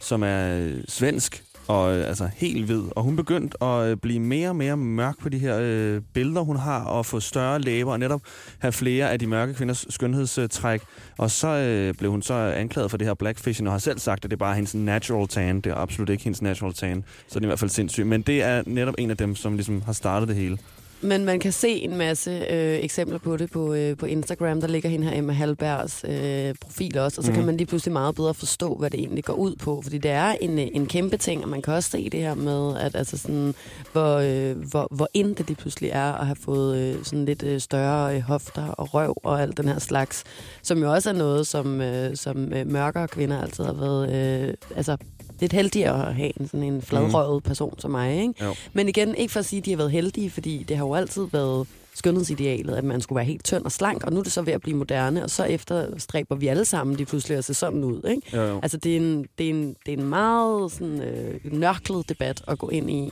som 0.00 0.22
er 0.22 0.58
øh, 0.58 0.74
svensk 0.88 1.42
og 1.68 1.96
øh, 1.96 2.08
altså 2.08 2.28
helt 2.34 2.66
hvid. 2.66 2.82
Og 2.90 3.02
hun 3.02 3.16
begyndte 3.16 3.62
at 3.62 3.86
øh, 3.86 3.96
blive 3.96 4.20
mere 4.20 4.48
og 4.48 4.56
mere 4.56 4.76
mørk 4.76 5.14
på 5.22 5.28
de 5.28 5.38
her 5.38 5.58
øh, 5.60 6.00
billeder, 6.14 6.40
hun 6.40 6.56
har, 6.56 6.84
og 6.84 7.06
få 7.06 7.20
større 7.20 7.60
læber, 7.60 7.92
og 7.92 7.98
netop 7.98 8.20
have 8.58 8.72
flere 8.72 9.10
af 9.10 9.18
de 9.18 9.26
mørke 9.26 9.54
kvinders 9.54 9.86
skønhedstræk. 9.90 10.82
Og 11.18 11.30
så 11.30 11.48
øh, 11.48 11.94
blev 11.94 12.10
hun 12.10 12.22
så 12.22 12.34
anklaget 12.34 12.90
for 12.90 12.98
det 12.98 13.06
her 13.06 13.14
blackfishing, 13.14 13.68
og 13.68 13.74
har 13.74 13.78
selv 13.78 13.98
sagt, 13.98 14.24
at 14.24 14.30
det 14.30 14.36
er 14.36 14.38
bare 14.38 14.54
hendes 14.54 14.74
natural 14.74 15.28
tan. 15.28 15.60
Det 15.60 15.70
er 15.70 15.76
absolut 15.76 16.10
ikke 16.10 16.24
hendes 16.24 16.42
natural 16.42 16.72
tan, 16.72 17.04
så 17.28 17.34
det 17.38 17.44
er 17.44 17.46
i 17.46 17.46
hvert 17.46 17.58
fald 17.58 17.70
sindssygt. 17.70 18.06
Men 18.06 18.22
det 18.22 18.42
er 18.42 18.62
netop 18.66 18.94
en 18.98 19.10
af 19.10 19.16
dem, 19.16 19.34
som 19.34 19.54
ligesom 19.54 19.82
har 19.82 19.92
startet 19.92 20.28
det 20.28 20.36
hele. 20.36 20.58
Men 21.00 21.24
man 21.24 21.40
kan 21.40 21.52
se 21.52 21.68
en 21.68 21.96
masse 21.96 22.30
øh, 22.30 22.78
eksempler 22.84 23.18
på 23.18 23.36
det 23.36 23.50
på, 23.50 23.74
øh, 23.74 23.96
på 23.96 24.06
Instagram. 24.06 24.60
Der 24.60 24.68
ligger 24.68 24.88
hende 24.88 25.06
her 25.06 25.18
Emma 25.18 25.32
Halbergs 25.32 26.04
øh, 26.08 26.54
profil 26.60 26.98
også, 26.98 27.20
og 27.20 27.24
så 27.24 27.30
mm. 27.30 27.34
kan 27.34 27.40
Mhm. 27.42 27.46
man 27.46 27.56
lige 27.56 27.66
pludselig 27.66 27.92
meget 27.92 28.14
bedre 28.14 28.34
forstå, 28.34 28.74
hvad 28.74 28.90
det 28.90 29.00
egentlig 29.00 29.24
går 29.24 29.32
ud 29.34 29.56
på. 29.56 29.82
Fordi 29.82 29.98
det 29.98 30.10
er 30.10 30.32
en, 30.40 30.58
øh, 30.58 30.66
en 30.72 30.86
kæmpe 30.86 31.16
ting, 31.16 31.42
og 31.42 31.48
man 31.48 31.62
kan 31.62 31.74
også 31.74 31.90
se 31.90 32.10
det 32.10 32.20
her 32.20 32.34
med, 32.34 32.76
at 32.80 32.94
altså 32.96 33.18
sådan, 33.18 33.54
hvor, 33.92 34.16
øh, 34.16 34.56
hvor, 34.70 34.88
hvor 34.90 35.08
ind 35.14 35.36
det 35.36 35.46
lige 35.46 35.56
pludselig 35.56 35.90
er 35.90 36.12
at 36.12 36.26
have 36.26 36.36
fået 36.36 36.78
øh, 36.78 37.04
sådan 37.04 37.24
lidt 37.24 37.42
øh, 37.42 37.60
større 37.60 38.14
øh, 38.16 38.20
hofter 38.20 38.66
og 38.68 38.94
røv 38.94 39.16
og 39.24 39.42
alt 39.42 39.56
den 39.56 39.68
her 39.68 39.78
slags, 39.78 40.24
som 40.62 40.78
jo 40.78 40.92
også 40.92 41.08
er 41.10 41.14
noget, 41.14 41.46
som, 41.46 41.80
øh, 41.80 42.16
som 42.16 42.52
øh, 42.52 42.66
mørkere 42.66 43.08
kvinder 43.08 43.42
altid 43.42 43.64
har 43.64 43.72
været 43.72 44.12
øh, 44.48 44.54
altså, 44.76 44.96
lidt 45.40 45.52
heldigere 45.52 46.08
at 46.08 46.14
have 46.14 46.40
en, 46.40 46.48
sådan 46.48 46.62
en 46.62 46.82
fladrøvet 46.82 47.42
person 47.42 47.78
som 47.78 47.90
mig. 47.90 48.20
Ikke? 48.20 48.44
Jo. 48.44 48.54
Men 48.72 48.88
igen, 48.88 49.14
ikke 49.14 49.32
for 49.32 49.40
at 49.40 49.46
sige, 49.46 49.58
at 49.58 49.64
de 49.64 49.70
har 49.70 49.76
været 49.76 49.90
heldige, 49.90 50.30
fordi 50.30 50.62
det 50.68 50.76
har 50.76 50.84
jo 50.84 50.94
altid 50.94 51.26
været 51.32 51.66
skønhedsidealet, 51.94 52.76
at 52.76 52.84
man 52.84 53.00
skulle 53.00 53.16
være 53.16 53.24
helt 53.24 53.44
tynd 53.44 53.64
og 53.64 53.72
slank, 53.72 54.04
og 54.04 54.12
nu 54.12 54.18
er 54.18 54.22
det 54.22 54.32
så 54.32 54.42
ved 54.42 54.52
at 54.52 54.60
blive 54.60 54.76
moderne, 54.76 55.24
og 55.24 55.30
så 55.30 55.44
efterstræber 55.44 56.34
vi 56.34 56.46
alle 56.46 56.64
sammen 56.64 56.98
de 56.98 57.04
pludselig 57.04 57.38
at 57.38 57.44
se 57.44 57.54
sådan 57.54 57.84
ud. 57.84 58.08
Ikke? 58.08 58.36
Jo, 58.36 58.42
jo. 58.42 58.60
Altså, 58.62 58.76
det 58.76 58.92
er 58.92 58.96
en, 58.96 59.26
det 59.38 59.46
er 59.46 59.50
en, 59.50 59.76
det 59.86 59.94
er 59.94 59.98
en 59.98 60.08
meget 60.08 60.72
sådan, 60.72 61.02
øh, 61.02 61.52
nørklet 61.52 62.08
debat 62.08 62.42
at 62.48 62.58
gå 62.58 62.68
ind 62.68 62.90
i. 62.90 63.10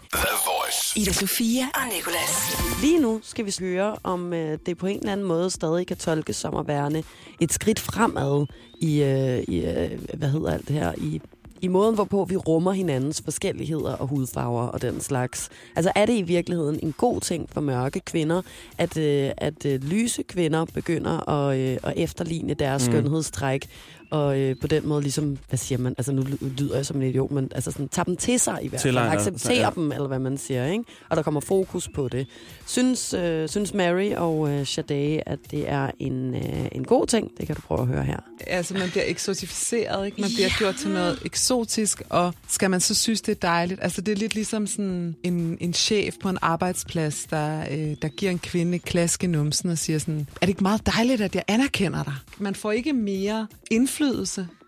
Ida 0.97 1.13
Sofia 1.13 1.65
og 1.75 1.81
Nicolas. 1.97 2.57
Lige 2.83 3.01
nu 3.01 3.21
skal 3.23 3.47
vi 3.47 3.55
høre, 3.61 3.97
om 4.03 4.33
øh, 4.33 4.59
det 4.67 4.79
på 4.79 4.87
en 4.87 4.99
eller 4.99 5.13
anden 5.13 5.27
måde 5.27 5.51
stadig 5.51 5.87
kan 5.87 5.97
tolkes 5.97 6.37
som 6.37 6.57
at 6.57 6.69
være 6.69 7.03
et 7.41 7.53
skridt 7.53 7.81
fremad 7.81 8.47
i, 8.81 9.03
øh, 9.03 9.39
i 9.39 9.65
øh, 9.65 9.91
hvad 10.15 10.29
hedder 10.29 10.53
alt 10.53 10.69
det 10.69 10.77
her, 10.77 10.93
i 10.97 11.21
i 11.65 11.69
måden, 11.69 11.95
hvorpå 11.95 12.25
vi 12.25 12.37
rummer 12.37 12.73
hinandens 12.73 13.23
forskelligheder 13.25 13.93
og 13.93 14.07
hudfarver 14.07 14.67
og 14.67 14.83
den 14.83 15.01
slags. 15.01 15.49
Altså 15.77 15.93
er 15.95 16.07
det 16.07 16.13
i 16.13 16.23
virkeligheden 16.23 16.79
en 16.83 16.95
god 16.99 17.21
ting 17.21 17.49
for 17.53 17.61
mørke 17.61 18.01
kvinder, 18.01 18.43
at, 18.79 18.97
øh, 18.97 19.31
at 19.37 19.67
øh, 19.67 19.83
lyse 19.83 20.23
kvinder 20.23 20.65
begynder 20.65 21.31
at, 21.31 21.59
øh, 21.59 21.79
at 21.83 21.93
efterligne 21.97 22.55
deres 22.55 22.89
mm. 22.89 22.93
Skønhedstræk, 22.93 23.67
og 24.11 24.39
øh, 24.41 24.57
på 24.61 24.67
den 24.67 24.89
måde 24.89 25.03
ligesom, 25.03 25.39
hvad 25.49 25.59
siger 25.59 25.79
man, 25.79 25.95
altså 25.99 26.13
nu 26.13 26.23
ly- 26.23 26.59
lyder 26.59 26.77
jeg 26.77 26.87
som 26.87 27.03
en 27.03 27.09
idiot, 27.09 27.31
men 27.31 27.51
altså 27.55 27.71
sådan, 27.71 27.89
tager 27.89 28.05
dem 28.05 28.17
til 28.17 28.41
sig 28.41 28.59
i 28.63 28.69
hvert 28.69 28.81
fald, 28.81 28.97
accepterer 28.97 29.59
ja. 29.59 29.71
dem, 29.75 29.93
eller 29.93 30.07
hvad 30.07 30.19
man 30.19 30.39
siger, 30.39 30.67
ikke? 30.67 30.85
Og 31.09 31.17
der 31.17 31.23
kommer 31.23 31.41
fokus 31.41 31.89
på 31.95 32.09
det. 32.09 32.27
Synes, 32.67 33.15
øh, 33.15 33.49
synes 33.49 33.75
Mary 33.75 34.13
og 34.17 34.51
øh, 34.51 34.67
Sade, 34.67 35.23
at 35.27 35.39
det 35.51 35.69
er 35.69 35.91
en, 35.99 36.35
øh, 36.35 36.67
en 36.73 36.85
god 36.85 37.07
ting? 37.07 37.31
Det 37.39 37.47
kan 37.47 37.57
du 37.57 37.63
prøve 37.63 37.81
at 37.81 37.87
høre 37.87 38.05
her. 38.05 38.17
Altså, 38.47 38.75
man 38.75 38.91
bliver 38.91 39.05
eksotificeret, 39.07 40.07
ikke? 40.07 40.21
Man 40.21 40.31
bliver 40.35 40.49
gjort 40.59 40.75
til 40.75 40.91
noget 40.91 41.19
eksotisk, 41.25 42.03
og 42.09 42.35
skal 42.49 42.71
man 42.71 42.81
så 42.81 42.95
synes, 42.95 43.21
det 43.21 43.33
er 43.33 43.49
dejligt? 43.49 43.81
Altså, 43.83 44.01
det 44.01 44.13
er 44.13 44.17
lidt 44.17 44.35
ligesom 44.35 44.67
sådan 44.67 45.17
en, 45.23 45.57
en 45.61 45.75
chef 45.75 46.15
på 46.23 46.29
en 46.29 46.39
arbejdsplads, 46.43 47.27
der, 47.31 47.61
øh, 47.71 47.97
der 48.03 48.09
giver 48.09 48.31
en 48.33 48.39
kvinde 48.39 48.77
et 48.77 48.83
klask 48.83 49.25
i 49.25 49.27
numsen 49.27 49.71
og 49.71 49.79
siger 49.79 49.99
sådan, 49.99 50.27
er 50.35 50.41
det 50.41 50.49
ikke 50.49 50.63
meget 50.63 50.87
dejligt, 50.87 51.21
at 51.21 51.35
jeg 51.35 51.43
anerkender 51.49 52.03
dig? 52.05 52.15
Man 52.39 52.55
får 52.55 52.73
ikke 52.73 52.93
mere 52.93 53.47
indflydelse, 53.71 53.94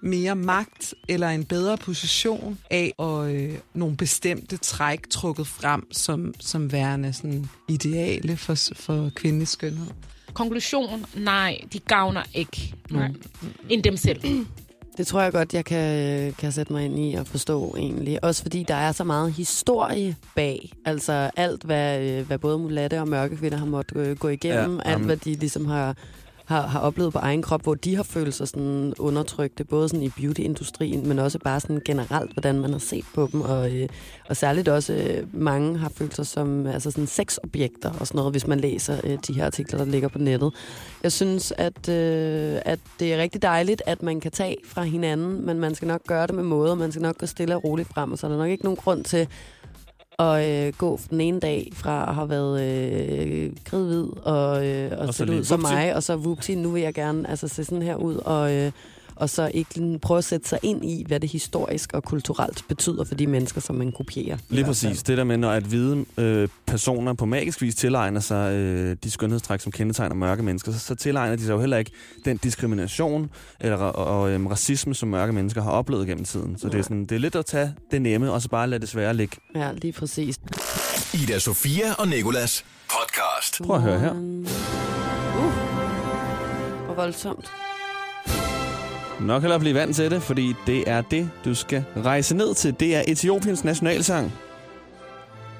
mere 0.02 0.34
magt 0.34 0.94
eller 1.08 1.28
en 1.28 1.44
bedre 1.44 1.76
position 1.76 2.58
af 2.70 2.92
og, 2.98 3.34
øh, 3.34 3.58
nogle 3.74 3.96
bestemte 3.96 4.56
træk 4.56 5.00
trukket 5.10 5.46
frem 5.46 5.92
som, 5.92 6.34
som 6.40 6.72
værende 6.72 7.12
sådan 7.12 7.48
ideale 7.68 8.36
for, 8.36 8.54
for 8.74 9.10
kvindelig 9.14 9.48
skønhed. 9.48 9.86
Konklusion, 10.32 11.06
nej, 11.16 11.60
de 11.72 11.78
gavner 11.78 12.22
ikke 12.34 12.74
nogen 12.90 13.16
end 13.68 13.82
dem 13.82 13.96
selv. 13.96 14.20
Det 14.96 15.06
tror 15.06 15.22
jeg 15.22 15.32
godt, 15.32 15.54
jeg 15.54 15.64
kan, 15.64 16.32
kan 16.32 16.52
sætte 16.52 16.72
mig 16.72 16.84
ind 16.84 16.98
i 16.98 17.14
og 17.14 17.26
forstå 17.26 17.74
egentlig. 17.78 18.24
Også 18.24 18.42
fordi 18.42 18.64
der 18.68 18.74
er 18.74 18.92
så 18.92 19.04
meget 19.04 19.32
historie 19.32 20.16
bag. 20.34 20.72
Altså 20.84 21.30
alt, 21.36 21.64
hvad, 21.64 22.00
øh, 22.00 22.26
hvad 22.26 22.38
både 22.38 22.58
mulatte 22.58 23.00
og 23.00 23.08
mørke 23.08 23.36
kvinder 23.36 23.58
har 23.58 23.66
måttet 23.66 23.96
øh, 23.96 24.16
gå 24.16 24.28
igennem. 24.28 24.76
Ja, 24.76 24.90
alt, 24.90 25.04
hvad 25.04 25.16
de 25.16 25.34
ligesom 25.34 25.66
har, 25.66 25.96
har, 26.46 26.66
har 26.66 26.80
oplevet 26.80 27.12
på 27.12 27.18
egen 27.18 27.42
krop, 27.42 27.62
hvor 27.62 27.74
de 27.74 27.96
har 27.96 28.02
følt 28.02 28.34
sig 28.34 28.48
sådan 28.48 28.94
undertrykte. 28.98 29.64
Både 29.64 29.88
sådan 29.88 30.02
i 30.02 30.08
beautyindustrien, 30.08 31.08
men 31.08 31.18
også 31.18 31.38
bare 31.38 31.60
sådan 31.60 31.82
generelt, 31.84 32.32
hvordan 32.32 32.60
man 32.60 32.72
har 32.72 32.78
set 32.78 33.04
på 33.14 33.28
dem. 33.32 33.40
Og, 33.40 33.76
øh, 33.76 33.88
og 34.28 34.36
særligt 34.36 34.68
også 34.68 34.92
øh, 34.92 35.34
mange 35.34 35.78
har 35.78 35.88
følt 35.88 36.16
sig 36.16 36.26
som 36.26 36.66
altså 36.66 36.90
sådan 36.90 37.06
sexobjekter 37.06 37.90
og 38.00 38.06
sådan 38.06 38.18
noget, 38.18 38.32
hvis 38.32 38.46
man 38.46 38.60
læser 38.60 39.00
øh, 39.04 39.18
de 39.26 39.32
her 39.32 39.46
artikler, 39.46 39.78
der 39.78 39.84
ligger 39.84 40.08
på 40.08 40.18
nettet. 40.18 40.52
Jeg 41.02 41.12
synes, 41.12 41.52
at, 41.58 41.88
øh, 41.88 42.58
at 42.64 42.78
det 43.00 43.14
er 43.14 43.18
rigtig 43.18 43.42
dejligt, 43.42 43.82
at 43.86 44.02
man 44.02 44.20
kan 44.20 44.30
tage 44.30 44.56
fra 44.64 44.82
hinanden, 44.82 45.46
men 45.46 45.60
man 45.60 45.74
skal 45.74 45.88
nok 45.88 46.02
gøre 46.06 46.26
det 46.26 46.34
med 46.34 46.44
måde, 46.44 46.70
og 46.70 46.78
man 46.78 46.92
skal 46.92 47.02
nok 47.02 47.18
gå 47.18 47.26
stille 47.26 47.56
og 47.56 47.64
roligt 47.64 47.88
frem, 47.88 48.12
og 48.12 48.18
så 48.18 48.26
er 48.26 48.30
der 48.30 48.38
nok 48.38 48.50
ikke 48.50 48.64
nogen 48.64 48.76
grund 48.76 49.04
til 49.04 49.28
og 50.18 50.50
øh, 50.50 50.72
gå 50.78 51.00
den 51.10 51.20
ene 51.20 51.40
dag 51.40 51.70
fra 51.74 52.08
at 52.08 52.14
have 52.14 52.28
været 52.28 52.62
øh, 52.62 53.50
kridhvid 53.64 54.06
og, 54.22 54.66
øh, 54.66 54.92
og, 54.92 55.06
Og 55.06 55.14
se 55.14 55.32
ud 55.32 55.44
som 55.44 55.60
mig, 55.60 55.94
og 55.94 56.02
så 56.02 56.16
vupti, 56.16 56.54
nu 56.54 56.70
vil 56.70 56.82
jeg 56.82 56.94
gerne 56.94 57.30
altså, 57.30 57.48
se 57.48 57.64
sådan 57.64 57.82
her 57.82 57.96
ud, 57.96 58.14
og, 58.14 58.54
øh, 58.54 58.72
og 59.16 59.30
så 59.30 59.50
ikke 59.54 59.98
prøve 60.02 60.18
at 60.18 60.24
sætte 60.24 60.48
sig 60.48 60.58
ind 60.62 60.84
i, 60.84 61.04
hvad 61.06 61.20
det 61.20 61.30
historisk 61.30 61.92
og 61.92 62.04
kulturelt 62.04 62.64
betyder 62.68 63.04
for 63.04 63.14
de 63.14 63.26
mennesker, 63.26 63.60
som 63.60 63.76
man 63.76 63.92
kopierer. 63.92 64.36
Lige 64.48 64.64
præcis. 64.64 65.02
Det 65.02 65.18
der 65.18 65.24
med, 65.24 65.36
når 65.36 65.50
at 65.50 65.62
hvide 65.62 66.04
øh, 66.18 66.48
personer 66.66 67.12
på 67.12 67.26
magisk 67.26 67.62
vis 67.62 67.74
tilegner 67.74 68.20
sig 68.20 68.52
øh, 68.54 68.96
de 69.04 69.10
skønhedstræk, 69.10 69.60
som 69.60 69.72
kendetegner 69.72 70.14
mørke 70.14 70.42
mennesker, 70.42 70.72
så, 70.72 70.78
så 70.78 70.94
tilegner 70.94 71.36
de 71.36 71.42
sig 71.42 71.52
jo 71.52 71.60
heller 71.60 71.76
ikke 71.76 71.90
den 72.24 72.36
diskrimination 72.36 73.30
eller, 73.60 73.76
og, 73.76 74.20
og 74.20 74.30
øhm, 74.30 74.46
racisme, 74.46 74.94
som 74.94 75.08
mørke 75.08 75.32
mennesker 75.32 75.62
har 75.62 75.70
oplevet 75.70 76.06
gennem 76.06 76.24
tiden. 76.24 76.58
Så 76.58 76.68
det 76.68 76.78
er, 76.78 76.82
sådan, 76.82 77.04
det 77.06 77.12
er 77.12 77.18
lidt 77.18 77.36
at 77.36 77.46
tage 77.46 77.74
det 77.90 78.02
nemme, 78.02 78.32
og 78.32 78.42
så 78.42 78.48
bare 78.48 78.68
lade 78.68 78.80
det 78.80 78.88
svære 78.88 79.14
ligge. 79.14 79.36
Ja, 79.54 79.72
lige 79.72 79.92
præcis. 79.92 80.38
Ida 81.14 81.38
Sofia 81.38 81.92
og 81.98 82.08
Nikolas 82.08 82.64
podcast. 82.88 83.62
Prøv 83.66 83.76
at 83.76 83.82
høre 83.82 84.00
her. 84.00 84.12
Uh, 84.12 84.46
hvor 86.86 86.94
voldsomt. 86.94 87.65
Nok 89.20 89.42
heller 89.42 89.58
blive 89.58 89.74
vant 89.74 89.96
til 89.96 90.10
det, 90.10 90.22
fordi 90.22 90.54
det 90.66 90.84
er 90.90 91.00
det, 91.00 91.30
du 91.44 91.54
skal 91.54 91.84
rejse 92.04 92.36
ned 92.36 92.54
til. 92.54 92.74
Det 92.80 92.96
er 92.96 93.02
Etiopiens 93.06 93.64
nationalsang. 93.64 94.32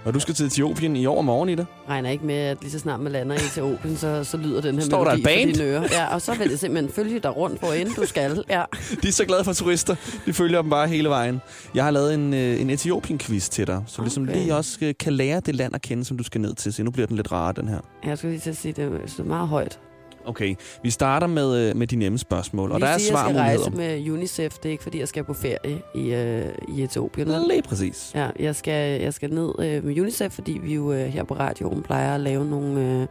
Og 0.05 0.15
du 0.15 0.21
skal 0.21 0.35
til 0.35 0.47
Etiopien 0.47 0.97
i 0.97 1.07
overmorgen 1.07 1.49
i 1.49 1.55
det. 1.55 1.67
regner 1.89 2.11
ikke 2.11 2.27
med, 2.27 2.35
at 2.35 2.59
lige 2.61 2.71
så 2.71 2.79
snart 2.79 3.01
man 3.01 3.13
lander 3.13 3.35
i 3.37 3.39
Etiopien, 3.39 3.97
så, 3.97 4.25
så 4.25 4.37
lyder 4.37 4.61
den 4.61 4.75
her 4.75 4.83
Står 4.83 5.05
der 5.05 5.11
melodi 5.17 5.21
et 5.21 5.25
band? 5.25 5.51
for 5.51 5.63
dine 5.63 5.65
ører. 5.71 5.83
Ja, 5.91 6.15
og 6.15 6.23
så 6.23 6.35
vil 6.35 6.51
det 6.51 6.61
simpelthen 6.61 6.93
følge 6.93 7.19
dig 7.21 7.37
rundt, 7.37 7.59
hvor 7.61 7.73
end 7.73 7.89
du 7.97 8.07
skal. 8.07 8.45
Ja. 8.49 8.63
De 9.03 9.09
er 9.09 9.13
så 9.13 9.25
glade 9.25 9.45
for 9.45 9.53
turister. 9.53 9.97
De 10.27 10.33
følger 10.33 10.61
dem 10.63 10.71
bare 10.71 10.89
hele 10.89 11.09
vejen. 11.09 11.41
Jeg 11.75 11.85
har 11.85 11.91
lavet 11.91 12.15
en, 12.15 12.35
øh, 12.35 12.61
en 12.61 12.71
Etiopien-quiz 12.71 13.49
til 13.49 13.67
dig, 13.67 13.83
så 13.87 14.03
ligesom 14.03 14.23
Okay. 14.23 14.35
lige 14.37 14.55
også 14.55 14.79
øh, 14.83 14.95
kan 15.01 15.13
lære 15.13 15.41
det 15.41 15.55
land 15.55 15.75
at 15.75 15.83
kende, 15.83 16.05
som 16.05 16.17
du 16.17 16.25
skal 16.25 16.41
ned 16.41 16.55
til. 16.55 16.73
Så 16.73 16.83
nu 16.83 16.91
bliver 16.91 17.07
den 17.07 17.17
lidt 17.17 17.33
rarere, 17.33 17.53
den 17.57 17.69
her. 17.69 17.79
Jeg 18.05 18.19
skulle 18.19 18.33
lige 18.33 18.41
til 18.41 18.51
at 18.51 18.57
sige, 18.57 18.73
det 18.73 18.85
er 19.19 19.23
meget 19.25 19.49
højt. 19.49 19.79
Okay, 20.27 20.55
vi 20.83 20.91
starter 20.91 21.27
med, 21.27 21.69
øh, 21.69 21.77
med 21.77 21.87
de 21.87 21.97
nemme 21.97 22.19
spørgsmål. 22.19 22.73
Og 22.73 22.81
der 22.81 22.87
er 22.87 22.99
sige, 22.99 23.19
jeg 23.19 23.25
skal 23.25 23.37
rejse 23.37 23.71
med 23.71 24.11
UNICEF. 24.11 24.55
Det 24.55 24.67
er 24.67 24.71
ikke, 24.71 24.83
fordi 24.83 25.01
jeg 25.01 25.09
skal 25.09 25.25
på 25.25 25.35
ferie 25.35 25.83
i, 25.95 26.15
øh, 26.15 26.45
i 26.69 26.83
Etiopien. 26.83 27.29
Lige 27.49 27.63
præcis. 27.63 28.13
Ja, 28.15 28.29
jeg 28.39 28.57
skal, 28.57 29.01
jeg 29.01 29.15
skal 29.15 29.31
ned 29.31 29.53
øh, 29.59 29.85
med 29.85 30.01
UNICEF, 30.01 30.33
fordi 30.33 30.61
vi 30.63 30.75
jo 30.75 30.93
øh, 30.93 31.07
her 31.07 31.25
på 31.25 31.35
radioen 31.35 31.83
plejer 31.83 32.15
at 32.15 32.21
lave 32.21 32.45
nogle, 32.45 32.81
øh, 32.81 33.07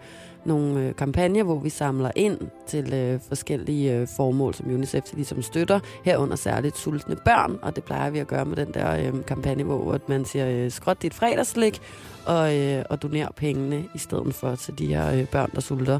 nogle 0.46 0.80
øh, 0.80 0.96
kampagner, 0.96 1.44
hvor 1.44 1.60
vi 1.60 1.70
samler 1.70 2.12
ind 2.16 2.38
til 2.68 2.94
øh, 2.94 3.20
forskellige 3.28 3.94
øh, 3.94 4.08
formål, 4.16 4.54
som 4.54 4.74
UNICEF 4.74 5.04
ligesom 5.14 5.42
støtter, 5.42 5.80
herunder 6.04 6.36
særligt 6.36 6.78
sultne 6.78 7.16
børn, 7.26 7.60
og 7.62 7.76
det 7.76 7.84
plejer 7.84 8.10
vi 8.10 8.20
at 8.20 8.28
gøre 8.28 8.46
med 8.46 8.56
den 8.56 8.74
der 8.74 8.98
øh, 8.98 9.26
kampagne, 9.28 9.64
hvor 9.64 9.94
at 9.94 10.10
man 10.10 10.26
siger, 10.26 10.50
øh, 10.50 10.72
skråt 10.72 11.02
dit 11.02 11.14
fredagslik, 11.14 11.82
og, 12.26 12.56
øh, 12.58 12.84
og 12.90 13.02
doner 13.02 13.28
pengene 13.36 13.84
i 13.96 13.98
stedet 13.98 14.36
for 14.36 14.56
til 14.56 14.78
de 14.80 14.86
her 14.86 15.12
øh, 15.12 15.26
børn, 15.26 15.52
der 15.56 15.62
sulter. 15.62 16.00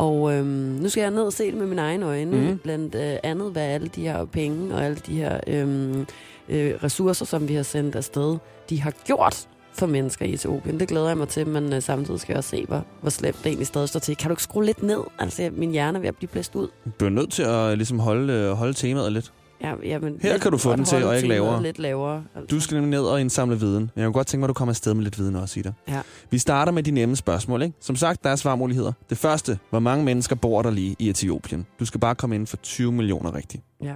Og 0.00 0.32
øhm, 0.34 0.46
nu 0.82 0.88
skal 0.88 1.00
jeg 1.00 1.10
ned 1.10 1.22
og 1.22 1.32
se 1.32 1.46
det 1.46 1.54
med 1.54 1.66
mine 1.66 1.80
egne 1.80 2.06
øjne, 2.06 2.50
mm. 2.50 2.58
blandt 2.58 2.94
øh, 2.94 3.16
andet, 3.22 3.52
hvad 3.52 3.62
alle 3.62 3.88
de 3.88 4.02
her 4.02 4.24
penge 4.24 4.74
og 4.74 4.84
alle 4.84 4.96
de 5.06 5.14
her 5.14 5.40
øhm, 5.46 6.06
øh, 6.48 6.74
ressourcer, 6.84 7.24
som 7.24 7.48
vi 7.48 7.54
har 7.54 7.62
sendt 7.62 7.96
afsted, 7.96 8.38
de 8.70 8.80
har 8.80 8.92
gjort 9.04 9.48
for 9.72 9.86
mennesker 9.86 10.26
i 10.26 10.32
Etiopien. 10.32 10.80
Det 10.80 10.88
glæder 10.88 11.08
jeg 11.08 11.18
mig 11.18 11.28
til, 11.28 11.46
men 11.46 11.72
øh, 11.72 11.82
samtidig 11.82 12.20
skal 12.20 12.32
jeg 12.32 12.38
også 12.38 12.50
se, 12.50 12.64
hvor, 12.68 12.84
hvor 13.00 13.10
slemt 13.10 13.38
det 13.38 13.46
egentlig 13.46 13.66
stadig 13.66 13.88
står 13.88 14.00
til. 14.00 14.16
Kan 14.16 14.28
du 14.28 14.32
ikke 14.32 14.42
skrue 14.42 14.64
lidt 14.64 14.82
ned? 14.82 15.00
Altså, 15.18 15.50
min 15.52 15.70
hjerne 15.70 15.98
er 15.98 16.00
ved 16.00 16.08
at 16.08 16.16
blive 16.16 16.28
blæst 16.28 16.54
ud. 16.54 16.68
Du 16.84 16.90
bliver 16.98 17.10
nødt 17.10 17.32
til 17.32 17.42
at 17.42 17.78
ligesom 17.78 17.98
holde, 17.98 18.32
øh, 18.32 18.50
holde 18.50 18.72
temaet 18.72 19.12
lidt. 19.12 19.32
Ja, 19.62 19.74
jamen, 19.84 20.18
Her 20.22 20.38
kan 20.38 20.50
du 20.52 20.58
få 20.58 20.76
den 20.76 20.84
til, 20.84 21.04
og 21.04 21.16
ikke 21.16 21.28
lavere. 21.28 21.62
Lidt 21.62 21.78
lavere. 21.78 22.24
Altså. 22.34 22.46
Du 22.56 22.60
skal 22.60 22.74
nemlig 22.74 22.90
ned 22.90 23.02
og 23.02 23.20
indsamle 23.20 23.58
viden. 23.60 23.74
Men 23.82 23.90
jeg 23.96 24.04
kunne 24.04 24.12
godt 24.12 24.26
tænke 24.26 24.40
mig, 24.40 24.46
at 24.46 24.48
du 24.48 24.54
kommer 24.54 24.72
afsted 24.72 24.94
med 24.94 25.04
lidt 25.04 25.18
viden 25.18 25.36
også 25.36 25.60
i. 25.60 25.62
Ja. 25.88 26.00
Vi 26.30 26.38
starter 26.38 26.72
med 26.72 26.82
de 26.82 26.90
nemme 26.90 27.16
spørgsmål. 27.16 27.62
Ikke? 27.62 27.74
Som 27.80 27.96
sagt, 27.96 28.24
der 28.24 28.30
er 28.30 28.36
svarmuligheder. 28.36 28.92
Det 29.10 29.18
første, 29.18 29.58
hvor 29.70 29.78
mange 29.80 30.04
mennesker 30.04 30.36
bor 30.36 30.62
der 30.62 30.70
lige 30.70 30.96
i 30.98 31.10
Etiopien? 31.10 31.66
Du 31.80 31.84
skal 31.84 32.00
bare 32.00 32.14
komme 32.14 32.34
ind 32.36 32.46
for 32.46 32.56
20 32.56 32.92
millioner 32.92 33.34
rigtigt. 33.34 33.62
Ja. 33.82 33.94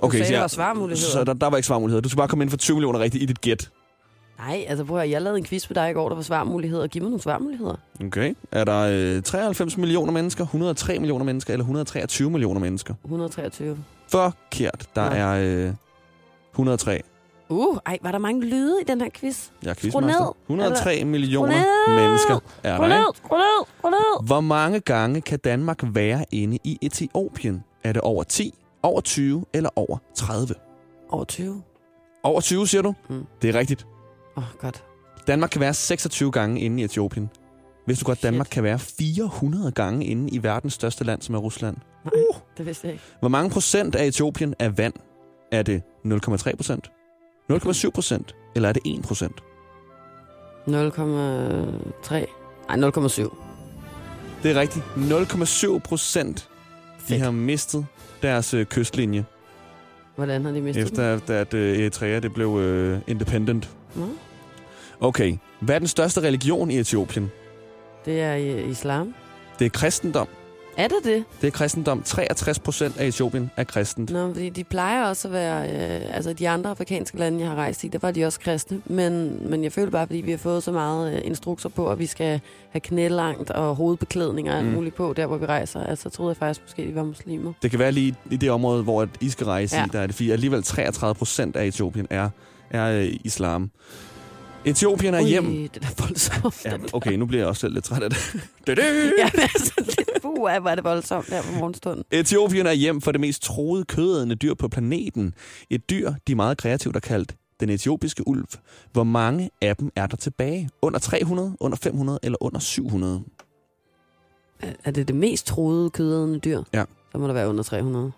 Okay, 0.00 0.16
sagde, 0.18 0.24
så, 0.26 0.30
der 0.32 0.36
jeg- 0.36 0.40
var 0.42 0.48
svarmuligheder. 0.48 1.10
så 1.12 1.24
der, 1.24 1.32
der 1.32 1.46
var 1.50 1.56
ikke 1.56 1.66
svarmuligheder. 1.66 2.00
Du 2.02 2.08
skal 2.08 2.16
bare 2.16 2.28
komme 2.28 2.44
ind 2.44 2.50
for 2.50 2.56
20 2.56 2.74
millioner 2.76 3.00
rigtigt 3.00 3.22
i 3.22 3.26
dit 3.26 3.40
gæt. 3.40 3.70
Nej, 4.38 4.64
altså 4.68 4.84
prøv 4.84 4.98
at 4.98 5.10
jeg 5.10 5.22
lavede 5.22 5.38
en 5.38 5.44
quiz 5.44 5.70
med 5.70 5.74
dig 5.74 5.90
i 5.90 5.92
går, 5.92 6.08
der 6.08 6.16
var 6.16 6.22
svarmuligheder. 6.22 6.86
Giv 6.86 7.02
mig 7.02 7.10
nogle 7.10 7.22
svarmuligheder. 7.22 7.74
Okay. 8.04 8.34
Er 8.52 8.64
der 8.64 9.14
øh, 9.16 9.22
93 9.22 9.76
millioner 9.76 10.12
mennesker, 10.12 10.44
103 10.44 10.98
millioner 10.98 11.24
mennesker 11.24 11.52
eller 11.52 11.64
123 11.64 12.30
millioner 12.30 12.60
mennesker? 12.60 12.94
123. 13.04 13.78
Forkert. 14.08 14.88
Der 14.94 15.10
Nå. 15.10 15.16
er 15.16 15.66
øh, 15.68 15.74
103. 16.52 17.02
Uh, 17.48 17.78
ej, 17.86 17.98
var 18.02 18.12
der 18.12 18.18
mange 18.18 18.44
lyde 18.44 18.80
i 18.80 18.84
den 18.84 19.00
her 19.00 19.08
quiz? 19.14 19.48
Jeg 19.62 19.70
er 19.70 19.74
quizmaster. 19.74 20.24
ned. 20.24 20.32
103 20.56 21.04
millioner 21.04 21.52
ned. 21.52 21.96
mennesker 22.04 22.38
er 22.62 22.78
der, 22.78 22.88
ned, 22.88 23.04
skru 23.14 23.36
ned, 23.36 23.66
skru 23.78 23.90
ned. 23.90 24.26
Hvor 24.26 24.40
mange 24.40 24.80
gange 24.80 25.20
kan 25.20 25.38
Danmark 25.38 25.78
være 25.82 26.24
inde 26.32 26.58
i 26.64 26.78
Etiopien? 26.82 27.64
Er 27.84 27.92
det 27.92 28.02
over 28.02 28.22
10, 28.22 28.54
over 28.82 29.00
20 29.00 29.44
eller 29.52 29.70
over 29.76 29.98
30? 30.14 30.54
Over 31.08 31.24
20. 31.24 31.62
Over 32.22 32.40
20, 32.40 32.66
siger 32.66 32.82
du? 32.82 32.94
Mm. 33.08 33.26
Det 33.42 33.54
er 33.54 33.58
rigtigt. 33.58 33.86
Åh, 34.36 34.42
oh, 34.42 34.48
godt. 34.60 34.84
Danmark 35.26 35.50
kan 35.50 35.60
være 35.60 35.74
26 35.74 36.30
gange 36.32 36.60
inde 36.60 36.80
i 36.82 36.84
Etiopien. 36.84 37.30
Hvis 37.86 37.98
du 37.98 38.04
godt, 38.04 38.18
Shit. 38.18 38.22
Danmark 38.30 38.48
kan 38.50 38.62
være 38.62 38.78
400 38.78 39.72
gange 39.72 40.04
inde 40.06 40.30
i 40.34 40.42
verdens 40.42 40.72
største 40.74 41.04
land, 41.04 41.22
som 41.22 41.34
er 41.34 41.38
Rusland. 41.38 41.76
Nej, 42.04 42.12
det 42.58 42.66
vidste 42.66 42.86
jeg 42.86 42.92
ikke. 42.92 43.04
Hvor 43.20 43.28
mange 43.28 43.50
procent 43.50 43.94
af 43.94 44.06
Etiopien 44.06 44.54
er 44.58 44.68
vand? 44.68 44.94
Er 45.52 45.62
det 45.62 45.82
0,3 46.06 46.56
procent? 46.56 46.90
0,7 47.52 47.90
procent? 47.90 48.34
Eller 48.56 48.68
er 48.68 48.72
det 48.72 48.82
1 48.86 49.02
procent? 49.02 49.34
0,3. 50.66 50.72
Nej, 52.76 52.90
0,7. 52.90 53.36
Det 54.42 54.50
er 54.50 54.60
rigtigt. 54.60 54.84
0,7 54.96 55.78
procent. 55.78 56.48
De 56.98 57.02
Fedt. 57.08 57.20
har 57.22 57.30
mistet 57.30 57.86
deres 58.22 58.54
øh, 58.54 58.66
kystlinje, 58.66 59.24
Hvordan 60.16 60.44
har 60.44 60.52
de 60.52 60.60
mistet 60.60 60.84
den? 60.84 60.92
efter 60.92 61.14
at, 61.14 61.30
at 61.30 61.54
øh, 61.54 61.78
Eritrea 61.78 62.20
det 62.20 62.34
blev 62.34 62.58
øh, 62.58 62.98
independent. 63.06 63.70
Nå, 63.94 64.08
Okay. 65.00 65.36
Hvad 65.60 65.74
er 65.74 65.78
den 65.78 65.88
største 65.88 66.20
religion 66.20 66.70
i 66.70 66.78
Etiopien? 66.78 67.30
det 68.04 68.20
er 68.20 68.34
i- 68.34 68.64
islam. 68.70 69.14
Det 69.58 69.64
er 69.64 69.68
kristendom. 69.70 70.28
Er 70.76 70.88
det 70.88 70.96
det? 71.04 71.24
Det 71.40 71.46
er 71.46 71.50
kristendom. 71.50 72.02
63 72.02 72.58
procent 72.58 72.96
af 72.98 73.06
Etiopien 73.06 73.50
er 73.56 73.64
kristent. 73.64 74.10
Nå, 74.10 74.28
fordi 74.32 74.48
de 74.48 74.64
plejer 74.64 75.04
også 75.04 75.28
at 75.28 75.32
være... 75.34 75.62
Øh, 75.70 76.16
altså, 76.16 76.32
de 76.32 76.48
andre 76.48 76.70
afrikanske 76.70 77.18
lande, 77.18 77.40
jeg 77.40 77.48
har 77.48 77.54
rejst 77.56 77.84
i, 77.84 77.88
der 77.88 77.98
var 78.02 78.10
de 78.10 78.24
også 78.24 78.40
kristne. 78.40 78.82
Men, 78.84 79.38
men 79.50 79.64
jeg 79.64 79.72
føler 79.72 79.90
bare, 79.90 80.06
fordi 80.06 80.20
vi 80.20 80.30
har 80.30 80.38
fået 80.38 80.62
så 80.62 80.72
meget 80.72 81.14
øh, 81.14 81.20
instrukser 81.24 81.68
på, 81.68 81.88
at 81.90 81.98
vi 81.98 82.06
skal 82.06 82.40
have 82.70 82.80
knælangt 82.80 83.50
og 83.50 83.76
hovedbeklædning 83.76 84.50
og 84.50 84.56
alt 84.56 84.66
Mm. 84.66 84.72
muligt 84.72 84.94
på, 84.94 85.12
der 85.16 85.26
hvor 85.26 85.36
vi 85.36 85.46
rejser. 85.46 85.84
Altså, 85.84 86.10
troede 86.10 86.30
jeg 86.30 86.36
faktisk 86.36 86.60
måske, 86.66 86.82
de 86.88 86.94
var 86.94 87.04
muslimer. 87.04 87.52
Det 87.62 87.70
kan 87.70 87.78
være 87.80 87.92
lige 87.92 88.14
i 88.30 88.36
det 88.36 88.50
område, 88.50 88.82
hvor 88.82 89.02
at 89.02 89.08
I 89.20 89.30
skal 89.30 89.46
rejse. 89.46 89.76
Ja. 89.76 89.84
i, 89.84 89.88
der 89.92 90.00
er 90.00 90.06
det 90.06 90.14
fordi 90.14 90.30
alligevel 90.30 90.62
33 90.62 91.14
procent 91.14 91.56
af 91.56 91.66
Etiopien 91.66 92.06
er, 92.10 92.28
er 92.70 92.98
øh, 93.00 93.08
islam. 93.24 93.70
Etiopien 94.66 95.14
er 95.14 95.22
Ui, 95.22 95.28
hjem. 95.28 95.44
det 95.74 95.82
er 95.84 96.02
voldsomt. 96.02 96.64
Ja, 96.64 96.76
okay, 96.92 97.12
nu 97.12 97.26
bliver 97.26 97.40
jeg 97.40 97.48
også 97.48 97.60
selv 97.60 97.74
lidt 97.74 97.84
træt 97.84 98.02
af 98.02 98.10
det. 98.10 98.18
Det 98.66 98.68
er 98.68 98.74
det. 98.74 99.12
ja, 99.18 99.30
men 99.34 99.40
altså, 99.40 99.72
lidt 99.78 100.22
buh, 100.22 100.34
hvor 100.38 100.48
er 100.68 100.74
det 100.74 100.84
voldsomt 100.84 101.28
der 101.30 101.42
på 101.42 101.52
morgenstunden. 101.58 102.04
Etiopien 102.10 102.66
er 102.66 102.72
hjem 102.72 103.00
for 103.00 103.12
det 103.12 103.20
mest 103.20 103.42
troede 103.42 103.84
kødædende 103.84 104.34
dyr 104.34 104.54
på 104.54 104.68
planeten. 104.68 105.34
Et 105.70 105.90
dyr, 105.90 106.12
de 106.28 106.34
meget 106.34 106.58
kreativt 106.58 106.94
har 106.94 107.00
kaldt 107.00 107.34
den 107.60 107.70
etiopiske 107.70 108.28
ulv. 108.28 108.44
Hvor 108.92 109.04
mange 109.04 109.50
af 109.62 109.76
dem 109.76 109.90
er 109.96 110.06
der 110.06 110.16
tilbage? 110.16 110.70
Under 110.82 110.98
300, 110.98 111.56
under 111.60 111.76
500 111.76 112.18
eller 112.22 112.36
under 112.40 112.58
700? 112.60 113.22
Er- 114.60 114.72
Er 114.84 114.90
det 114.90 115.08
det 115.08 115.16
mest 115.16 115.46
troede 115.46 115.90
kødædende 115.90 116.38
dyr? 116.38 116.62
Ja. 116.74 116.84
Så 117.12 117.18
må 117.18 117.26
der 117.26 117.32
være 117.34 117.48
under 117.48 117.62
300. 117.62 118.12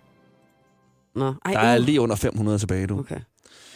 Nå, 1.15 1.35
ej, 1.45 1.53
Der 1.53 1.59
er 1.59 1.79
uh. 1.79 1.85
lige 1.85 2.01
under 2.01 2.17
500 2.17 2.59
tilbage, 2.59 2.87
du. 2.87 2.99
Okay. 2.99 3.21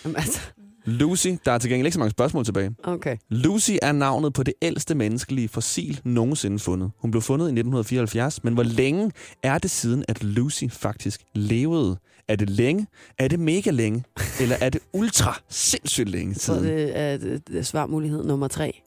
Jamen, 0.04 0.16
altså, 0.16 0.40
Lucy, 0.84 1.28
der 1.44 1.52
er 1.52 1.58
til 1.58 1.70
gengæld 1.70 1.86
ikke 1.86 1.94
så 1.94 1.98
mange 1.98 2.10
spørgsmål 2.10 2.44
tilbage. 2.44 2.74
okay. 2.84 3.16
Lucy 3.30 3.70
er 3.82 3.92
navnet 3.92 4.32
på 4.32 4.42
det 4.42 4.54
ældste 4.62 4.94
menneskelige 4.94 5.48
fossil 5.48 6.00
nogensinde 6.04 6.58
fundet. 6.58 6.90
Hun 6.98 7.10
blev 7.10 7.22
fundet 7.22 7.44
i 7.46 7.48
1974, 7.52 8.44
men 8.44 8.54
hvor 8.54 8.62
længe 8.62 9.10
er 9.42 9.58
det 9.58 9.70
siden, 9.70 10.04
at 10.08 10.22
Lucy 10.24 10.64
faktisk 10.70 11.20
levede? 11.34 11.96
Er 12.28 12.36
det 12.36 12.50
længe? 12.50 12.86
Er 13.18 13.28
det 13.28 13.40
mega 13.40 13.70
længe? 13.70 14.04
Eller 14.40 14.56
er 14.60 14.68
det 14.70 14.80
ultra 14.92 15.40
sindssygt 15.48 16.08
længe 16.08 16.34
Så 16.34 16.40
siden? 16.40 16.64
det 16.64 16.98
er, 16.98 17.16
det 17.16 17.58
er 17.58 17.62
svarmulighed 17.62 18.24
nummer 18.24 18.48
tre. 18.48 18.80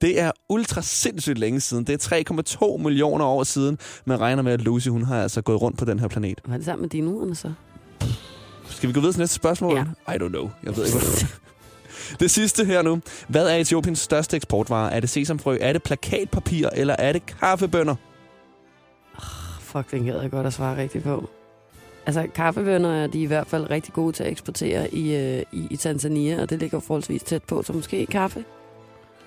Det 0.00 0.20
er 0.20 0.30
ultra 0.48 0.82
sindssygt 0.82 1.38
længe 1.38 1.60
siden. 1.60 1.84
Det 1.84 2.12
er 2.12 2.74
3,2 2.76 2.76
millioner 2.82 3.24
år 3.24 3.42
siden. 3.44 3.78
Man 4.06 4.20
regner 4.20 4.42
med, 4.42 4.52
at 4.52 4.60
Lucy 4.60 4.88
hun 4.88 5.02
har 5.04 5.22
altså 5.22 5.42
gået 5.42 5.62
rundt 5.62 5.78
på 5.78 5.84
den 5.84 5.98
her 5.98 6.08
planet. 6.08 6.40
Var 6.46 6.56
det 6.56 6.64
sammen 6.64 6.82
med 6.82 6.90
dinuerne 6.90 7.34
så? 7.34 7.52
Skal 8.82 8.88
vi 8.88 8.92
gå 8.92 9.00
videre 9.00 9.12
til 9.12 9.20
næste 9.20 9.34
spørgsmål? 9.34 9.76
Ja. 9.76 10.12
I 10.12 10.16
don't 10.16 10.28
know. 10.28 10.50
Jeg 10.62 10.76
ved 10.76 10.86
ikke, 10.86 10.98
hvad 10.98 11.28
Det 12.20 12.30
sidste 12.30 12.64
her 12.64 12.82
nu. 12.82 13.00
Hvad 13.28 13.48
er 13.48 13.56
Etiopiens 13.56 13.98
største 13.98 14.36
eksportvare? 14.36 14.92
Er 14.92 15.00
det 15.00 15.10
sesamfrø? 15.10 15.58
Er 15.60 15.72
det 15.72 15.82
plakatpapir? 15.82 16.68
Eller 16.68 16.96
er 16.98 17.12
det 17.12 17.26
kaffebønner? 17.26 17.94
Fuck, 19.60 19.90
den 19.90 20.04
gad 20.04 20.20
jeg 20.20 20.30
godt 20.30 20.46
at 20.46 20.52
svare 20.52 20.76
rigtigt 20.76 21.04
på. 21.04 21.28
Altså, 22.06 22.26
kaffebønner 22.34 23.02
er 23.02 23.06
de 23.06 23.22
i 23.22 23.26
hvert 23.26 23.46
fald 23.46 23.70
rigtig 23.70 23.94
gode 23.94 24.12
til 24.12 24.24
at 24.24 24.30
eksportere 24.30 24.94
i, 24.94 25.16
øh, 25.16 25.42
i, 25.52 25.66
i 25.70 25.76
Tanzania, 25.76 26.42
og 26.42 26.50
det 26.50 26.58
ligger 26.58 26.80
forholdsvis 26.80 27.22
tæt 27.22 27.42
på, 27.42 27.62
så 27.62 27.72
måske 27.72 28.06
kaffe. 28.06 28.44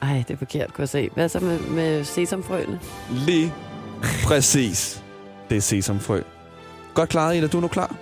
Ej, 0.02 0.24
det 0.28 0.34
er 0.34 0.38
forkert, 0.38 0.74
kunne 0.74 0.82
jeg 0.82 0.90
se. 0.90 1.10
Hvad 1.14 1.30
så 1.30 1.40
med, 1.40 1.60
med 1.60 2.04
sesamfrøene? 2.04 2.80
Lige 3.12 3.54
præcis. 4.24 5.04
Det 5.50 5.58
er 5.58 5.62
sesamfrø. 5.62 6.22
Godt 6.94 7.10
klaret, 7.10 7.38
Ida. 7.38 7.48
Du 7.48 7.58
er 7.58 7.62
nu 7.62 7.68
klar 7.68 7.96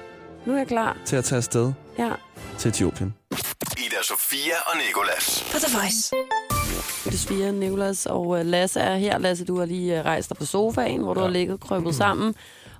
Nu 0.45 0.53
er 0.53 0.57
jeg 0.57 0.67
klar. 0.67 0.97
til 1.05 1.15
at 1.15 1.23
tage 1.25 1.37
afsted 1.37 1.73
Ja. 1.99 2.11
til 2.57 2.69
Etiopien. 2.69 3.13
Ida 3.77 4.03
Sofia 4.03 4.53
og 4.65 4.77
Nikolas. 4.87 5.43
På 5.51 5.57
The 5.59 5.77
Voice. 5.77 6.15
Det 7.05 7.19
sviger 7.19 7.51
Nicolas 7.51 8.05
og 8.05 8.39
øh, 8.39 8.45
Lasse 8.45 8.79
er 8.79 8.95
her. 8.95 9.17
Lasse, 9.17 9.45
du 9.45 9.59
har 9.59 9.65
lige 9.65 9.99
øh, 9.99 10.05
rejst 10.05 10.29
dig 10.29 10.37
på 10.37 10.45
sofaen, 10.45 11.01
hvor 11.01 11.13
du 11.13 11.19
Ja. 11.19 11.25
har 11.25 11.31
ligget 11.33 11.59
krøbet 11.59 11.95
sammen. 11.95 12.35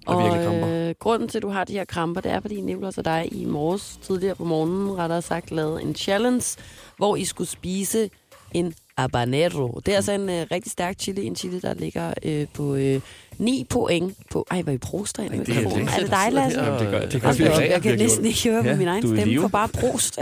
Og 0.06 0.16
kramper. 0.22 0.68
øh, 0.90 0.96
grunden 1.00 1.30
til, 1.30 1.38
at 1.38 1.42
du 1.42 1.50
har 1.50 1.64
de 1.64 1.74
her 1.74 1.86
kramper, 1.86 2.22
det 2.22 2.32
er, 2.32 2.40
fordi 2.42 2.62
Nicolas 2.62 2.98
og 2.98 3.06
dig 3.06 3.30
i 3.32 3.46
morges, 3.46 4.00
tidligere 4.04 4.36
på 4.36 4.44
morgenen, 4.46 4.98
rettere 4.98 5.22
sagt, 5.22 5.52
lavede 5.52 5.82
en 5.82 5.96
challenge, 5.96 6.58
hvor 6.98 7.16
I 7.16 7.26
skulle 7.26 7.50
spise 7.50 8.10
en 8.52 8.74
habanero. 8.98 9.80
Det 9.86 9.92
er 9.92 9.96
altså 9.96 10.12
en 10.12 10.30
øh, 10.30 10.46
rigtig 10.52 10.72
stærk 10.72 11.00
chili, 11.00 11.26
en 11.26 11.36
chili, 11.36 11.60
der 11.60 11.74
ligger 11.74 12.14
øh, 12.24 12.48
på 12.54 12.76
øh, 12.76 13.02
9 13.38 13.66
point 13.70 14.14
på... 14.32 14.46
Ej, 14.52 14.62
hvor 14.62 14.72
I 14.72 14.78
proster 14.78 15.24
i 15.24 15.28
det 15.28 15.34
er 15.34 15.38
mikrofonen. 15.38 15.88
det. 15.88 15.94
Er 15.94 16.00
det 16.00 16.10
dig, 16.10 16.28
Lasse? 16.32 16.64
Jamen, 16.64 16.80
det 16.80 16.92
gør, 16.92 17.06
det 17.06 17.22
gør 17.22 17.30
op, 17.30 17.40
virkelig. 17.40 17.70
jeg 17.70 17.82
kan 17.82 17.98
næsten 17.98 18.26
ikke 18.26 18.50
høre 18.50 18.66
Ja, 18.66 18.76
min 18.76 18.88
egen 18.88 19.04
du 19.04 19.16
stemme, 19.16 19.42
for 19.42 19.48
bare 19.48 19.68
prost. 19.68 20.20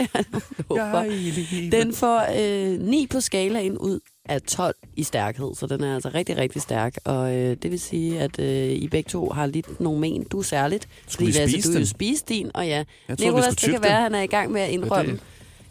Den 1.71 1.93
får 1.93 2.25
øh, 2.37 2.79
9 2.79 3.07
på 3.07 3.19
skalaen 3.19 3.77
ud 3.77 3.99
af 4.29 4.41
12 4.41 4.75
i 4.97 5.03
stærkhed, 5.03 5.55
så 5.55 5.67
den 5.67 5.83
er 5.83 5.95
altså 5.95 6.11
rigtig, 6.15 6.37
rigtig 6.37 6.61
stærk. 6.61 6.95
Og 7.05 7.35
øh, 7.35 7.57
det 7.63 7.71
vil 7.71 7.79
sige, 7.79 8.19
at 8.19 8.39
øh, 8.39 8.69
I 8.71 8.87
begge 8.87 9.09
to 9.09 9.29
har 9.29 9.45
lidt 9.45 9.79
nogle 9.79 9.99
men. 9.99 10.23
Du 10.23 10.41
særligt. 10.41 10.87
Skulle 11.07 11.33
vi 11.33 11.39
Lasse, 11.39 11.53
spise 11.53 11.69
du 11.69 11.73
den? 11.73 11.81
jo 11.81 11.87
spise 11.87 12.23
din, 12.29 12.51
og 12.53 12.67
ja. 12.67 12.69
Jeg 12.69 12.85
vi 13.19 13.25
Nicolas, 13.25 13.53
skulle 13.53 13.73
det 13.73 13.81
kan 13.81 13.89
være, 13.89 13.97
at 13.97 14.03
han 14.03 14.15
er 14.15 14.21
i 14.21 14.27
gang 14.27 14.51
med 14.51 14.61
at 14.61 14.69
indrømme. 14.69 15.11
Ja, 15.11 15.17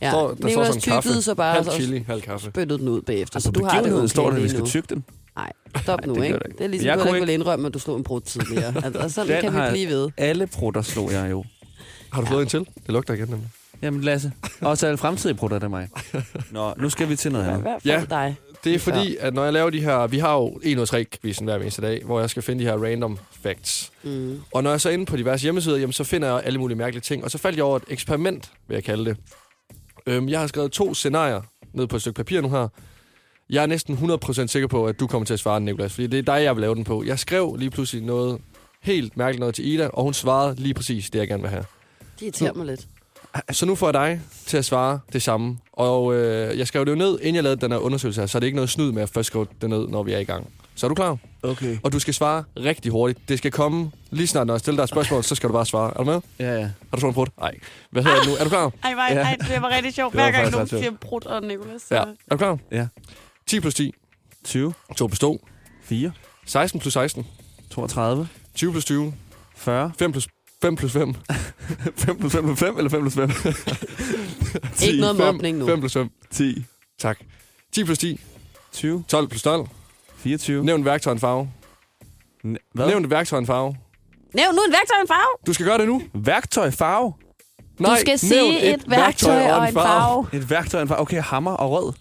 Ja, 0.02 0.10
Står, 0.10 0.28
der 0.28 0.36
står 0.36 0.46
Nicolas 0.48 0.68
sådan 0.68 0.80
kaffe. 0.80 1.22
så 1.22 1.34
bare, 1.34 1.54
halv 1.54 1.70
chili, 1.70 2.04
halv 2.06 2.20
kaffe. 2.22 2.46
spyttede 2.50 2.78
den 2.78 2.88
ud 2.88 3.02
bagefter. 3.02 3.36
Altså, 3.36 3.46
så 3.46 3.50
du 3.52 3.64
har 3.64 3.82
det 3.82 3.92
okay 3.94 4.06
står 4.06 4.30
der, 4.30 4.36
at 4.36 4.42
vi 4.42 4.48
skal 4.48 4.66
tygge 4.66 4.94
den. 4.94 5.04
Nej, 5.36 5.52
stop 5.82 6.06
nu, 6.06 6.14
det 6.14 6.24
ikke? 6.24 6.38
det 6.38 6.42
ikke. 6.46 6.58
Det 6.58 6.64
er 6.64 6.68
ligesom, 6.68 6.86
Jeg 6.86 6.96
du 6.98 7.00
ikke 7.04 7.16
ikke- 7.16 7.26
vil 7.26 7.34
indrømme, 7.34 7.66
at 7.66 7.74
du 7.74 7.78
slog 7.78 7.96
en 7.96 8.04
brud 8.04 8.20
tidligere. 8.20 8.74
Altså, 8.84 9.08
sådan 9.08 9.42
Den 9.44 9.52
kan 9.52 9.64
vi 9.64 9.70
blive 9.70 9.88
ved. 9.88 10.10
Alle 10.16 10.46
prutter 10.46 10.82
slog 10.82 11.12
jeg 11.12 11.30
jo. 11.30 11.44
Har 12.12 12.20
du 12.20 12.26
fået 12.26 12.42
en 12.42 12.48
til? 12.48 12.60
Det 12.60 12.88
lugter 12.88 13.14
igen 13.14 13.28
nemlig. 13.28 13.48
Jamen 13.82 14.00
Lasse, 14.00 14.32
også 14.60 14.86
alle 14.86 14.98
fremtidige 14.98 15.36
prutter, 15.36 15.58
det 15.58 15.64
er 15.64 15.68
mig. 15.68 15.88
Nå, 16.50 16.74
nu 16.78 16.90
skal 16.90 17.08
vi 17.08 17.16
til 17.16 17.32
noget 17.32 17.44
andet. 17.46 17.66
Ja. 17.84 18.02
dig. 18.10 18.36
Det 18.64 18.74
er 18.74 18.78
fordi, 18.78 19.16
at 19.20 19.34
når 19.34 19.44
jeg 19.44 19.52
laver 19.52 19.70
de 19.70 19.80
her... 19.80 20.06
Vi 20.06 20.18
har 20.18 20.34
jo 20.34 20.58
1 20.62 20.78
ud 20.78 20.86
3 20.86 21.04
quizzen 21.04 21.44
hver 21.46 21.56
eneste 21.56 21.82
dag, 21.82 22.02
hvor 22.04 22.20
jeg 22.20 22.30
skal 22.30 22.42
finde 22.42 22.64
de 22.64 22.68
her 22.70 22.76
random 22.84 23.18
facts. 23.42 23.92
Mm. 24.02 24.40
Og 24.54 24.62
når 24.62 24.70
jeg 24.70 24.80
så 24.80 24.88
er 24.88 24.92
inde 24.92 25.06
på 25.06 25.16
diverse 25.16 25.42
hjemmesider, 25.42 25.76
jamen, 25.76 25.92
så 25.92 26.04
finder 26.04 26.28
jeg 26.28 26.42
alle 26.44 26.58
mulige 26.58 26.78
mærkelige 26.78 27.00
ting. 27.02 27.24
Og 27.24 27.30
så 27.30 27.38
faldt 27.38 27.56
jeg 27.56 27.64
over 27.64 27.76
et 27.76 27.82
eksperiment, 27.88 28.50
vil 28.68 28.74
jeg 28.74 28.84
kalde 28.84 29.04
det. 29.04 29.16
Øhm, 30.06 30.28
jeg 30.28 30.40
har 30.40 30.46
skrevet 30.46 30.72
to 30.72 30.94
scenarier 30.94 31.42
ned 31.72 31.86
på 31.86 31.96
et 31.96 32.02
stykke 32.02 32.16
papir 32.16 32.40
nu 32.40 32.50
her. 32.50 32.68
Jeg 33.50 33.62
er 33.62 33.66
næsten 33.66 33.94
100% 33.94 34.46
sikker 34.46 34.68
på, 34.68 34.86
at 34.86 35.00
du 35.00 35.06
kommer 35.06 35.26
til 35.26 35.34
at 35.34 35.40
svare 35.40 35.56
den, 35.56 35.64
Nicolas. 35.64 35.92
Fordi 35.92 36.06
det 36.06 36.18
er 36.18 36.22
dig, 36.22 36.42
jeg 36.44 36.56
vil 36.56 36.60
lave 36.60 36.74
den 36.74 36.84
på. 36.84 37.04
Jeg 37.04 37.18
skrev 37.18 37.56
lige 37.58 37.70
pludselig 37.70 38.04
noget 38.04 38.40
helt 38.82 39.16
mærkeligt 39.16 39.40
noget 39.40 39.54
til 39.54 39.66
Ida, 39.66 39.88
og 39.88 40.02
hun 40.02 40.14
svarede 40.14 40.54
lige 40.54 40.74
præcis 40.74 41.10
det, 41.10 41.18
jeg 41.18 41.28
gerne 41.28 41.42
vil 41.42 41.50
have. 41.50 41.64
Det 42.14 42.22
irriterer 42.22 42.54
mig 42.54 42.66
lidt. 42.66 42.86
Så 43.50 43.66
nu 43.66 43.74
får 43.74 43.86
jeg 43.86 43.94
dig 43.94 44.20
til 44.46 44.56
at 44.56 44.64
svare 44.64 45.00
det 45.12 45.22
samme. 45.22 45.58
Og 45.72 46.14
øh, 46.14 46.58
jeg 46.58 46.66
skrev 46.66 46.84
det 46.84 46.90
jo 46.90 46.96
ned, 46.96 47.18
inden 47.20 47.34
jeg 47.34 47.42
lavede 47.42 47.60
den 47.60 47.72
her 47.72 47.78
undersøgelse 47.78 48.20
her, 48.20 48.26
så 48.26 48.38
er 48.38 48.40
det 48.40 48.46
ikke 48.46 48.56
noget 48.56 48.70
snyd 48.70 48.92
med 48.92 49.02
at 49.02 49.08
først 49.08 49.26
skrive 49.26 49.46
det 49.60 49.70
ned, 49.70 49.88
når 49.88 50.02
vi 50.02 50.12
er 50.12 50.18
i 50.18 50.24
gang. 50.24 50.52
Så 50.80 50.86
er 50.86 50.88
du 50.88 50.94
klar? 50.94 51.16
Okay. 51.42 51.78
Og 51.82 51.92
du 51.92 51.98
skal 51.98 52.14
svare 52.14 52.44
rigtig 52.56 52.92
hurtigt. 52.92 53.28
Det 53.28 53.38
skal 53.38 53.50
komme 53.50 53.90
lige 54.10 54.26
snart, 54.26 54.46
når 54.46 54.54
jeg 54.54 54.60
stiller 54.60 54.76
dig 54.76 54.82
et 54.82 54.88
spørgsmål, 54.88 55.24
så 55.24 55.34
skal 55.34 55.48
du 55.48 55.52
bare 55.52 55.66
svare. 55.66 55.90
Er 55.90 55.94
du 55.98 56.04
med? 56.04 56.20
Ja, 56.38 56.54
ja. 56.54 56.60
Har 56.60 56.70
du 56.96 57.00
fået 57.00 57.10
en 57.10 57.14
brud? 57.14 57.26
Nej. 57.38 57.54
Hvad 57.90 58.02
hedder 58.02 58.18
det 58.18 58.28
nu? 58.28 58.34
Er 58.34 58.44
du 58.44 58.50
klar? 58.50 58.72
Ej, 58.82 58.94
nej, 58.94 59.08
Ja. 59.10 59.20
ej, 59.22 59.36
det 59.40 59.62
var 59.62 59.68
rigtig 59.76 59.94
sjovt. 59.94 60.14
Hver 60.14 60.30
gang 60.30 60.50
nogen 60.50 60.68
siger 60.68 60.90
brud 61.00 61.26
og 61.26 61.42
Nicolas. 61.42 61.82
Ja. 61.90 61.96
Er 61.96 62.04
du 62.30 62.36
klar? 62.36 62.58
Ja. 62.70 62.86
10 63.46 63.60
plus 63.60 63.74
10. 63.74 63.92
20, 64.44 64.74
2 64.96 65.06
plus 65.06 65.18
2. 65.18 65.46
4, 65.82 66.12
16 66.46 66.80
plus 66.80 66.92
16. 66.92 67.26
32, 67.70 68.28
20 68.54 68.72
plus 68.72 68.84
20. 68.84 69.14
40, 69.56 69.92
5 69.98 70.12
plus 70.12 70.28
5 70.62 70.76
plus 70.76 70.92
5. 70.92 71.14
5 71.96 72.16
plus 72.20 72.32
5 72.32 72.44
plus 72.44 72.58
5 72.58 72.76
eller 72.76 72.90
5 72.90 73.00
plus 73.00 73.14
5? 73.14 73.30
Ikke 74.88 75.00
noget 75.00 75.16
5, 75.16 75.26
mobning 75.26 75.58
nu. 75.58 75.66
5 75.66 75.80
plus 75.80 75.92
5. 75.92 76.10
10, 76.30 76.64
Tak. 76.98 77.18
10 77.72 77.84
plus 77.84 77.98
10. 77.98 78.20
20, 78.72 79.04
12 79.08 79.28
plus 79.28 79.42
12. 79.42 79.66
24. 80.20 80.64
Nævn 80.64 80.80
et 80.80 80.84
værktøj 80.86 81.10
og 81.10 81.14
en 81.14 81.20
farve. 81.20 81.50
N- 82.46 82.56
Hvad? 82.74 82.86
Nævn 82.86 83.04
et 83.04 83.10
værktøj 83.10 83.36
og 83.36 83.40
en 83.40 83.46
farve. 83.46 83.76
Nævn 84.34 84.54
nu 84.54 84.60
en 84.66 84.72
værktøj 84.72 84.96
og 84.96 85.02
en 85.02 85.08
farve. 85.08 85.36
Du 85.46 85.52
skal 85.52 85.66
gøre 85.66 85.78
det 85.78 85.86
nu. 85.86 86.02
Værktøj, 86.14 86.70
farve. 86.70 87.12
Nej, 87.78 87.94
du 87.94 88.00
skal 88.00 88.08
nævn 88.10 88.18
sige 88.18 88.74
et, 88.74 88.84
værktøj 88.90 89.50
og 89.50 89.68
en 89.68 89.74
farve. 89.74 90.26
Et 90.32 90.50
værktøj, 90.50 90.82
en 90.82 90.88
farve. 90.88 91.00
Okay, 91.00 91.22
hammer 91.22 91.50
og 91.52 91.70
rød. 91.70 91.92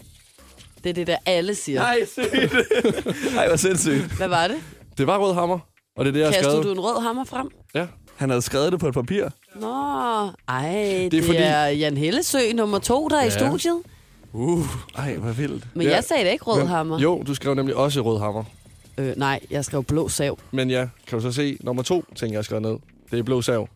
Det 0.84 0.89
er 0.89 0.93
det, 0.93 1.08
der 1.08 1.17
alle 1.25 1.55
siger. 1.55 1.79
Nej, 1.79 1.97
sygt. 2.12 3.34
Nej, 3.36 3.47
hvor 3.49 3.55
sindssygt. 3.55 4.17
Hvad 4.17 4.27
var 4.27 4.47
det? 4.47 4.58
Det 4.97 5.08
var 5.08 5.17
rød 5.17 5.34
hammer, 5.34 5.60
og 5.97 6.05
det 6.05 6.10
er 6.10 6.13
det, 6.13 6.19
jeg 6.19 6.27
har 6.27 6.34
Kastede 6.34 6.51
skrevet. 6.51 6.65
du 6.65 6.71
en 6.71 6.79
rød 6.79 7.01
hammer 7.01 7.23
frem? 7.23 7.49
Ja. 7.75 7.88
Han 8.15 8.29
havde 8.29 8.41
skrevet 8.41 8.71
det 8.71 8.79
på 8.79 8.88
et 8.88 8.93
papir. 8.93 9.25
Nå, 9.55 9.69
ej, 10.47 10.71
det, 11.03 11.12
det 11.12 11.19
er, 11.19 11.23
fordi- 11.23 11.38
er 11.38 11.65
Jan 11.65 11.97
Hellesø 11.97 12.38
nummer 12.53 12.79
to, 12.79 13.08
der 13.08 13.17
er 13.17 13.21
i 13.21 13.25
Ja. 13.25 13.38
studiet. 13.39 13.77
Uh. 14.34 14.65
Ej, 14.98 15.15
hvor 15.15 15.32
vildt. 15.32 15.68
Men 15.76 15.88
Ja. 15.88 15.94
jeg 15.96 16.04
sagde 16.04 16.24
da 16.24 16.30
ikke 16.32 16.44
rød 16.46 16.60
Men- 16.60 16.68
hammer. 16.68 17.00
Jo, 17.00 17.24
du 17.28 17.36
skrev 17.36 17.54
nemlig 17.56 17.76
også 17.76 18.02
rød 18.02 18.20
hammer. 18.20 18.44
Øh, 18.98 19.13
nej, 19.18 19.39
jeg 19.52 19.65
skrev 19.65 19.84
blå 19.84 20.10
sav. 20.10 20.39
Men 20.52 20.70
ja, 20.70 20.88
kan 21.08 21.18
du 21.20 21.22
så 21.24 21.32
se 21.32 21.58
nummer 21.63 21.84
to 21.84 22.04
ting, 22.15 22.32
jeg 22.32 22.38
har 22.38 22.44
skrevet 22.44 22.62
ned? 22.62 22.76
Det 23.12 23.20
er 23.20 23.24
blå 23.24 23.42
sav. 23.42 23.68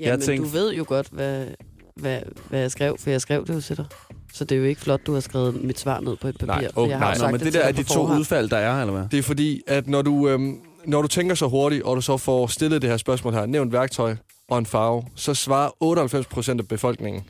Ja, 0.00 0.10
men 0.16 0.20
tænkte- 0.20 0.44
du 0.48 0.52
ved 0.52 0.72
jo 0.74 0.84
godt, 0.88 1.08
hvad, 1.12 1.46
hvad, 1.96 2.18
hvad 2.48 2.60
jeg 2.60 2.70
skrev, 2.70 2.96
for 2.98 3.10
jeg 3.10 3.20
skrev 3.20 3.46
det 3.46 3.54
jo 3.54 3.60
til 3.60 3.76
dig. 3.76 3.84
Så 4.34 4.44
det 4.44 4.54
er 4.54 4.58
jo 4.60 4.64
ikke 4.66 4.80
flot, 4.80 5.00
du 5.06 5.12
har 5.12 5.20
skrevet 5.20 5.64
mit 5.64 5.78
svar 5.80 6.00
ned 6.00 6.16
på 6.16 6.28
et 6.28 6.38
papir. 6.38 6.46
Nej, 6.46 6.68
oh, 6.76 6.88
jeg 6.88 6.98
har 6.98 7.04
nej. 7.06 7.14
sagt 7.18 7.32
men 7.32 7.40
det 7.40 7.52
til 7.52 7.60
der 7.60 7.60
er 7.68 7.72
de 7.72 7.82
to 7.82 7.94
forhånd. 7.94 8.20
udfald, 8.20 8.48
der 8.48 8.56
er, 8.56 8.80
eller 8.80 8.92
hvad? 8.94 9.04
Det 9.10 9.18
er 9.18 9.22
fordi, 9.22 9.60
at 9.66 9.86
når 9.86 10.02
du, 10.02 10.28
øhm, 10.28 10.60
når 10.86 11.02
du 11.02 11.08
tænker 11.08 11.34
så 11.34 11.48
hurtigt, 11.48 11.82
og 11.82 11.96
du 11.96 12.00
så 12.00 12.16
får 12.16 12.46
stillet 12.46 12.82
det 12.82 12.90
her 12.90 12.96
spørgsmål 12.96 13.32
her, 13.34 13.46
nævnt 13.46 13.72
værktøj 13.72 14.16
og 14.48 14.58
en 14.58 14.66
farve, 14.66 15.02
så 15.16 15.34
svarer 15.34 15.70
98% 15.80 16.58
af 16.60 16.68
befolkningen 16.68 17.22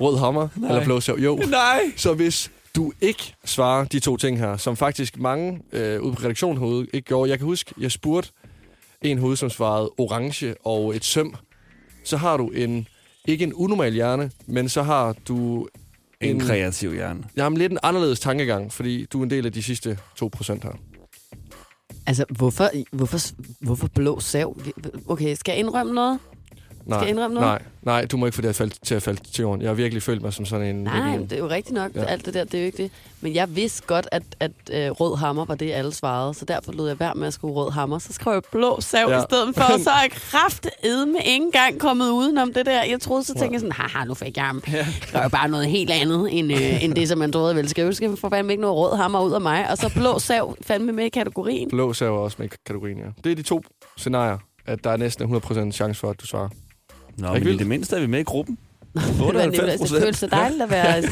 rød 0.00 0.18
hammer 0.18 0.48
Nej. 0.56 0.70
eller 0.70 0.84
blå 0.84 1.00
sav. 1.00 1.16
Jo. 1.18 1.36
Nej. 1.36 1.80
Så 1.96 2.14
hvis 2.14 2.50
du 2.76 2.92
ikke 3.00 3.34
svarer 3.44 3.84
de 3.84 4.00
to 4.00 4.16
ting 4.16 4.38
her, 4.38 4.56
som 4.56 4.76
faktisk 4.76 5.18
mange 5.18 5.60
øh, 5.72 6.00
ude 6.00 6.14
på 6.14 6.22
redaktionen 6.22 6.58
herude 6.58 6.86
ikke 6.92 7.06
gjorde. 7.06 7.30
Jeg 7.30 7.38
kan 7.38 7.46
huske, 7.46 7.74
jeg 7.80 7.92
spurgte 7.92 8.30
en 9.02 9.18
hoved, 9.18 9.36
som 9.36 9.50
svarede 9.50 9.90
orange 9.98 10.54
og 10.64 10.96
et 10.96 11.04
søm. 11.04 11.34
Så 12.04 12.16
har 12.16 12.36
du 12.36 12.48
en, 12.48 12.88
ikke 13.28 13.44
en 13.44 13.54
unormal 13.54 13.92
hjerne, 13.92 14.30
men 14.46 14.68
så 14.68 14.82
har 14.82 15.14
du 15.28 15.68
En 16.20 16.40
kreativ 16.40 16.92
hjerne. 16.94 17.24
Jamen, 17.36 17.58
lidt 17.58 17.72
en 17.72 17.78
anderledes 17.82 18.20
tankegang, 18.20 18.72
fordi 18.72 19.04
du 19.04 19.18
er 19.18 19.22
en 19.24 19.30
del 19.30 19.46
af 19.46 19.52
de 19.52 19.62
sidste 19.62 19.98
2% 20.22 20.52
her. 20.62 20.78
Altså, 22.06 22.24
hvorfor, 22.30 22.70
hvorfor, 22.96 23.18
hvorfor 23.60 23.88
blå 23.94 24.20
sav? 24.20 24.56
Okay, 25.08 25.34
skal 25.34 25.52
jeg 25.52 25.58
indrømme 25.58 25.94
noget? 25.94 26.18
Nej, 26.86 26.98
Skal 26.98 27.06
jeg 27.06 27.10
indrømme 27.10 27.34
noget? 27.34 27.48
nej, 27.48 27.62
nej, 27.82 28.04
du 28.04 28.16
må 28.16 28.26
ikke 28.26 28.36
få 28.36 28.42
det 28.42 28.48
at 28.48 28.56
falde, 28.56 28.74
til 28.84 28.94
at 28.94 29.02
falde 29.02 29.20
til 29.32 29.42
jorden. 29.42 29.62
Jeg 29.62 29.70
har 29.70 29.74
virkelig 29.74 30.02
følt 30.02 30.22
mig 30.22 30.32
som 30.32 30.44
sådan 30.46 30.66
en... 30.76 30.84
Nej, 30.84 31.14
en- 31.14 31.22
det 31.22 31.32
er 31.32 31.38
jo 31.38 31.48
rigtigt 31.48 31.74
nok. 31.74 31.94
Ja. 31.94 32.04
Alt 32.04 32.26
det 32.26 32.34
der, 32.34 32.44
det 32.44 32.54
er 32.54 32.58
jo 32.58 32.66
ikke 32.66 32.82
det. 32.82 32.90
Men 33.20 33.34
jeg 33.34 33.56
vidste 33.56 33.82
godt, 33.86 34.08
at, 34.12 34.22
at 34.40 34.50
øh, 34.72 34.90
rød 34.90 35.16
hammer 35.16 35.44
var 35.44 35.54
det, 35.54 35.72
alle 35.72 35.94
svarede. 35.94 36.34
Så 36.34 36.44
derfor 36.44 36.72
lod 36.72 36.88
jeg 36.88 37.00
være 37.00 37.14
med 37.14 37.26
at 37.26 37.32
skrive 37.34 37.52
rød 37.52 37.70
hammer. 37.70 37.98
Så 37.98 38.12
skrev 38.12 38.32
jeg 38.32 38.42
blå 38.52 38.80
sav 38.80 39.08
Ja. 39.08 39.18
i 39.18 39.22
stedet 39.30 39.54
for. 39.54 39.62
Og 39.62 39.80
så 39.80 39.90
er 39.90 40.00
jeg 40.02 40.10
kraftedme 40.10 41.18
ikke 41.18 41.30
engang 41.44 41.78
kommet 41.80 42.10
udenom 42.10 42.52
det 42.52 42.66
der. 42.66 42.84
Jeg 42.84 43.00
troede, 43.00 43.24
så 43.24 43.34
tænkte 43.34 43.52
jeg 43.52 43.60
sådan, 43.60 43.72
haha, 43.72 44.04
nu 44.04 44.14
fik 44.14 44.36
jeg 44.36 44.44
ham. 44.46 44.62
Ja. 44.72 44.86
Det 45.12 45.24
jo 45.24 45.28
bare 45.28 45.48
noget 45.48 45.66
helt 45.66 45.90
andet, 45.90 46.38
end, 46.38 46.52
øh, 46.52 46.84
end 46.84 46.94
det, 46.94 47.08
som 47.08 47.18
man 47.18 47.32
troede, 47.32 47.48
jeg 47.48 47.56
ville 47.56 47.68
skrive. 47.70 47.92
Så 47.92 47.96
skal 47.96 48.16
få 48.16 48.28
fandme 48.28 48.52
ikke 48.52 48.60
noget 48.60 48.76
rød 48.76 48.96
hammer 48.96 49.20
ud 49.20 49.32
af 49.32 49.40
mig. 49.40 49.70
Og 49.70 49.78
så 49.78 49.90
blå 49.96 50.18
sav 50.18 50.56
fandme 50.62 50.92
med 50.92 51.04
i 51.04 51.08
kategorien. 51.08 51.68
Blå 51.70 51.92
sav 51.92 52.14
er 52.14 52.18
også 52.18 52.36
med 52.38 52.46
i 52.46 52.56
kategorien, 52.66 52.98
ja. 52.98 53.04
Det 53.24 53.32
er 53.32 53.36
de 53.36 53.42
to 53.42 53.62
scenarier, 53.96 54.38
at 54.66 54.84
der 54.84 54.90
er 54.90 54.96
næsten 54.96 55.36
100% 55.36 55.70
chance 55.72 56.00
for, 56.00 56.10
at 56.10 56.20
du 56.20 56.26
svarer. 56.26 56.48
Nå, 57.18 57.32
men 57.32 57.42
i 57.42 57.44
vildt? 57.44 57.58
det 57.58 57.66
mindste 57.66 57.96
er 57.96 58.00
vi 58.00 58.06
med 58.06 58.20
i 58.20 58.22
gruppen. 58.22 58.58
Det 58.94 59.02
var 59.02 59.46
Nicolas, 59.46 59.80
98 59.80 59.90
det 59.90 60.02
føles 60.02 60.16
så 60.16 60.26
dejligt 60.26 60.62
at 60.62 60.70
være 60.70 61.02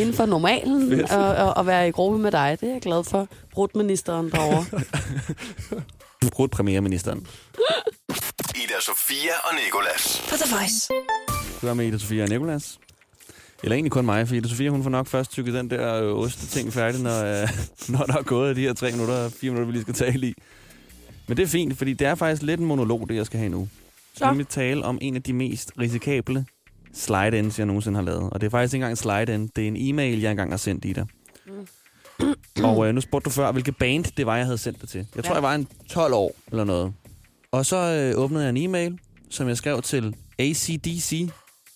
inden 0.00 0.14
for 0.14 0.26
normalen 0.26 1.00
og, 1.10 1.28
og, 1.34 1.56
og 1.56 1.66
være 1.66 1.88
i 1.88 1.90
gruppe 1.90 2.18
med 2.18 2.30
dig. 2.32 2.58
Det 2.60 2.68
er 2.68 2.72
jeg 2.72 2.82
glad 2.82 3.04
for. 3.04 3.28
Brudministeren 3.52 4.30
derovre. 4.30 4.80
Brudt 6.32 6.50
premierministeren. 6.50 7.26
Ida 8.54 8.80
Sofia 8.80 9.32
og 9.44 9.54
Nikolas. 9.64 10.22
På 10.28 10.36
The 10.36 10.56
Voice. 10.56 10.88
Du 11.62 11.66
er 11.66 11.74
med 11.74 11.86
Ida 11.86 11.98
Sofia 11.98 12.22
og 12.22 12.28
Nicolas. 12.28 12.78
Eller 13.62 13.74
egentlig 13.74 13.92
kun 13.92 14.04
mig, 14.04 14.28
for 14.28 14.34
Ida 14.34 14.48
Sofia, 14.48 14.70
hun 14.70 14.82
får 14.82 14.90
nok 14.90 15.06
først 15.06 15.30
tykket 15.32 15.54
den 15.54 15.70
der 15.70 16.02
øh, 16.02 16.18
oste-ting 16.18 16.72
færdig, 16.72 17.00
når, 17.02 17.24
øh, 17.24 17.48
når 17.88 18.04
der 18.04 18.16
er 18.16 18.22
gået 18.22 18.56
de 18.56 18.60
her 18.60 18.72
tre 18.72 18.90
minutter 18.92 19.28
fire 19.28 19.50
minutter, 19.50 19.66
vi 19.66 19.72
lige 19.72 19.82
skal 19.82 19.94
tale 19.94 20.26
i. 20.26 20.34
Men 21.26 21.36
det 21.36 21.42
er 21.42 21.46
fint, 21.46 21.78
fordi 21.78 21.92
det 21.92 22.06
er 22.06 22.14
faktisk 22.14 22.42
lidt 22.42 22.60
en 22.60 22.66
monolog, 22.66 23.08
det 23.08 23.14
jeg 23.14 23.26
skal 23.26 23.38
have 23.38 23.50
nu. 23.50 23.68
Så 24.18 24.32
vi 24.32 24.44
tale 24.44 24.84
om 24.84 24.98
en 25.00 25.16
af 25.16 25.22
de 25.22 25.32
mest 25.32 25.72
risikable 25.78 26.46
slide-ins, 26.94 27.58
jeg 27.58 27.66
nogensinde 27.66 27.96
har 27.96 28.04
lavet. 28.04 28.30
Og 28.30 28.40
det 28.40 28.46
er 28.46 28.50
faktisk 28.50 28.74
ikke 28.74 28.82
engang 28.84 28.92
en 28.92 28.96
slide-in, 29.26 29.50
det 29.56 29.64
er 29.64 29.68
en 29.68 29.76
e-mail, 29.78 30.20
jeg 30.20 30.30
engang 30.30 30.52
har 30.52 30.56
sendt 30.56 30.84
i 30.84 30.92
dig. 30.92 31.06
og 32.64 32.88
øh, 32.88 32.92
nu 32.94 33.00
spurgte 33.00 33.24
du 33.24 33.30
før, 33.30 33.52
hvilke 33.52 33.72
band 33.72 34.04
det 34.16 34.26
var, 34.26 34.36
jeg 34.36 34.44
havde 34.44 34.58
sendt 34.58 34.80
det 34.80 34.88
til. 34.88 35.06
Jeg 35.16 35.24
tror, 35.24 35.30
Ja. 35.30 35.34
jeg 35.34 35.42
var 35.42 35.54
en 35.54 35.68
12 35.88 36.14
år 36.14 36.34
eller 36.50 36.64
noget. 36.64 36.92
Og 37.52 37.66
så 37.66 37.76
øh, 37.76 38.22
åbnede 38.22 38.42
jeg 38.44 38.50
en 38.50 38.56
e-mail, 38.56 38.98
som 39.30 39.48
jeg 39.48 39.56
skrev 39.56 39.82
til 39.82 40.14
acdc, 40.38 41.28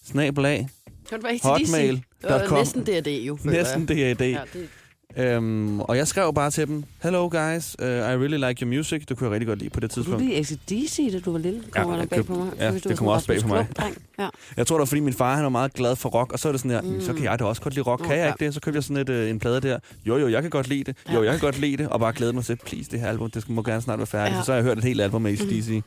snabelag, 0.05 0.59
ACDC? 0.59 0.69
Det 1.11 1.23
var 1.23 1.59
hotmail.com. 1.59 2.59
næsten 2.59 2.85
DRD 2.85 3.07
jo, 3.09 3.39
Næsten. 3.45 3.87
DAD. 3.87 3.97
Ja, 3.97 4.15
det, 4.15 4.69
Øhm, 5.17 5.81
og 5.81 5.97
jeg 5.97 6.09
skrev 6.09 6.35
bare 6.35 6.51
til 6.51 6.67
dem, 6.67 6.85
Hello 7.03 7.29
guys, 7.29 7.77
uh, 7.79 7.87
I 7.87 7.89
really 7.91 8.49
like 8.49 8.65
your 8.67 8.75
music. 8.77 9.03
Det 9.09 9.17
kunne 9.17 9.27
jeg 9.27 9.33
rigtig 9.33 9.47
godt 9.47 9.59
lide 9.59 9.71
på 9.71 9.81
det 9.81 9.91
kunne 9.95 10.03
du 10.05 10.09
tidspunkt. 10.11 10.25
lide 10.25 10.39
ACDC, 10.39 11.13
da 11.13 11.19
du 11.19 11.33
var 11.33 11.39
lille? 11.39 11.63
Kommer 11.71 11.95
Ja, 11.95 12.01
jeg 12.01 12.09
bag 12.09 12.27
på 12.27 12.35
mig? 12.35 12.51
ja, 12.59 12.73
det 12.75 12.99
kommer 12.99 13.13
også 13.13 13.27
bag 13.27 13.41
på 13.43 13.49
mig. 13.49 13.67
Ja. 14.19 14.29
Jeg 14.57 14.67
tror, 14.67 14.77
det 14.77 14.81
var, 14.81 14.85
fordi 14.85 15.01
min 15.01 15.15
far 15.15 15.35
han 15.35 15.43
var 15.45 15.49
meget 15.51 15.73
glad 15.73 15.97
for 15.97 16.09
rock, 16.09 16.33
og 16.33 16.39
så 16.39 16.49
er 16.49 16.53
det 16.53 16.61
sådan 16.61 16.71
her, 16.71 16.81
mm. 16.95 17.01
så 17.01 17.13
kan 17.13 17.25
jeg 17.25 17.39
da 17.39 17.45
også 17.45 17.63
godt 17.63 17.75
lide 17.75 17.87
rock. 17.87 18.03
Kan 18.03 18.11
jeg 18.11 18.19
ja. 18.19 18.27
ikke 18.33 18.45
det? 18.45 18.55
Så 18.55 18.61
købte 18.61 18.77
jeg 18.77 18.85
sådan 18.85 18.97
et, 18.97 19.09
øh, 19.09 19.31
en 19.31 19.39
plade 19.39 19.61
der. 19.61 19.79
Jo, 20.07 20.17
jo, 20.17 20.29
jeg 20.29 20.43
kan 20.43 20.51
godt 20.51 20.69
lide 20.69 20.85
det. 20.85 20.97
Jo, 21.15 21.23
jeg 21.23 21.33
kan 21.33 21.41
godt 21.41 21.59
lide 21.61 21.77
det. 21.77 21.89
Og 21.89 22.01
bare 22.01 22.13
glæde 22.13 22.33
mig 22.33 22.45
til, 22.45 22.57
please, 22.67 22.91
det 22.91 23.01
her 23.01 23.09
album, 23.09 23.31
det 23.31 23.43
skal- 23.43 23.55
må 23.55 23.63
gerne 23.63 23.83
snart 23.83 23.99
være 23.99 24.07
færdigt. 24.07 24.33
Ja. 24.33 24.39
Ja. 24.39 24.45
Så 24.45 24.53
har 24.53 24.57
jeg 24.57 24.65
hørt 24.65 24.79
et 24.79 24.85
helt 24.85 25.01
album 25.01 25.23
med 25.23 25.33
ACDC. 25.33 25.69
Mm. 25.71 25.83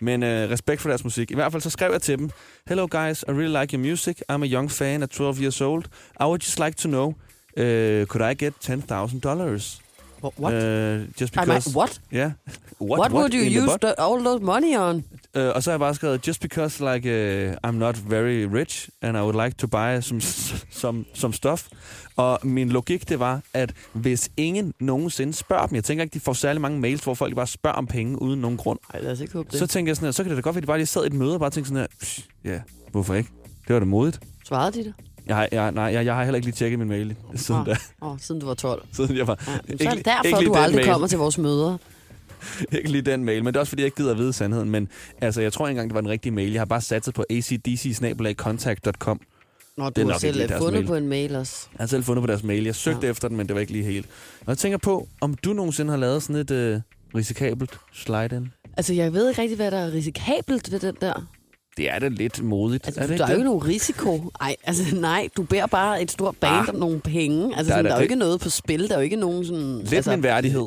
Men 0.00 0.22
øh, 0.22 0.50
respekt 0.50 0.80
for 0.80 0.88
deres 0.88 1.04
musik. 1.04 1.30
I 1.30 1.34
hvert 1.34 1.52
fald 1.52 1.62
så 1.62 1.70
skrev 1.70 1.92
jeg 1.92 2.02
til 2.02 2.18
dem, 2.18 2.30
Hello 2.68 2.86
guys, 2.90 3.22
I 3.28 3.30
really 3.30 3.60
like 3.60 3.76
your 3.76 3.86
music. 3.90 4.18
I'm 4.32 4.42
a 4.42 4.46
young 4.46 4.70
fan 4.70 5.02
at 5.02 5.10
12 5.10 5.40
years 5.40 5.60
old. 5.60 5.84
I 6.20 6.24
would 6.24 6.38
just 6.42 6.58
like 6.58 6.76
to 6.76 6.88
know, 6.88 7.12
uh, 7.56 8.06
could 8.06 8.22
I 8.22 8.34
get 8.44 8.52
$10,000 8.64 9.20
dollars? 9.20 9.80
What? 10.38 10.54
Uh, 10.54 11.06
just 11.20 11.36
I 11.36 11.40
because... 11.44 11.66
mean, 11.68 11.74
what? 11.74 12.00
Yeah. 12.12 12.32
What, 12.78 12.98
what 13.00 13.12
would 13.12 13.34
you 13.34 13.42
use 13.42 13.76
the, 13.80 13.94
all 13.98 14.22
those 14.22 14.42
money 14.42 14.76
on? 14.76 15.04
Uh, 15.36 15.54
og 15.54 15.62
så 15.62 15.70
har 15.70 15.72
jeg 15.72 15.80
bare 15.80 15.94
skrevet, 15.94 16.26
just 16.26 16.40
because 16.40 16.80
like 16.80 17.06
uh, 17.06 17.68
I'm 17.68 17.74
not 17.74 17.96
very 18.08 18.44
rich, 18.56 18.88
and 19.02 19.16
I 19.16 19.20
would 19.20 19.44
like 19.44 19.56
to 19.58 19.66
buy 19.66 20.00
some, 20.00 20.20
some, 20.82 21.04
some 21.14 21.32
stuff. 21.32 21.68
Og 22.16 22.38
min 22.42 22.68
logik, 22.68 23.08
det 23.08 23.20
var, 23.20 23.40
at 23.54 23.72
hvis 23.92 24.30
ingen 24.36 24.72
nogensinde 24.80 25.32
spørger 25.32 25.66
dem, 25.66 25.74
jeg 25.74 25.84
tænker 25.84 26.04
ikke, 26.04 26.14
de 26.14 26.20
får 26.20 26.32
særlig 26.32 26.60
mange 26.62 26.80
mails, 26.80 27.04
hvor 27.04 27.14
folk 27.14 27.34
bare 27.34 27.46
spørger 27.46 27.76
om 27.76 27.86
penge 27.86 28.22
uden 28.22 28.40
nogen 28.40 28.56
grund. 28.56 28.78
Ej, 28.94 29.00
lad 29.00 29.12
os 29.12 29.20
ikke 29.20 29.32
håbe 29.32 29.48
det. 29.50 29.58
Så 29.58 29.66
tænker 29.66 29.90
jeg 29.90 29.96
sådan 29.96 30.06
her, 30.06 30.12
så 30.12 30.22
kan 30.22 30.30
det 30.30 30.36
da 30.36 30.40
godt 30.40 30.54
være, 30.54 30.58
at 30.58 30.62
de 30.62 30.66
bare 30.66 30.78
lige 30.78 30.86
sad 30.86 31.02
i 31.04 31.06
et 31.06 31.12
møde 31.12 31.34
og 31.34 31.40
bare 31.40 31.50
tænkte 31.50 31.68
sådan 31.68 31.80
her, 31.80 31.86
"Psh, 32.00 32.20
ja, 32.44 32.60
hvorfor 32.90 33.14
ikke? 33.14 33.30
Det 33.68 33.74
var 33.74 33.78
da 33.80 33.86
modigt. 33.86 34.20
Svarede 34.44 34.78
de 34.78 34.84
det? 34.84 34.94
Jeg 35.26 35.36
har, 35.36 35.48
jeg, 35.52 35.72
nej, 35.72 35.84
jeg, 35.84 36.04
jeg 36.04 36.14
har 36.14 36.24
heller 36.24 36.36
ikke 36.36 36.46
lige 36.46 36.54
tjekket 36.54 36.78
min 36.78 36.88
mail 36.88 37.16
siden 37.34 37.60
Åh, 37.60 37.66
da. 37.66 37.76
Åh, 38.02 38.16
siden 38.20 38.40
du 38.40 38.46
var 38.46 38.54
12. 38.54 38.82
Siden 38.92 39.16
jeg 39.16 39.26
var, 39.26 39.44
Ja, 39.46 39.72
ikke, 39.72 39.84
så 39.84 39.90
er 39.90 39.94
det 39.94 40.04
derfor, 40.04 40.40
du 40.42 40.54
aldrig 40.54 40.74
mail. 40.76 40.86
kommer 40.88 41.08
til 41.08 41.18
vores 41.18 41.38
møder. 41.38 41.76
ikke 42.72 42.90
lige 42.90 43.02
den 43.02 43.24
mail, 43.24 43.44
men 43.44 43.54
det 43.54 43.56
er 43.56 43.60
også 43.60 43.70
fordi, 43.70 43.82
jeg 43.82 43.86
ikke 43.86 43.96
gider 43.96 44.10
at 44.10 44.18
vide 44.18 44.32
sandheden. 44.32 44.70
Men 44.70 44.88
altså, 45.20 45.40
jeg 45.40 45.52
tror 45.52 45.66
ikke 45.68 45.70
engang, 45.70 45.90
det 45.90 45.94
var 45.94 46.00
den 46.00 46.10
rigtige 46.10 46.32
mail. 46.32 46.52
Jeg 46.52 46.60
har 46.60 46.66
bare 46.66 46.80
satset 46.80 47.14
på 47.14 47.24
acdc-contact.com. 47.32 49.20
Nå, 49.76 49.88
Det 49.90 49.98
er 49.98 50.02
du 50.04 50.10
har 50.10 50.18
selv 50.18 50.50
fundet 50.58 50.72
mail. 50.72 50.86
på 50.86 50.94
en 50.94 51.08
mail 51.08 51.36
også. 51.36 51.66
Jeg 51.72 51.82
har 51.82 51.86
selv 51.86 52.04
fundet 52.04 52.22
på 52.22 52.26
deres 52.26 52.42
mail. 52.42 52.64
Jeg 52.64 52.74
søgte 52.74 53.06
ja. 53.06 53.10
efter 53.10 53.28
den, 53.28 53.36
men 53.36 53.46
det 53.46 53.54
var 53.54 53.60
ikke 53.60 53.72
lige 53.72 53.84
helt. 53.84 54.06
Og 54.40 54.46
jeg 54.48 54.58
tænker 54.58 54.78
på, 54.78 55.08
om 55.20 55.34
du 55.34 55.52
nogensinde 55.52 55.90
har 55.90 55.98
lavet 55.98 56.22
sådan 56.22 56.36
et 56.36 56.50
øh, 56.50 56.80
risikabelt 57.14 57.78
slide-in? 57.94 58.52
Altså, 58.76 58.94
jeg 58.94 59.12
ved 59.12 59.28
ikke 59.28 59.42
rigtig, 59.42 59.56
hvad 59.56 59.70
der 59.70 59.78
er 59.78 59.92
risikabelt 59.92 60.72
ved 60.72 60.80
den 60.80 60.94
der. 61.00 61.28
Det 61.76 61.90
er 61.90 61.98
da 61.98 62.08
lidt 62.08 62.42
modigt. 62.44 62.86
Altså, 62.86 63.00
er 63.00 63.06
det 63.06 63.18
der 63.18 63.24
er 63.26 63.30
jo 63.30 63.34
ikke 63.36 63.44
nogen 63.44 63.64
risiko. 63.66 64.30
Ej, 64.40 64.56
altså 64.64 64.96
nej, 64.96 65.28
du 65.36 65.42
beder 65.42 65.66
bare 65.66 66.02
et 66.02 66.10
stort 66.10 66.36
band 66.36 66.52
Ah. 66.54 66.68
om 66.68 66.74
nogle 66.74 67.00
penge. 67.00 67.56
Altså, 67.56 67.56
Der 67.56 67.58
er 67.58 67.62
der, 67.62 67.70
sådan, 67.72 67.84
da 67.84 67.88
der 67.88 67.94
er 67.94 67.98
jo 67.98 68.02
ikke 68.02 68.16
noget 68.16 68.40
på 68.40 68.50
spil. 68.50 68.88
Der 68.88 68.94
er 68.94 68.98
jo 68.98 69.04
ikke 69.04 69.16
nogen 69.16 69.44
sådan... 69.44 69.78
Lidt 69.78 69.92
altså, 69.94 70.10
min 70.10 70.22
værdighed. 70.22 70.66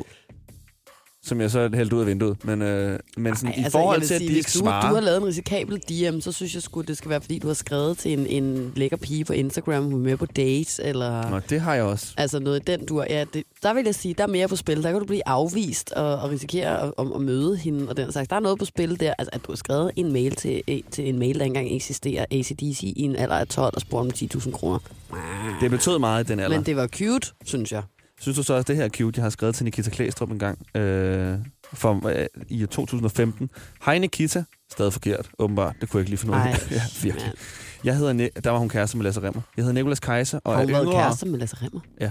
Som 1.24 1.40
jeg 1.40 1.50
så 1.50 1.70
hældte 1.74 1.96
ud 1.96 2.00
af 2.00 2.06
vinduet. 2.06 2.44
Men, 2.44 2.62
øh, 2.62 2.98
men 3.16 3.36
sådan, 3.36 3.48
Ej, 3.50 3.54
i 3.60 3.62
altså, 3.64 3.78
forhold 3.78 4.02
til, 4.02 4.14
at 4.14 4.18
sige, 4.18 4.28
de 4.28 4.34
hvis 4.34 4.36
ikke 4.38 4.50
du, 4.54 4.58
du 4.58 4.64
svarer... 4.64 4.94
har 4.94 5.00
lavet 5.00 5.18
en 5.18 5.24
risikabel 5.26 5.78
DM, 5.80 6.20
så 6.20 6.32
synes 6.32 6.54
jeg 6.54 6.62
sgu, 6.62 6.80
det 6.80 6.96
skal 6.96 7.10
være, 7.10 7.20
fordi 7.20 7.38
du 7.38 7.46
har 7.46 7.54
skrevet 7.54 7.98
til 7.98 8.12
en, 8.12 8.26
en 8.26 8.72
lækker 8.76 8.96
pige 8.96 9.24
på 9.24 9.32
Instagram, 9.32 9.84
hun 9.84 9.92
er 9.94 9.98
med 9.98 10.16
på 10.16 10.26
dates, 10.26 10.80
eller... 10.84 11.30
Nå, 11.30 11.40
det 11.50 11.60
har 11.60 11.74
jeg 11.74 11.84
også. 11.84 12.14
Altså 12.16 12.38
noget 12.38 12.66
den 12.66 12.86
du 12.86 13.02
ja, 13.10 13.24
det, 13.34 13.42
der 13.62 13.74
vil 13.74 13.84
jeg 13.84 13.94
sige, 13.94 14.14
der 14.14 14.22
er 14.24 14.28
mere 14.28 14.48
på 14.48 14.56
spil. 14.56 14.82
Der 14.82 14.90
kan 14.90 15.00
du 15.00 15.06
blive 15.06 15.28
afvist 15.28 15.92
og, 15.92 16.16
og 16.18 16.30
risikere 16.30 16.80
at, 16.82 16.92
at, 16.98 17.06
at 17.14 17.20
møde 17.20 17.56
hende 17.56 17.88
og 17.88 17.96
den 17.96 18.12
slags. 18.12 18.28
Der 18.28 18.36
er 18.36 18.40
noget 18.40 18.58
på 18.58 18.64
spil 18.64 19.00
der. 19.00 19.14
Altså, 19.18 19.30
at 19.32 19.40
du 19.46 19.52
har 19.52 19.56
skrevet 19.56 19.90
en 19.96 20.12
mail 20.12 20.34
til, 20.34 20.62
eh, 20.66 20.80
til 20.90 21.08
en 21.08 21.18
mail, 21.18 21.38
der 21.38 21.44
engang 21.44 21.76
eksisterer, 21.76 22.24
ACDC, 22.30 22.82
i 22.82 23.00
en 23.02 23.16
alder 23.16 23.36
af 23.36 23.46
12 23.46 23.72
og 23.74 23.80
spurgt 23.80 24.22
om 24.22 24.28
10.000 24.38 24.50
kroner. 24.52 24.78
Det 25.60 25.70
betød 25.70 25.98
meget 25.98 26.24
i 26.24 26.32
den 26.32 26.40
alder. 26.40 26.56
Men 26.56 26.66
det 26.66 26.76
var 26.76 26.86
cute, 26.86 27.28
synes 27.44 27.72
jeg. 27.72 27.82
Synes 28.20 28.36
du 28.36 28.42
så 28.42 28.54
også, 28.54 28.64
det 28.68 28.76
her 28.76 28.84
er 28.84 28.88
cute, 28.88 29.18
jeg 29.18 29.24
har 29.24 29.30
skrevet 29.30 29.54
til 29.54 29.64
Nikita 29.64 29.90
Klæstrup 29.90 30.30
en 30.30 30.38
gang 30.38 30.58
øh, 30.76 31.38
for, 31.72 32.06
øh, 32.08 32.26
i 32.48 32.66
2015? 32.66 33.50
Hej 33.84 33.98
Nikita. 33.98 34.44
Stadig 34.72 34.92
forkert, 34.92 35.28
åbenbart. 35.38 35.74
Det 35.80 35.88
kunne 35.88 35.98
jeg 35.98 36.02
ikke 36.02 36.10
lige 36.10 36.18
finde 36.18 36.34
ud 36.34 36.40
af. 36.40 36.70
ja, 36.76 36.82
virkelig. 37.02 37.32
Jeg 37.84 37.96
hedder, 37.96 38.12
ne- 38.12 38.40
der 38.44 38.50
var 38.50 38.58
hun 38.58 38.68
kæreste 38.68 38.96
med 38.96 39.04
Lasse 39.04 39.20
Remmer. 39.22 39.40
Jeg 39.56 39.62
hedder 39.64 39.74
Nikolas 39.74 40.00
Kaiser. 40.00 40.40
Og 40.44 40.52
Har 40.54 40.60
hun 40.60 40.72
været 40.72 40.82
yngre. 40.86 41.02
kærester 41.02 41.26
med 41.26 41.38
Lasse 41.38 41.56
Remmer? 41.62 41.80
Det 42.00 42.10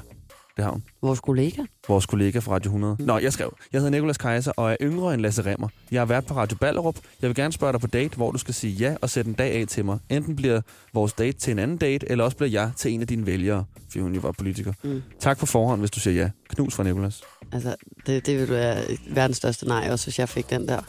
har 0.63 0.71
hun. 0.71 0.83
Vores 1.01 1.19
kollega? 1.19 1.61
Vores 1.87 2.05
kollega 2.05 2.39
fra 2.39 2.53
Radio 2.53 2.69
100. 2.69 2.95
Mm. 2.99 3.05
Nå, 3.05 3.17
jeg 3.17 3.33
skrev. 3.33 3.55
Jeg 3.73 3.81
hedder 3.81 3.91
Nikolas 3.91 4.17
Kaiser 4.17 4.51
og 4.57 4.71
er 4.71 4.75
yngre 4.81 5.13
end 5.13 5.21
Lasse 5.21 5.45
Remmer. 5.45 5.67
Jeg 5.91 6.01
har 6.01 6.05
været 6.05 6.25
på 6.25 6.33
Radio 6.33 6.57
Ballerup. 6.57 6.95
Jeg 7.21 7.27
vil 7.27 7.35
gerne 7.35 7.53
spørge 7.53 7.73
dig 7.73 7.81
på 7.81 7.87
date, 7.87 8.15
hvor 8.15 8.31
du 8.31 8.37
skal 8.37 8.53
sige 8.53 8.73
ja 8.73 8.95
og 9.01 9.09
sætte 9.09 9.29
en 9.29 9.35
dag 9.35 9.51
af 9.61 9.67
til 9.67 9.85
mig. 9.85 9.99
Enten 10.09 10.35
bliver 10.35 10.61
vores 10.93 11.13
date 11.13 11.37
til 11.37 11.51
en 11.51 11.59
anden 11.59 11.77
date, 11.77 12.11
eller 12.11 12.23
også 12.23 12.37
bliver 12.37 12.49
jeg 12.49 12.71
til 12.77 12.91
en 12.93 13.01
af 13.01 13.07
dine 13.07 13.25
vælgere, 13.25 13.65
fordi 13.83 13.99
hun 13.99 14.13
jo 14.13 14.19
var 14.19 14.31
politiker. 14.31 14.73
Mm. 14.83 15.01
Tak 15.19 15.37
på 15.39 15.45
forhånd, 15.45 15.79
hvis 15.81 15.91
du 15.91 15.99
siger 15.99 16.21
ja. 16.21 16.29
Knus 16.49 16.75
fra 16.75 16.83
Nikolas. 16.83 17.21
Altså, 17.51 17.75
det, 18.05 18.25
det 18.25 18.39
vil 18.39 18.49
være 18.49 18.83
verdens 19.09 19.37
største 19.37 19.67
nej, 19.67 19.87
også 19.91 20.05
hvis 20.05 20.19
jeg 20.19 20.29
fik 20.29 20.49
den 20.49 20.67
der. 20.67 20.81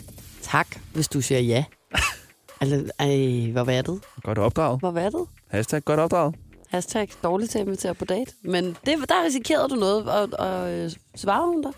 Tak, 0.43 0.67
hvis 0.93 1.09
du 1.09 1.21
siger 1.21 1.41
ja. 1.41 1.65
altså, 2.61 2.91
ej, 2.99 3.51
hvor 3.53 3.65
var 3.65 3.83
det? 3.83 4.01
Godt 4.23 4.39
opdraget. 4.39 4.81
Hvor 4.81 4.91
var 4.91 5.11
det? 5.11 5.27
Hashtag 5.49 5.85
godt 5.85 6.01
opdraget. 6.01 6.35
Hashtag 6.71 7.09
dårligt 7.23 7.51
til 7.51 7.59
at 7.59 7.65
invitere 7.67 7.95
på 7.95 8.05
date. 8.05 8.33
Men 8.43 8.65
det, 8.65 8.99
der 9.09 9.25
risikerede 9.27 9.69
du 9.69 9.75
noget, 9.75 10.09
og, 10.09 10.29
og 10.39 10.73
øh, 10.73 10.91
svarede 11.17 11.47
hun 11.47 11.63
der? 11.63 11.73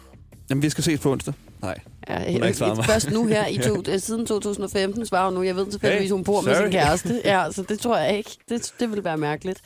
Jamen, 0.50 0.62
vi 0.62 0.70
skal 0.70 0.84
ses 0.84 1.00
på 1.00 1.12
onsdag. 1.12 1.34
Nej. 1.62 1.78
Ja, 2.08 2.32
Hun 2.32 2.44
ikke 2.44 2.54
svaret 2.58 2.84
først 2.86 3.10
nu 3.10 3.26
her, 3.26 3.46
i 3.46 3.58
to, 3.68 3.82
øh, 3.88 3.98
siden 3.98 4.26
2015 4.26 5.06
svarer 5.06 5.24
hun 5.24 5.34
nu. 5.34 5.42
Jeg 5.42 5.56
ved 5.56 5.70
tilfældigvis, 5.70 6.10
hun 6.10 6.24
bor 6.24 6.40
med 6.40 6.54
sorry. 6.54 6.64
sin 6.64 6.72
kæreste. 6.72 7.20
Ja, 7.24 7.46
så 7.52 7.62
det 7.62 7.78
tror 7.80 7.96
jeg 7.98 8.16
ikke. 8.16 8.30
Det, 8.48 8.72
det 8.80 8.90
vil 8.92 9.04
være 9.04 9.16
mærkeligt. 9.18 9.60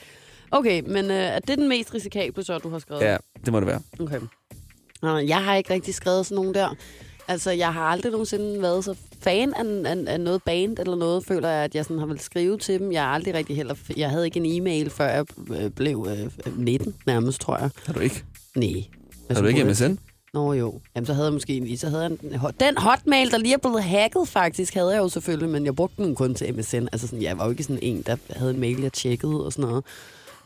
Okay, 0.51 0.83
men 0.87 1.11
øh, 1.11 1.17
er 1.17 1.39
det 1.39 1.59
den 1.59 1.69
mest 1.69 1.95
risikable, 1.95 2.45
så 2.45 2.59
du 2.59 2.69
har 2.71 2.79
skrevet? 2.79 3.03
Ja, 3.03 3.17
det 3.45 3.53
må 3.53 3.61
det 3.61 3.67
være. 3.67 3.81
Okay. 4.01 4.21
Jeg 5.29 5.45
har 5.45 5.55
ikke 5.55 5.75
rigtig 5.75 5.95
skrevet 5.95 6.27
sådan 6.27 6.37
nogen 6.37 6.55
der. 6.55 6.75
Altså, 7.29 7.51
jeg 7.51 7.73
har 7.73 7.83
aldrig 7.83 8.13
nogensinde 8.13 8.63
været 8.63 8.85
så 8.85 8.95
fan 9.21 9.55
af, 9.55 9.91
af, 9.91 10.05
af 10.07 10.21
noget 10.21 10.43
band 10.43 10.79
eller 10.79 10.97
noget, 10.97 11.25
føler 11.25 11.49
jeg, 11.49 11.65
at 11.65 11.75
jeg 11.75 11.85
sådan 11.85 11.99
har 11.99 12.07
vel 12.07 12.21
skrive 12.21 12.59
til 12.59 12.81
dem. 12.81 12.93
Jeg 12.93 13.03
har 13.03 13.09
aldrig 13.09 13.35
rigtig 13.35 13.57
heller... 13.57 13.75
Jeg 13.97 14.11
havde 14.11 14.25
ikke 14.25 14.41
en 14.41 14.63
e-mail, 14.63 14.91
før 14.91 15.09
jeg 15.09 15.27
øh, 15.51 15.71
blev 15.71 16.09
øh, 16.47 16.57
19 16.59 16.95
nærmest, 17.07 17.41
tror 17.41 17.59
jeg. 17.59 17.71
Har 17.87 17.93
du 17.93 18.01
ikke? 18.01 18.25
Nej. 18.57 18.85
Har 19.31 19.41
du 19.41 19.47
ikke 19.47 19.65
MSN? 19.65 19.99
Nå 20.35 20.53
jo. 20.53 20.81
Jamen, 20.97 21.07
så 21.07 21.13
havde 21.13 21.27
jeg 21.27 21.33
måske 21.33 21.57
en, 21.57 21.77
så 21.77 21.89
havde 21.89 22.03
jeg 22.03 22.11
en, 22.11 22.33
den 22.61 22.79
hotmail, 22.79 23.31
der 23.31 23.39
lige 23.39 23.55
er 23.55 23.59
blevet 23.59 23.83
hacket 23.83 24.29
faktisk, 24.29 24.75
havde 24.75 24.91
jeg 24.91 24.99
jo 24.99 25.09
selvfølgelig, 25.09 25.49
men 25.49 25.65
jeg 25.65 25.77
brugte 25.77 26.05
den 26.05 26.15
kun 26.15 26.35
til 26.35 26.55
MSN. 26.55 26.77
Altså 26.93 27.07
sådan, 27.07 27.23
jeg 27.23 27.39
var 27.39 27.45
jo 27.45 27.51
ikke 27.51 27.63
sådan 27.63 27.79
en, 27.83 28.03
der 28.03 28.17
havde 28.31 28.51
en 28.51 28.61
mail, 28.61 28.81
jeg 28.81 28.93
tjekkede 28.93 29.45
og 29.45 29.53
sådan 29.53 29.69
noget. 29.69 29.85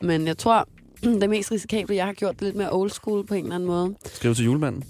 Men 0.00 0.26
jeg 0.26 0.38
tror, 0.38 0.68
det 1.20 1.30
mest 1.30 1.52
risikable, 1.52 1.96
jeg 1.96 2.06
har 2.06 2.12
gjort 2.12 2.34
det 2.34 2.42
lidt 2.42 2.56
mere 2.56 2.72
old 2.72 2.90
school 2.90 3.26
på 3.26 3.34
en 3.34 3.44
eller 3.44 3.54
anden 3.54 3.66
måde. 3.66 3.94
Skriv 4.04 4.34
til 4.34 4.44
julemanden. 4.44 4.84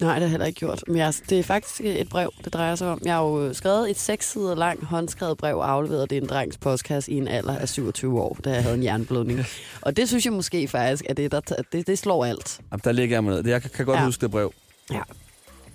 Nej, 0.00 0.12
det 0.14 0.20
har 0.20 0.20
jeg 0.20 0.30
heller 0.30 0.46
ikke 0.46 0.58
gjort. 0.58 0.84
Men 0.86 0.96
jeg, 0.96 1.14
det 1.28 1.38
er 1.38 1.42
faktisk 1.42 1.80
et 1.80 2.08
brev, 2.08 2.30
det 2.44 2.52
drejer 2.52 2.74
sig 2.74 2.88
om. 2.88 3.00
Jeg 3.04 3.14
har 3.14 3.22
jo 3.22 3.54
skrevet 3.54 3.90
et 3.90 3.98
seks 3.98 4.32
sider 4.32 4.54
lang 4.54 4.84
håndskrevet 4.84 5.38
brev 5.38 5.56
og 5.56 5.70
afleveret 5.70 6.10
det 6.10 6.16
i 6.16 6.18
en 6.18 6.26
drengs 6.26 6.58
postkasse 6.58 7.12
i 7.12 7.14
en 7.14 7.28
alder 7.28 7.58
af 7.58 7.68
27 7.68 8.20
år, 8.20 8.38
da 8.44 8.50
jeg 8.50 8.62
havde 8.62 8.76
en 8.76 8.82
jernblødning. 8.82 9.40
Og 9.80 9.96
det 9.96 10.08
synes 10.08 10.24
jeg 10.24 10.32
måske 10.32 10.68
faktisk, 10.68 11.04
at 11.08 11.16
det, 11.16 11.32
der, 11.32 11.40
det, 11.72 11.86
det 11.86 11.98
slår 11.98 12.24
alt. 12.24 12.60
Jamen, 12.72 12.80
der 12.84 12.92
ligger 12.92 13.16
jeg 13.16 13.24
med 13.24 13.34
ned. 13.34 13.50
Jeg 13.50 13.62
kan, 13.62 13.70
kan 13.70 13.86
godt 13.86 13.98
ja. 13.98 14.04
huske 14.04 14.20
det 14.20 14.30
brev. 14.30 14.52
Ja. 14.92 15.00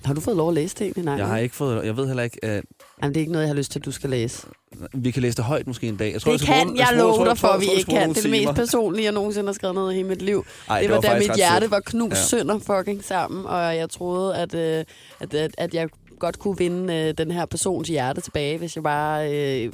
Har 0.07 0.13
du 0.13 0.21
fået 0.21 0.37
lov 0.37 0.47
at 0.47 0.53
læse 0.53 0.75
det 0.75 0.81
egentlig? 0.81 1.05
Nej. 1.05 1.13
Jeg 1.15 1.27
har 1.27 1.37
ikke 1.37 1.55
fået... 1.55 1.85
Jeg 1.85 1.97
ved 1.97 2.07
heller 2.07 2.23
ikke... 2.23 2.45
at 2.45 2.63
Jamen, 3.01 3.13
det 3.13 3.17
er 3.17 3.21
ikke 3.21 3.31
noget, 3.31 3.43
jeg 3.45 3.49
har 3.49 3.55
lyst 3.55 3.71
til, 3.71 3.79
at 3.79 3.85
du 3.85 3.91
skal 3.91 4.09
læse. 4.09 4.47
vi 4.93 5.11
kan 5.11 5.21
læse 5.21 5.37
det 5.37 5.45
højt 5.45 5.67
måske 5.67 5.87
en 5.87 5.97
dag. 5.97 6.05
Jeg 6.05 6.13
Det 6.13 6.21
skal 6.21 6.39
kan 6.39 6.67
bruge- 6.67 6.79
jeg 6.79 6.97
love 6.97 7.25
dig 7.25 7.37
for, 7.37 7.47
tror- 7.47 7.53
at 7.55 7.61
vi 7.61 7.65
tror- 7.65 7.71
jeg 7.73 7.79
ikke 7.79 7.91
kan. 7.91 8.09
Det 8.09 8.17
er 8.17 8.21
det 8.21 8.31
mest 8.31 8.53
personlige, 8.55 9.03
jeg 9.03 9.11
nogensinde 9.13 9.47
har 9.47 9.53
skrevet 9.53 9.75
ned 9.75 9.91
i 9.91 9.95
hele 9.95 10.07
mit 10.07 10.21
liv. 10.21 10.45
Ej, 10.69 10.81
det, 10.81 10.89
var, 10.89 11.01
da 11.01 11.09
faktisk 11.09 11.29
mit 11.29 11.37
hjerte 11.37 11.71
var 11.71 11.79
knust 11.79 12.15
Ja. 12.33 12.37
sønder 12.37 12.59
fucking 12.59 13.03
sammen, 13.03 13.45
og 13.45 13.75
jeg 13.75 13.89
troede, 13.89 14.35
at, 14.37 14.53
øh, 14.53 14.83
at, 15.19 15.33
at, 15.33 15.51
at 15.57 15.73
jeg 15.73 15.89
godt 16.19 16.39
kunne 16.39 16.57
vinde 16.57 16.93
øh, 16.95 17.13
den 17.17 17.31
her 17.31 17.45
persons 17.45 17.87
hjerte 17.87 18.21
tilbage, 18.21 18.57
hvis 18.57 18.75
jeg 18.75 18.83
bare 18.83 19.33
øh, 19.65 19.73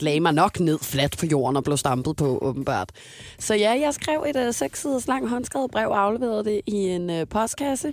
lagde 0.00 0.20
mig 0.20 0.32
nok 0.34 0.60
ned 0.60 0.78
fladt 0.82 1.18
på 1.18 1.26
jorden 1.26 1.56
og 1.56 1.64
blev 1.64 1.76
stampet 1.76 2.16
på, 2.16 2.38
åbenbart. 2.42 2.90
Så 3.38 3.54
ja, 3.54 3.70
jeg 3.80 3.94
skrev 3.94 4.24
et 4.28 4.36
øh, 4.36 4.54
seks 4.54 4.80
siders 4.82 5.06
lang 5.06 5.28
håndskrevet 5.28 5.70
brev 5.70 5.88
og 5.88 6.02
afleverede 6.02 6.44
det 6.44 6.60
i 6.66 6.72
en 6.74 7.10
øh, 7.10 7.26
postkasse. 7.26 7.92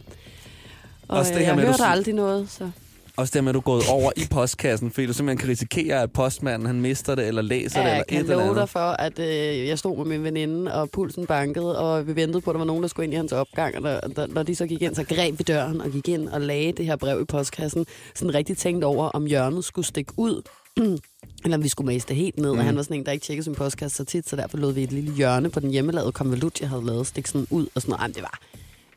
Og 1.08 1.18
Også 1.18 1.32
øh, 1.32 1.38
det 1.38 1.45
her 1.45 1.49
jeg 1.49 1.55
med, 1.55 1.64
du 1.64 1.68
hørte 1.68 1.78
siger- 1.78 1.88
aldrig 1.89 2.14
noget, 2.14 2.49
så... 2.49 2.70
Også 3.18 3.32
det 3.36 3.43
med, 3.43 3.49
at 3.49 3.53
du 3.53 3.60
er 3.60 3.64
gået 3.64 3.84
over 3.89 4.12
i 4.18 4.22
postkassen, 4.32 4.91
fordi 4.91 5.08
du 5.08 5.14
simpelthen 5.14 5.38
kan 5.38 5.49
risikere, 5.49 6.01
at 6.01 6.12
postmanden 6.12 6.66
han 6.68 6.82
mister 6.82 7.16
det, 7.16 7.28
eller 7.28 7.41
læser 7.41 7.80
det, 7.80 7.89
Ja, 7.89 7.93
eller 7.93 7.93
jeg 7.95 8.01
et 8.01 8.08
kan 8.26 8.32
eller 8.32 8.43
andet. 8.43 8.55
dig 8.55 8.70
for, 8.70 8.80
at 8.80 9.20
øh, 9.20 9.68
jeg 9.68 9.80
stod 9.80 9.97
med 9.97 10.05
min 10.05 10.24
veninde, 10.24 10.74
og 10.74 10.89
pulsen 10.89 11.26
bankede, 11.26 11.80
og 11.80 12.08
vi 12.08 12.16
ventede 12.16 12.41
på, 12.41 12.49
at 12.51 12.53
der 12.53 12.58
var 12.58 12.66
nogen, 12.66 12.82
der 12.84 12.89
skulle 12.89 13.03
ind 13.03 13.14
i 13.14 13.18
hans 13.18 13.32
opgang. 13.32 13.76
Og 13.76 13.82
der, 13.84 13.99
der, 13.99 14.28
når 14.28 14.43
de 14.43 14.55
så 14.55 14.68
gik 14.68 14.82
ind, 14.82 14.95
så 14.95 15.03
greb 15.03 15.39
vi 15.39 15.43
døren 15.43 15.82
og 15.82 15.89
gik 15.91 16.08
ind 16.10 16.30
og 16.30 16.41
lagde 16.41 16.72
det 16.72 16.86
her 16.86 16.95
brev 16.95 17.22
i 17.22 17.26
postkassen. 17.26 17.86
Sådan 18.16 18.34
rigtig 18.34 18.58
tænkt 18.58 18.84
over, 18.84 19.05
om 19.10 19.26
hjørnet 19.26 19.66
skulle 19.66 19.86
stikke 19.86 20.14
ud, 20.18 20.41
eller 21.43 21.58
om 21.58 21.64
vi 21.64 21.68
skulle 21.70 21.86
mase 21.93 22.08
det 22.08 22.16
helt 22.16 22.38
ned. 22.39 22.51
Mm. 22.53 22.58
Og 22.60 22.66
han 22.66 22.76
var 22.76 22.82
sådan 22.84 22.97
en, 22.97 23.05
der 23.05 23.12
ikke 23.12 23.26
tjekkede 23.26 23.43
sin 23.43 23.55
postkasse 23.55 23.97
så 23.97 24.03
tit, 24.05 24.30
så 24.30 24.36
derfor 24.36 24.58
lod 24.58 24.74
vi 24.74 24.84
et 24.84 24.91
lille 24.91 25.14
hjørne 25.14 25.49
på 25.49 25.60
den 25.60 25.72
hjemmelavede 25.72 26.12
konvolut, 26.12 26.62
jeg 26.62 26.70
havde 26.70 26.86
lavet, 26.86 27.08
stikke 27.08 27.30
sådan 27.30 27.47
ud 27.49 27.68
og 27.76 27.82
sådan 27.82 27.91
noget. 27.91 28.01
Ej, 28.01 28.08
det 28.08 28.22
var 28.22 28.39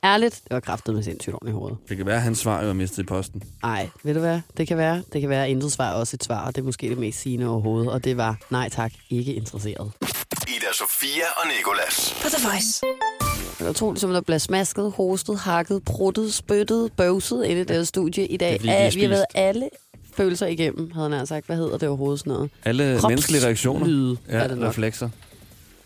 Ærligt, 0.05 0.35
det 0.45 0.51
var 0.55 0.61
kraftet 0.61 0.95
med 0.95 1.03
sindssygt 1.03 1.35
ordentligt 1.35 1.55
i 1.55 1.59
hovedet. 1.59 1.79
Det 1.89 1.97
kan 1.97 2.07
være, 2.07 2.17
at 2.17 2.23
hans 2.23 2.39
svar 2.39 2.61
er 2.61 2.73
mistet 2.73 2.99
i 3.03 3.07
posten. 3.07 3.43
Nej, 3.63 3.89
ved 4.05 4.15
du 4.15 4.21
hvad? 4.21 4.41
Det 4.57 4.69
kan 4.69 4.77
være. 4.77 5.03
Det 5.13 5.21
kan 5.21 5.31
være, 5.31 5.45
at 5.45 5.51
intet 5.51 5.73
svar 5.73 5.91
er 5.91 5.95
også 5.95 6.17
et 6.17 6.25
svar, 6.25 6.47
og 6.47 6.55
det 6.57 6.61
er 6.63 6.65
måske 6.67 6.89
det 6.89 6.99
mest 6.99 7.21
sigende 7.21 7.47
overhovedet. 7.49 7.93
Og 7.93 8.05
det 8.05 8.17
var, 8.17 8.39
nej 8.51 8.69
tak, 8.69 8.93
ikke 9.11 9.35
interesseret. 9.35 9.93
Ida 10.49 10.67
Sofia 10.79 11.25
og 11.37 11.43
Nikolas. 11.57 12.15
På 12.23 12.29
The 12.29 12.49
Voice. 12.49 12.81
Det 13.59 13.67
er 13.67 13.71
utroligt, 13.71 14.01
som 14.01 14.13
der 14.13 14.21
bliver 14.21 14.39
smasket, 14.39 14.93
hostet, 14.97 15.39
hakket, 15.39 15.83
bruttet, 15.85 16.35
spyttet, 16.35 16.93
bøvset 16.97 17.45
ind 17.45 17.59
i 17.59 17.65
det 17.65 17.77
her 17.77 17.85
studie 17.85 18.27
i 18.27 18.37
dag. 18.37 18.49
Det 18.53 18.55
er, 18.55 18.59
fordi 18.59 18.69
vi 18.69 18.73
har 18.73 18.91
vi 18.91 19.01
har 19.03 19.09
været 19.09 19.25
alle 19.35 19.69
følelser 20.17 20.47
igennem, 20.47 20.91
havde 20.93 21.11
han 21.11 21.27
sagt. 21.27 21.47
Hvad 21.47 21.57
hedder 21.57 21.79
det 21.79 21.89
overhovedet 21.89 22.21
sådan 22.21 22.33
noget? 22.33 22.51
Alle 22.65 22.97
Krops- 22.99 23.09
menneskelige 23.09 23.45
reaktioner. 23.47 23.87
lyde 23.87 24.17
ja, 24.29 24.37
er 24.39 24.49
det 24.49 24.59
nok. 24.59 24.69
reflekser. 24.69 25.09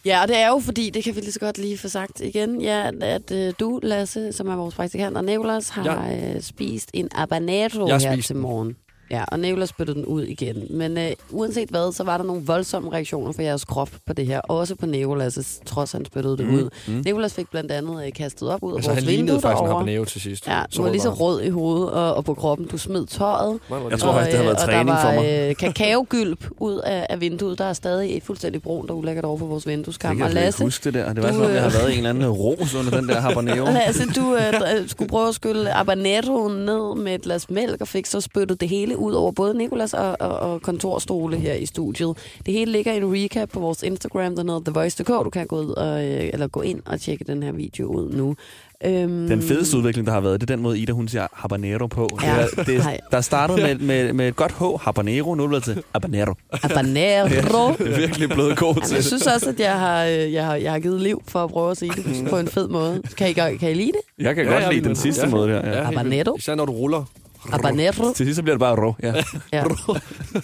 Ja, 0.05 0.23
og 0.23 0.29
det 0.29 0.37
er 0.37 0.49
jo 0.49 0.59
fordi, 0.59 0.91
det 0.91 1.05
kan 1.05 1.17
vi 1.17 1.21
lige 1.21 1.33
så 1.33 1.41
godt 1.41 1.59
lige 1.59 1.79
få 1.79 1.89
sagt 1.89 2.21
igen, 2.21 2.61
ja, 2.61 2.91
at 3.01 3.31
øh, 3.33 3.53
du, 3.61 3.81
Lasse, 3.83 4.33
som 4.33 4.49
er 4.49 4.57
vores 4.57 4.75
praktikant, 4.75 5.17
og 5.17 5.25
Nicolas 5.25 5.69
har 5.69 6.05
ja. 6.05 6.35
øh, 6.35 6.41
spist 6.43 6.91
en 6.95 7.09
habanero 7.13 7.89
Jeg 7.89 7.99
her 8.01 8.13
spist 8.13 8.27
til 8.27 8.37
morgen. 8.37 8.77
Ja, 9.11 9.25
og 9.29 9.41
Nicolas 9.41 9.69
spyttede 9.69 9.97
den 9.99 10.07
ud 10.07 10.23
igen. 10.23 10.67
Men 10.71 10.99
øh, 10.99 11.11
uanset 11.31 11.69
hvad, 11.71 11.93
så 11.93 12.05
var 12.05 12.17
der 12.17 12.25
nogle 12.25 12.43
voldsomme 12.47 12.93
reaktioner 12.93 13.33
fra 13.33 13.43
jeres 13.43 13.65
krop 13.65 13.91
på 14.07 14.13
det 14.13 14.27
her. 14.27 14.41
Også 14.41 14.75
på 14.75 14.87
Nicolas' 14.87 15.63
trods 15.67 15.93
han 15.93 16.05
spyttede 16.05 16.37
det 16.39 16.47
Mm, 16.47 16.55
ud. 16.55 16.69
mm. 16.89 17.03
Nicolas 17.05 17.35
fik 17.35 17.51
blandt 17.51 17.71
andet 17.73 18.07
øh, 18.07 18.13
kastet 18.13 18.49
op 18.51 18.63
ud 18.63 18.73
af 18.73 18.77
Altså, 18.77 18.91
vores 18.91 19.03
han 19.03 19.09
vindue 19.09 19.25
lignede 19.27 19.41
faktisk 19.41 19.61
en 19.61 19.67
derovre. 19.67 19.79
habanero 19.85 20.05
til 20.05 20.21
sidst. 20.21 20.47
Ja, 20.47 20.63
Så 20.71 20.77
du 20.77 20.83
var 20.83 20.91
lige 20.91 21.01
så 21.03 21.11
rød 21.11 21.43
i 21.43 21.49
hovedet 21.49 21.91
og, 21.91 22.15
og 22.15 22.25
på 22.25 22.35
kroppen. 22.35 22.67
Du 22.67 22.79
smed 22.79 23.07
tøjet. 23.07 23.59
Jeg 23.91 23.99
tror 23.99 24.13
faktisk, 24.13 24.31
det 24.31 24.37
har 24.37 24.45
været 24.45 24.57
og 24.57 24.63
træning 24.65 24.89
der 24.89 25.01
for 25.01 25.09
var, 25.09 25.15
mig. 25.15 25.49
Øh, 25.51 25.57
kakaogylp 25.57 26.49
ud 26.59 26.79
af, 26.79 27.07
af 27.11 27.21
vinduet. 27.21 27.59
Der 27.59 27.65
er 27.65 27.73
stadig 27.73 28.23
fuldstændig 28.25 28.63
brun, 28.63 28.87
der 28.87 28.93
er 28.93 28.97
ulækkert 28.99 29.25
over 29.25 29.39
for 29.39 29.47
vores 29.47 29.65
kan 29.65 29.75
Og 29.77 29.83
jeg 29.83 30.01
slet 30.01 30.27
ikke 30.29 30.35
Lasse, 30.35 30.65
huske 30.65 30.85
det 30.85 30.95
der. 30.95 31.13
Det 31.13 31.23
var 31.23 31.29
du, 31.29 31.35
som 31.35 31.45
om, 31.45 31.51
jeg 31.51 31.61
har 31.61 31.69
øh, 31.69 31.75
været 31.75 31.89
i 31.91 31.93
en 31.93 31.97
eller 31.99 32.11
anden 32.11 32.29
ros 32.31 32.75
under 32.75 32.91
den 33.01 33.09
der 33.09 33.21
habanero. 33.21 33.65
Lasse, 33.87 34.05
du 34.17 34.35
øh, 34.37 34.89
skulle 34.89 35.09
prøve 35.09 35.29
at 35.29 35.35
skylle 35.35 35.69
habaneroen 35.69 36.57
ned 36.65 36.97
med 36.97 37.15
et 37.15 37.23
glas 37.23 37.51
mælk, 37.51 37.81
og 37.81 37.89
fik 37.89 38.07
så 38.07 38.21
spyttet 38.21 38.61
det 38.61 38.69
hele 38.69 38.94
ud 38.97 39.13
over 39.13 39.33
både 39.33 39.55
Nikolas 39.59 39.95
og, 39.95 40.17
og, 40.21 40.37
og 40.39 40.63
kontorstole 40.63 41.37
her 41.37 41.55
i 41.55 41.67
studiet. 41.67 42.17
Det 42.47 42.55
hele 42.55 42.73
ligger 42.73 42.93
i 42.93 42.97
en 42.97 43.15
recap 43.15 43.49
på 43.49 43.61
vores 43.61 43.83
Instagram, 43.83 44.37
der 44.37 44.43
hedder 44.43 44.61
TheVoice.dk. 44.61 45.09
Du 45.09 45.31
kan 45.31 45.47
gå, 45.47 45.61
ud 45.61 45.69
og, 45.71 46.05
øh, 46.05 46.31
eller 46.33 46.47
gå 46.47 46.61
ind 46.61 46.81
og 46.87 47.01
tjekke 47.01 47.25
den 47.25 47.43
her 47.43 47.53
video 47.53 47.87
ud 47.87 48.13
nu. 48.13 48.37
Øhm, 48.85 49.29
Den 49.29 49.43
fedeste 49.43 49.77
udvikling, 49.77 50.07
der 50.07 50.13
har 50.13 50.21
været, 50.21 50.41
det 50.41 50.51
er 50.51 50.55
den 50.57 50.63
måde, 50.63 50.79
Ida 50.79 50.93
hun 50.93 51.09
siger 51.09 51.27
habanero 51.33 51.87
på. 51.87 52.09
Ja. 52.23 52.37
Det 52.57 52.59
er, 52.59 52.65
det, 52.65 53.01
der 53.11 53.21
startede 53.21 53.63
med, 53.63 53.75
med, 54.05 54.13
med 54.13 54.29
et 54.29 54.37
godt 54.37 54.53
H, 54.53 54.63
habanero, 54.81 55.35
nu 55.35 55.45
er 55.45 55.49
det 55.49 55.65
til 55.65 55.83
habanero. 55.95 56.35
Habanero. 56.53 57.73
Det 57.79 57.93
er 57.93 57.97
virkelig 57.97 58.29
blevet 58.29 58.59
god 58.59 58.75
til. 58.87 58.95
jeg 58.95 59.05
synes 59.05 59.27
også, 59.27 59.49
at 59.51 59.61
jeg 59.61 59.79
har, 59.79 60.05
øh, 60.05 60.33
jeg, 60.33 60.45
har, 60.47 60.55
jeg 60.55 60.73
har 60.73 60.79
givet 60.79 61.01
liv 61.01 61.23
for 61.29 61.45
at 61.45 61.51
prøve 61.51 61.71
at 61.71 61.77
sige 61.77 61.93
det 61.97 62.27
på 62.31 62.39
en 62.39 62.49
fed 62.49 62.69
måde. 62.69 63.03
Kan 63.17 63.31
I, 63.31 63.33
kan 63.33 63.71
I 63.71 63.75
lide 63.75 63.93
det? 63.93 64.25
Jeg 64.25 64.35
kan 64.35 64.45
Ja, 64.45 64.53
godt 64.53 64.63
ja, 64.65 64.71
lide 64.71 64.85
den 64.85 64.97
sidste 64.97 65.23
ja. 65.25 65.31
måde 65.31 65.49
der. 65.49 65.69
Ja. 65.71 65.77
Ja, 65.79 65.83
Habanero. 65.85 66.37
Især 66.37 66.55
når 66.55 66.65
du 66.65 66.73
ruller. 66.73 67.05
Habanero. 67.51 68.13
Til 68.13 68.27
sidst 68.27 68.37
så 68.37 68.43
bliver 68.43 68.55
det 68.55 68.61
bare 68.61 68.87
rå. 68.87 68.97
Ja. 69.03 69.15
Ja. 69.53 69.65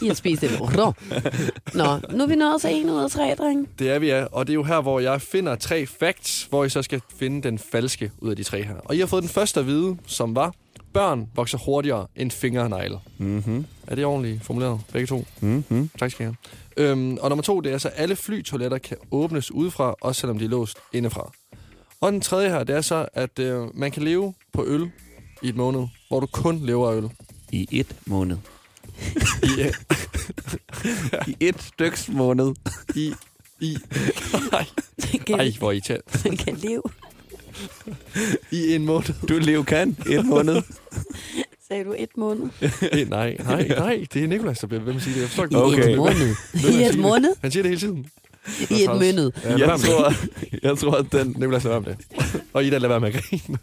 I 0.03 0.07
har 0.07 0.15
spist 0.15 0.43
det. 0.43 0.61
Rå. 0.61 0.93
Nå, 1.75 2.17
nu 2.17 2.23
er 2.25 2.27
vi 2.27 2.35
nået 2.37 2.61
til 2.61 2.71
en 2.71 2.91
ud 2.91 3.03
af 3.03 3.11
tre, 3.11 3.35
drenge. 3.39 3.67
Det 3.79 3.91
er 3.91 3.99
vi, 3.99 4.07
ja. 4.07 4.25
Og 4.25 4.47
det 4.47 4.53
er 4.53 4.55
jo 4.55 4.63
her, 4.63 4.81
hvor 4.81 5.01
jeg 5.01 5.23
finder 5.23 5.55
tre 5.57 5.87
facts, 5.87 6.47
hvor 6.51 6.65
I 6.65 6.69
så 6.69 6.83
skal 6.83 7.03
finde 7.19 7.43
den 7.43 7.59
falske 7.59 8.11
ud 8.19 8.31
af 8.31 8.37
de 8.37 8.43
tre 8.43 8.63
her. 8.63 8.75
Og 8.85 8.97
I 8.97 8.99
har 8.99 9.07
fået 9.07 9.23
den 9.23 9.31
første 9.31 9.61
at 9.61 9.67
vide, 9.67 9.97
som 10.07 10.37
var, 10.37 10.55
børn 10.93 11.29
vokser 11.35 11.59
hurtigere 11.59 12.07
end 12.17 12.31
fingernegle. 12.31 12.99
Mm-hmm. 13.19 13.67
Er 13.87 13.95
det 13.95 14.05
ordentligt 14.05 14.45
formuleret? 14.45 14.81
Begge 14.93 15.07
to? 15.07 15.25
Mm-hmm. 15.41 15.91
Tak 15.99 16.11
skal 16.11 16.25
I 16.25 16.27
have. 16.27 16.37
Øhm, 16.91 17.19
og 17.21 17.29
nummer 17.29 17.43
to, 17.43 17.61
det 17.61 17.73
er 17.73 17.79
så, 17.79 17.89
at 17.89 17.95
alle 17.97 18.17
flytoiletter 18.17 18.79
kan 18.79 18.97
åbnes 19.11 19.51
udefra, 19.51 19.95
også 20.01 20.21
selvom 20.21 20.39
de 20.39 20.45
er 20.45 20.49
låst 20.49 20.79
indefra. 20.93 21.33
Og 22.01 22.13
den 22.13 22.21
tredje 22.21 22.49
her, 22.49 22.65
det 22.65 22.77
er 22.77 22.81
så, 22.81 23.07
at 23.15 23.39
øh, 23.39 23.63
man 23.75 23.91
kan 23.91 24.03
leve 24.03 24.35
på 24.53 24.65
øl 24.67 24.91
i 25.43 25.49
et 25.49 25.57
måned, 25.57 25.87
hvor 26.09 26.21
du 26.21 26.27
kun 26.27 26.67
lever 26.67 26.91
af 26.91 26.97
øl. 26.97 27.09
I 27.53 27.69
et 27.71 27.97
måned. 28.07 28.37
I, 29.59 29.61
øh, 29.61 29.73
I 31.27 31.37
et 31.41 31.63
styks 31.63 32.09
måned. 32.09 32.55
i, 32.95 33.15
i, 33.61 33.77
ej, 34.53 34.67
Kan, 35.27 35.41
ej, 35.41 35.53
hvor 35.59 35.69
er 35.69 35.73
I 35.73 35.81
tæt. 35.81 36.01
man 36.25 36.37
kan 36.37 36.57
leve. 36.57 36.83
I 38.51 38.75
en 38.75 38.85
måned. 38.85 39.27
Du 39.29 39.39
lever 39.39 39.63
kan 39.63 39.97
et 40.07 40.27
måned. 40.27 40.63
Sagde 41.69 41.85
du 41.85 41.95
et 41.99 42.17
måned? 42.17 42.49
Eh, 42.93 43.09
nej, 43.11 43.37
nej, 43.45 43.69
nej. 43.69 44.07
Det 44.15 44.25
er 44.25 44.29
Nicolas, 44.29 44.59
der 44.59 44.67
bliver 44.67 44.83
ved 44.83 44.93
med 44.93 44.97
at 45.01 45.03
sige 45.05 45.15
det. 45.15 45.21
Jeg 45.21 45.29
forstår 45.29 45.73
ikke, 45.73 45.89
I 45.89 45.93
et 45.93 45.99
måned. 45.99 46.35
I 46.55 46.85
et 46.85 46.99
måned? 46.99 47.35
Han 47.41 47.51
siger 47.51 47.63
det 47.63 47.71
hele 47.71 47.81
tiden. 47.81 48.07
I 48.71 48.83
et 48.83 48.89
måned. 48.89 49.33
Ja, 49.45 49.57
lad 49.57 49.69
Jeg 49.69 49.81
tror, 49.81 50.13
jeg 50.63 50.79
tror, 50.79 50.93
at 50.93 51.13
den... 51.13 51.35
Nicolas, 51.39 51.65
lad 51.65 51.73
være 51.73 51.81
med 51.81 51.95
det. 51.97 52.43
Og 52.53 52.65
Ida, 52.65 52.79
lad 52.79 52.89
være 52.89 53.01
med 53.01 53.15
at 53.15 53.23
grine. 53.23 53.59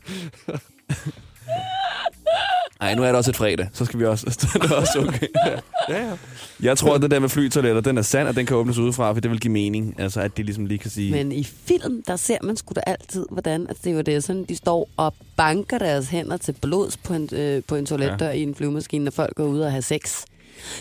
Ej, 2.88 2.96
nu 2.96 3.04
er 3.04 3.08
det 3.08 3.16
også 3.16 3.32
et 3.32 3.36
fredag. 3.36 3.68
Så 3.74 3.86
skal 3.86 4.00
vi 4.00 4.06
også... 4.06 4.26
Så 4.40 4.48
er 4.56 4.60
det 4.60 4.72
også 4.72 5.00
okay. 5.08 5.28
Ja, 5.90 6.08
ja. 6.08 6.14
Jeg 6.60 6.78
tror, 6.78 6.96
at 6.96 7.02
det 7.02 7.12
der 7.12 7.20
med 7.20 7.30
flytoiletter, 7.30 7.82
den 7.82 7.98
er 7.98 8.02
sand, 8.02 8.28
og 8.28 8.36
den 8.36 8.46
kan 8.46 8.58
åbnes 8.58 8.78
udefra, 8.78 9.14
for 9.14 9.20
det 9.20 9.32
vil 9.32 9.40
give 9.40 9.54
mening. 9.54 9.96
Altså, 9.98 10.22
at 10.22 10.38
de 10.38 10.44
ligesom 10.44 10.66
lige 10.66 10.78
kan 10.78 10.92
sige... 10.92 11.12
Men 11.12 11.32
i 11.32 11.44
film, 11.44 12.04
der 12.08 12.16
ser 12.16 12.38
man 12.44 12.58
sgu 12.58 12.74
da 12.76 12.82
altid, 12.88 13.26
hvordan 13.32 13.68
at 13.70 13.78
det 13.84 13.96
var 13.96 14.02
det 14.02 14.24
sådan, 14.24 14.44
de 14.44 14.56
står 14.56 14.90
og 14.98 15.14
banker 15.38 15.78
deres 15.78 16.08
hænder 16.08 16.38
til 16.38 16.56
blods 16.62 16.98
på 16.98 17.14
en, 17.14 17.30
øh, 17.34 17.62
på 17.68 17.76
en 17.76 17.86
toiletdør 17.86 18.28
ja. 18.28 18.32
i 18.32 18.44
en 18.44 18.56
flyvemaskine, 18.56 19.04
når 19.04 19.12
folk 19.12 19.36
går 19.36 19.46
ud 19.46 19.60
og 19.60 19.72
har 19.72 19.82
sex. 19.82 20.24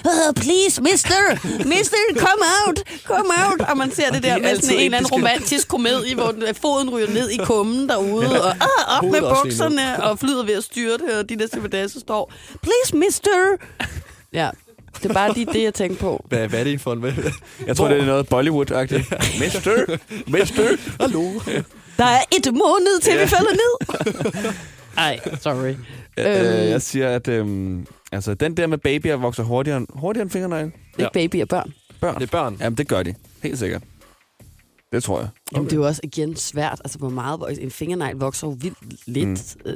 Oh, 0.05 0.33
please, 0.37 0.83
mister! 0.83 1.22
Mister, 1.68 1.97
come 2.16 2.43
out! 2.66 2.79
Come 3.05 3.31
out! 3.45 3.61
Og 3.68 3.77
man 3.77 3.91
ser 3.95 4.11
det 4.11 4.22
de 4.22 4.29
er 4.29 4.35
der 4.35 4.43
med 4.43 4.57
sådan 4.57 4.77
en 4.77 4.85
eller 4.85 4.99
anden 4.99 5.12
romantisk 5.12 5.68
komedie, 5.68 6.14
hvor 6.14 6.31
den, 6.31 6.55
foden 6.55 6.91
ryger 6.91 7.11
ned 7.11 7.31
i 7.31 7.37
kummen 7.37 7.89
derude, 7.89 8.43
og 8.43 8.51
ah, 8.51 8.99
op 8.99 9.05
med 9.05 9.20
bukserne, 9.20 10.05
og 10.05 10.18
flyet 10.18 10.47
ved 10.47 10.55
at 10.55 10.64
styrte, 10.64 11.18
og 11.18 11.29
de 11.29 11.39
der 11.39 11.47
stewardesser 11.47 12.01
står, 12.01 12.33
please, 12.62 12.97
mister! 12.97 13.57
Ja, 14.33 14.51
det 15.03 15.11
er 15.11 15.14
bare 15.14 15.33
lige 15.33 15.47
det, 15.53 15.62
jeg 15.62 15.74
tænker 15.74 15.97
på. 15.97 16.24
Hvad, 16.29 16.49
hvad 16.49 16.61
er 16.61 16.64
det 16.64 16.81
for 16.81 16.93
en... 16.93 17.05
Jeg 17.66 17.77
tror, 17.77 17.89
det 17.89 18.01
er 18.01 18.05
noget 18.05 18.27
Bollywood-agtigt. 18.35 19.39
Mister! 19.41 19.99
Mister! 20.27 20.77
Hallo? 21.01 21.41
Der 21.99 22.05
er 22.05 22.20
et 22.37 22.55
måned, 22.55 23.01
til 23.01 23.12
vi 23.20 23.27
falder 23.27 23.53
ned! 23.53 24.05
Ej, 24.99 25.20
sorry. 25.41 25.74
Øh, 26.19 26.71
jeg 26.71 26.83
siger, 26.83 27.09
at 27.09 27.29
øhm, 27.29 27.87
altså, 28.12 28.35
den 28.35 28.57
der 28.57 28.67
med 28.67 28.79
babyer 28.79 29.17
vokser 29.17 29.43
hurtigere, 29.43 29.77
end- 29.79 29.87
hurtigere 29.95 30.23
end 30.23 30.31
fingernegle. 30.31 30.73
Ikke 30.99 31.11
baby 31.12 31.43
og 31.43 31.49
børn. 31.49 31.73
Børn. 32.01 32.14
Det 32.14 32.23
er 32.23 32.27
børn. 32.31 32.57
Jamen, 32.61 32.79
det 32.79 32.89
gør 32.89 33.03
de. 33.03 33.14
Helt 33.43 33.59
sikkert. 33.59 33.83
Det 34.93 35.03
tror 35.05 35.19
jeg. 35.21 35.29
Jamen, 35.53 35.64
det 35.67 35.73
er 35.73 35.77
jo 35.77 35.87
også 35.87 36.01
igen 36.05 36.37
svært. 36.37 36.81
Altså, 36.85 36.99
hvor 36.99 37.09
meget 37.09 37.39
en 37.62 37.71
fingernegl 37.71 38.17
vokser 38.17 38.47
jo 38.47 38.57
vildt 38.61 38.79
lidt. 39.07 39.57
Mm. 39.64 39.71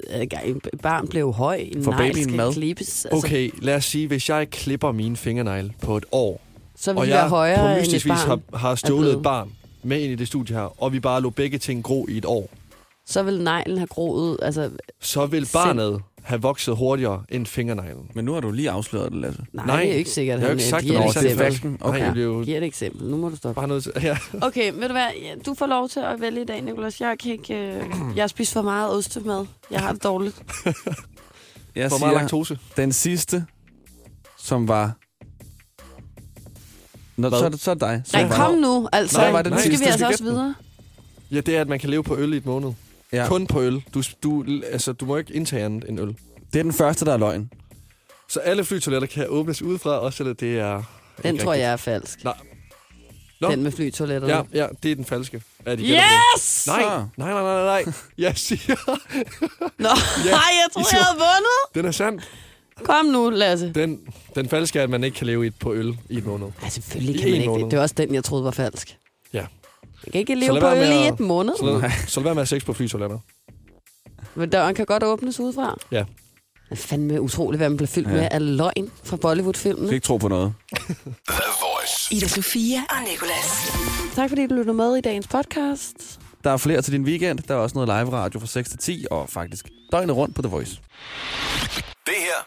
En 0.45 0.61
barn 0.83 1.09
bliver 1.09 1.21
jo 1.21 1.31
høj. 1.33 1.57
En 1.57 1.85
Får 1.85 1.91
negl 1.93 2.11
babyen 2.13 2.25
skal 2.25 2.37
mad? 2.37 2.53
klippes. 2.53 3.05
Altså, 3.05 3.27
Okay, 3.27 3.51
lad 3.63 3.75
os 3.77 3.85
sige, 3.85 4.07
hvis 4.07 4.29
jeg 4.29 4.51
klipper 4.51 4.93
mine 4.93 5.17
fingernegle 5.17 5.73
på 5.83 5.97
et 5.97 6.05
år, 6.13 6.41
Så 6.77 6.93
vil 6.93 6.99
og 7.01 7.07
være 7.07 7.19
jeg 7.21 7.29
på 7.29 7.35
højere 7.37 7.63
end 7.71 7.73
et 7.73 7.81
mystisk 7.81 8.05
vis 8.07 8.13
har, 8.23 8.41
har 8.55 8.75
stjålet 8.75 9.13
et 9.17 9.23
barn 9.23 9.53
med 9.83 10.01
ind 10.01 10.13
i 10.13 10.15
det 10.15 10.27
studie 10.27 10.57
her, 10.57 10.83
og 10.83 10.93
vi 10.93 11.01
bare 11.01 11.21
lå 11.21 11.31
begge 11.31 11.59
ting 11.59 11.85
gro 11.85 12.07
i 12.09 12.17
et 12.19 12.25
år, 12.25 12.51
Så 13.07 13.23
vil 13.23 13.43
neglen 13.45 13.79
have 13.79 13.87
groet. 13.87 14.39
Altså, 14.43 14.71
så 15.01 15.27
vil 15.27 15.49
barnet 15.53 16.01
have 16.23 16.43
vokset 16.43 16.77
hurtigere 16.77 17.23
end 17.29 17.47
fingerneglen. 17.47 18.11
Men 18.15 18.25
nu 18.25 18.33
har 18.33 18.41
du 18.41 18.51
lige 18.51 18.71
afsløret 18.71 19.13
det, 19.13 19.21
Lasse. 19.21 19.43
nej, 19.53 19.67
Nej, 19.67 19.81
det 19.83 19.91
er 19.93 19.95
ikke 19.95 20.11
sikkert. 20.11 20.39
jeg 20.41 20.47
har 20.47 20.53
ikke 20.53 20.65
sagt, 20.65 20.83
det 20.83 20.91
et 20.91 20.97
var 20.97 21.03
det 21.03 21.17
eksempel. 21.17 21.53
fakten. 21.53 21.79
Okay. 21.81 22.13
Blev 22.13 22.25
jo 22.25 22.43
Giver 22.45 22.59
et 22.59 22.65
eksempel. 22.65 23.09
Nu 23.11 23.17
må 23.17 23.29
du 23.29 23.37
stoppe. 23.37 23.55
bare 23.55 23.69
nødt 23.69 23.83
til... 23.83 23.93
Ja. 24.03 24.17
Okay, 24.43 24.73
ved 24.73 24.89
du 24.89 24.93
hvad? 24.95 25.43
Du 25.47 25.55
får 25.55 25.67
lov 25.67 25.89
til 25.89 26.01
at 26.01 26.21
vælge 26.21 26.43
i 26.43 26.45
dag, 26.45 26.63
Nicolas. 26.63 27.01
Jeg 27.01 27.17
kan 27.19 27.33
ikke... 27.33 27.55
Øh, 27.55 27.83
jeg 28.17 28.23
har 28.23 28.27
spist 28.29 28.53
for 28.53 28.63
meget 28.63 28.91
ostemad. 28.91 29.47
Jeg 29.71 29.81
har 29.81 29.93
det 29.93 30.03
dårligt. 30.05 30.43
Jeg 31.75 31.91
For 31.91 31.99
meget 31.99 32.15
laktose. 32.17 32.59
den 32.77 32.93
sidste, 32.93 33.45
som 34.39 34.69
var... 34.69 34.93
Nå, 37.17 37.29
Hvad? 37.29 37.39
så, 37.39 37.45
er 37.45 37.49
det, 37.49 37.61
så 37.61 37.71
er 37.71 37.75
det 37.75 37.81
dig. 37.81 38.03
Så 38.05 38.17
Nej, 38.17 38.29
kom 38.37 38.55
nu. 38.55 38.89
Altså, 38.93 39.19
Nej, 39.19 39.31
var 39.33 39.43
det 39.43 39.53
nu 39.53 39.55
den 39.57 39.61
skal 39.61 39.71
sidste, 39.71 39.85
vi 39.85 39.91
altså 39.91 40.07
også 40.07 40.25
videre. 40.25 40.55
Ja, 41.31 41.41
det 41.41 41.57
er, 41.57 41.61
at 41.61 41.69
man 41.69 41.79
kan 41.79 41.91
leve 41.91 42.03
på 42.03 42.17
øl 42.17 42.33
i 42.33 42.37
et 42.37 42.47
måned. 42.47 42.73
Ja. 43.13 43.23
Ja. 43.23 43.29
Kun 43.29 43.47
på 43.47 43.61
øl. 43.63 43.83
Du, 43.95 44.03
du, 44.23 44.45
altså, 44.73 44.93
du 44.93 45.05
må 45.07 45.17
ikke 45.17 45.35
indtage 45.35 45.65
andet 45.65 45.89
end 45.89 46.01
øl. 46.01 46.17
Det 46.53 46.59
er 46.59 46.63
den 46.63 46.73
første, 46.73 47.05
der 47.05 47.13
er 47.13 47.17
løgn. 47.19 47.51
Så 48.29 48.41
alle 48.41 48.65
flytoiletter 48.65 49.09
kan 49.09 49.27
åbnes 49.29 49.63
udefra, 49.63 49.91
også 49.91 50.17
selvom 50.17 50.37
det 50.37 50.59
er... 50.59 50.83
Den 51.23 51.39
tror 51.39 51.53
rigtigt. 51.53 51.65
jeg 51.65 51.73
er 51.73 51.77
falsk. 51.77 52.25
Nej. 52.25 52.35
Nå. 53.41 53.51
Den 53.51 53.63
med 53.63 53.73
flytoiletterne. 53.73 54.35
Ja, 54.35 54.43
ja, 54.63 54.67
det 54.83 54.91
er 54.91 54.95
den 54.95 55.05
falske. 55.05 55.43
Er 55.67 55.77
de. 55.77 55.83
Yes! 55.83 56.67
Nej, 56.67 56.83
nej, 56.83 56.99
nej, 57.17 57.33
nej, 57.33 57.43
nej, 57.43 57.83
nej. 57.85 57.93
Jeg 58.19 58.37
siger, 58.37 58.75
Nå, 59.79 59.89
Ja, 60.25 60.31
nej, 60.31 60.41
jeg 60.51 60.67
tror, 60.73 60.81
I 60.81 60.85
jeg 60.93 61.01
havde 61.05 61.19
vundet. 61.19 61.75
den 61.75 61.85
er 61.85 61.91
sand. 61.91 62.21
Kom 62.85 63.05
nu, 63.07 63.31
Lasse. 63.31 63.73
Den, 63.75 64.01
den 64.35 64.49
falske 64.49 64.79
er, 64.79 64.83
at 64.83 64.91
man 64.91 65.05
ikke 65.05 65.17
kan 65.17 65.27
leve 65.27 65.45
i 65.45 65.47
et 65.47 65.55
på 65.61 65.73
øl 65.75 65.99
i 66.09 66.17
et 66.19 66.27
måned. 66.27 66.47
Ej, 66.63 66.69
selvfølgelig 66.69 67.15
I 67.15 67.19
kan 67.19 67.27
man 67.29 67.35
en 67.35 67.41
ikke 67.41 67.51
måned. 67.51 67.71
det. 67.71 67.77
Var 67.77 67.83
også 67.83 67.95
den, 67.99 68.15
jeg 68.15 68.25
troede 68.25 68.45
var 68.45 68.51
falsk. 68.51 68.97
Ja. 69.33 69.47
Man 70.07 70.13
kan 70.13 70.19
ikke 70.19 70.35
leve 70.35 70.61
på 70.61 70.67
øl 70.71 70.77
med 70.77 71.05
i 71.05 71.09
et 71.09 71.21
måned. 71.21 71.53
Så 71.59 71.65
lad, 71.81 71.91
så 72.07 72.21
lad 72.21 72.25
være 72.25 72.35
med 72.35 72.43
at 72.43 72.49
have 72.51 72.61
sex 72.61 72.67
på 72.67 72.73
flytoiletter. 72.73 73.19
Men 74.35 74.51
døren 74.51 74.75
kan 74.75 74.87
godt 74.87 75.03
åbnes 75.03 75.41
udefra. 75.41 75.77
Ja. 75.93 75.99
Det 75.99 76.07
er 76.71 76.77
fandme 76.77 77.21
utroligt, 77.21 77.59
hvad 77.59 77.69
man 77.69 77.77
bliver 77.77 77.89
fyldt 77.89 78.09
Ja. 78.09 78.13
med 78.15 78.29
af 78.31 78.57
løgn 78.57 78.91
fra 79.05 79.17
Bollywood-filmene. 79.17 79.87
skal 79.89 79.95
ikke 79.95 80.05
tro 80.07 80.17
på 80.17 80.29
noget. 80.29 80.53
The 81.29 81.43
Voice. 81.61 82.15
Ida 82.15 82.29
Sofia 82.29 82.79
og 82.91 82.97
Nicolas. 83.11 83.73
Tak 84.15 84.29
fordi 84.29 84.47
du 84.47 84.55
lytter 84.55 84.73
med 84.73 84.97
i 84.97 85.01
dagens 85.01 85.27
podcast. 85.29 86.21
Der 86.45 86.51
er 86.51 86.57
flere 86.57 86.83
til 86.83 86.93
din 86.93 87.05
weekend. 87.05 87.39
Der 87.39 87.55
er 87.55 87.59
også 87.59 87.79
noget 87.79 87.89
live 87.89 88.17
radio 88.17 88.41
fra 88.41 88.47
6 88.47 88.69
til 88.71 88.79
10, 88.79 89.07
og 89.11 89.29
faktisk 89.29 89.69
døgnet 89.93 90.17
rundt 90.17 90.35
på 90.37 90.43
The 90.43 90.51
Voice. 90.51 90.81
Det 92.07 92.15
her 92.19 92.47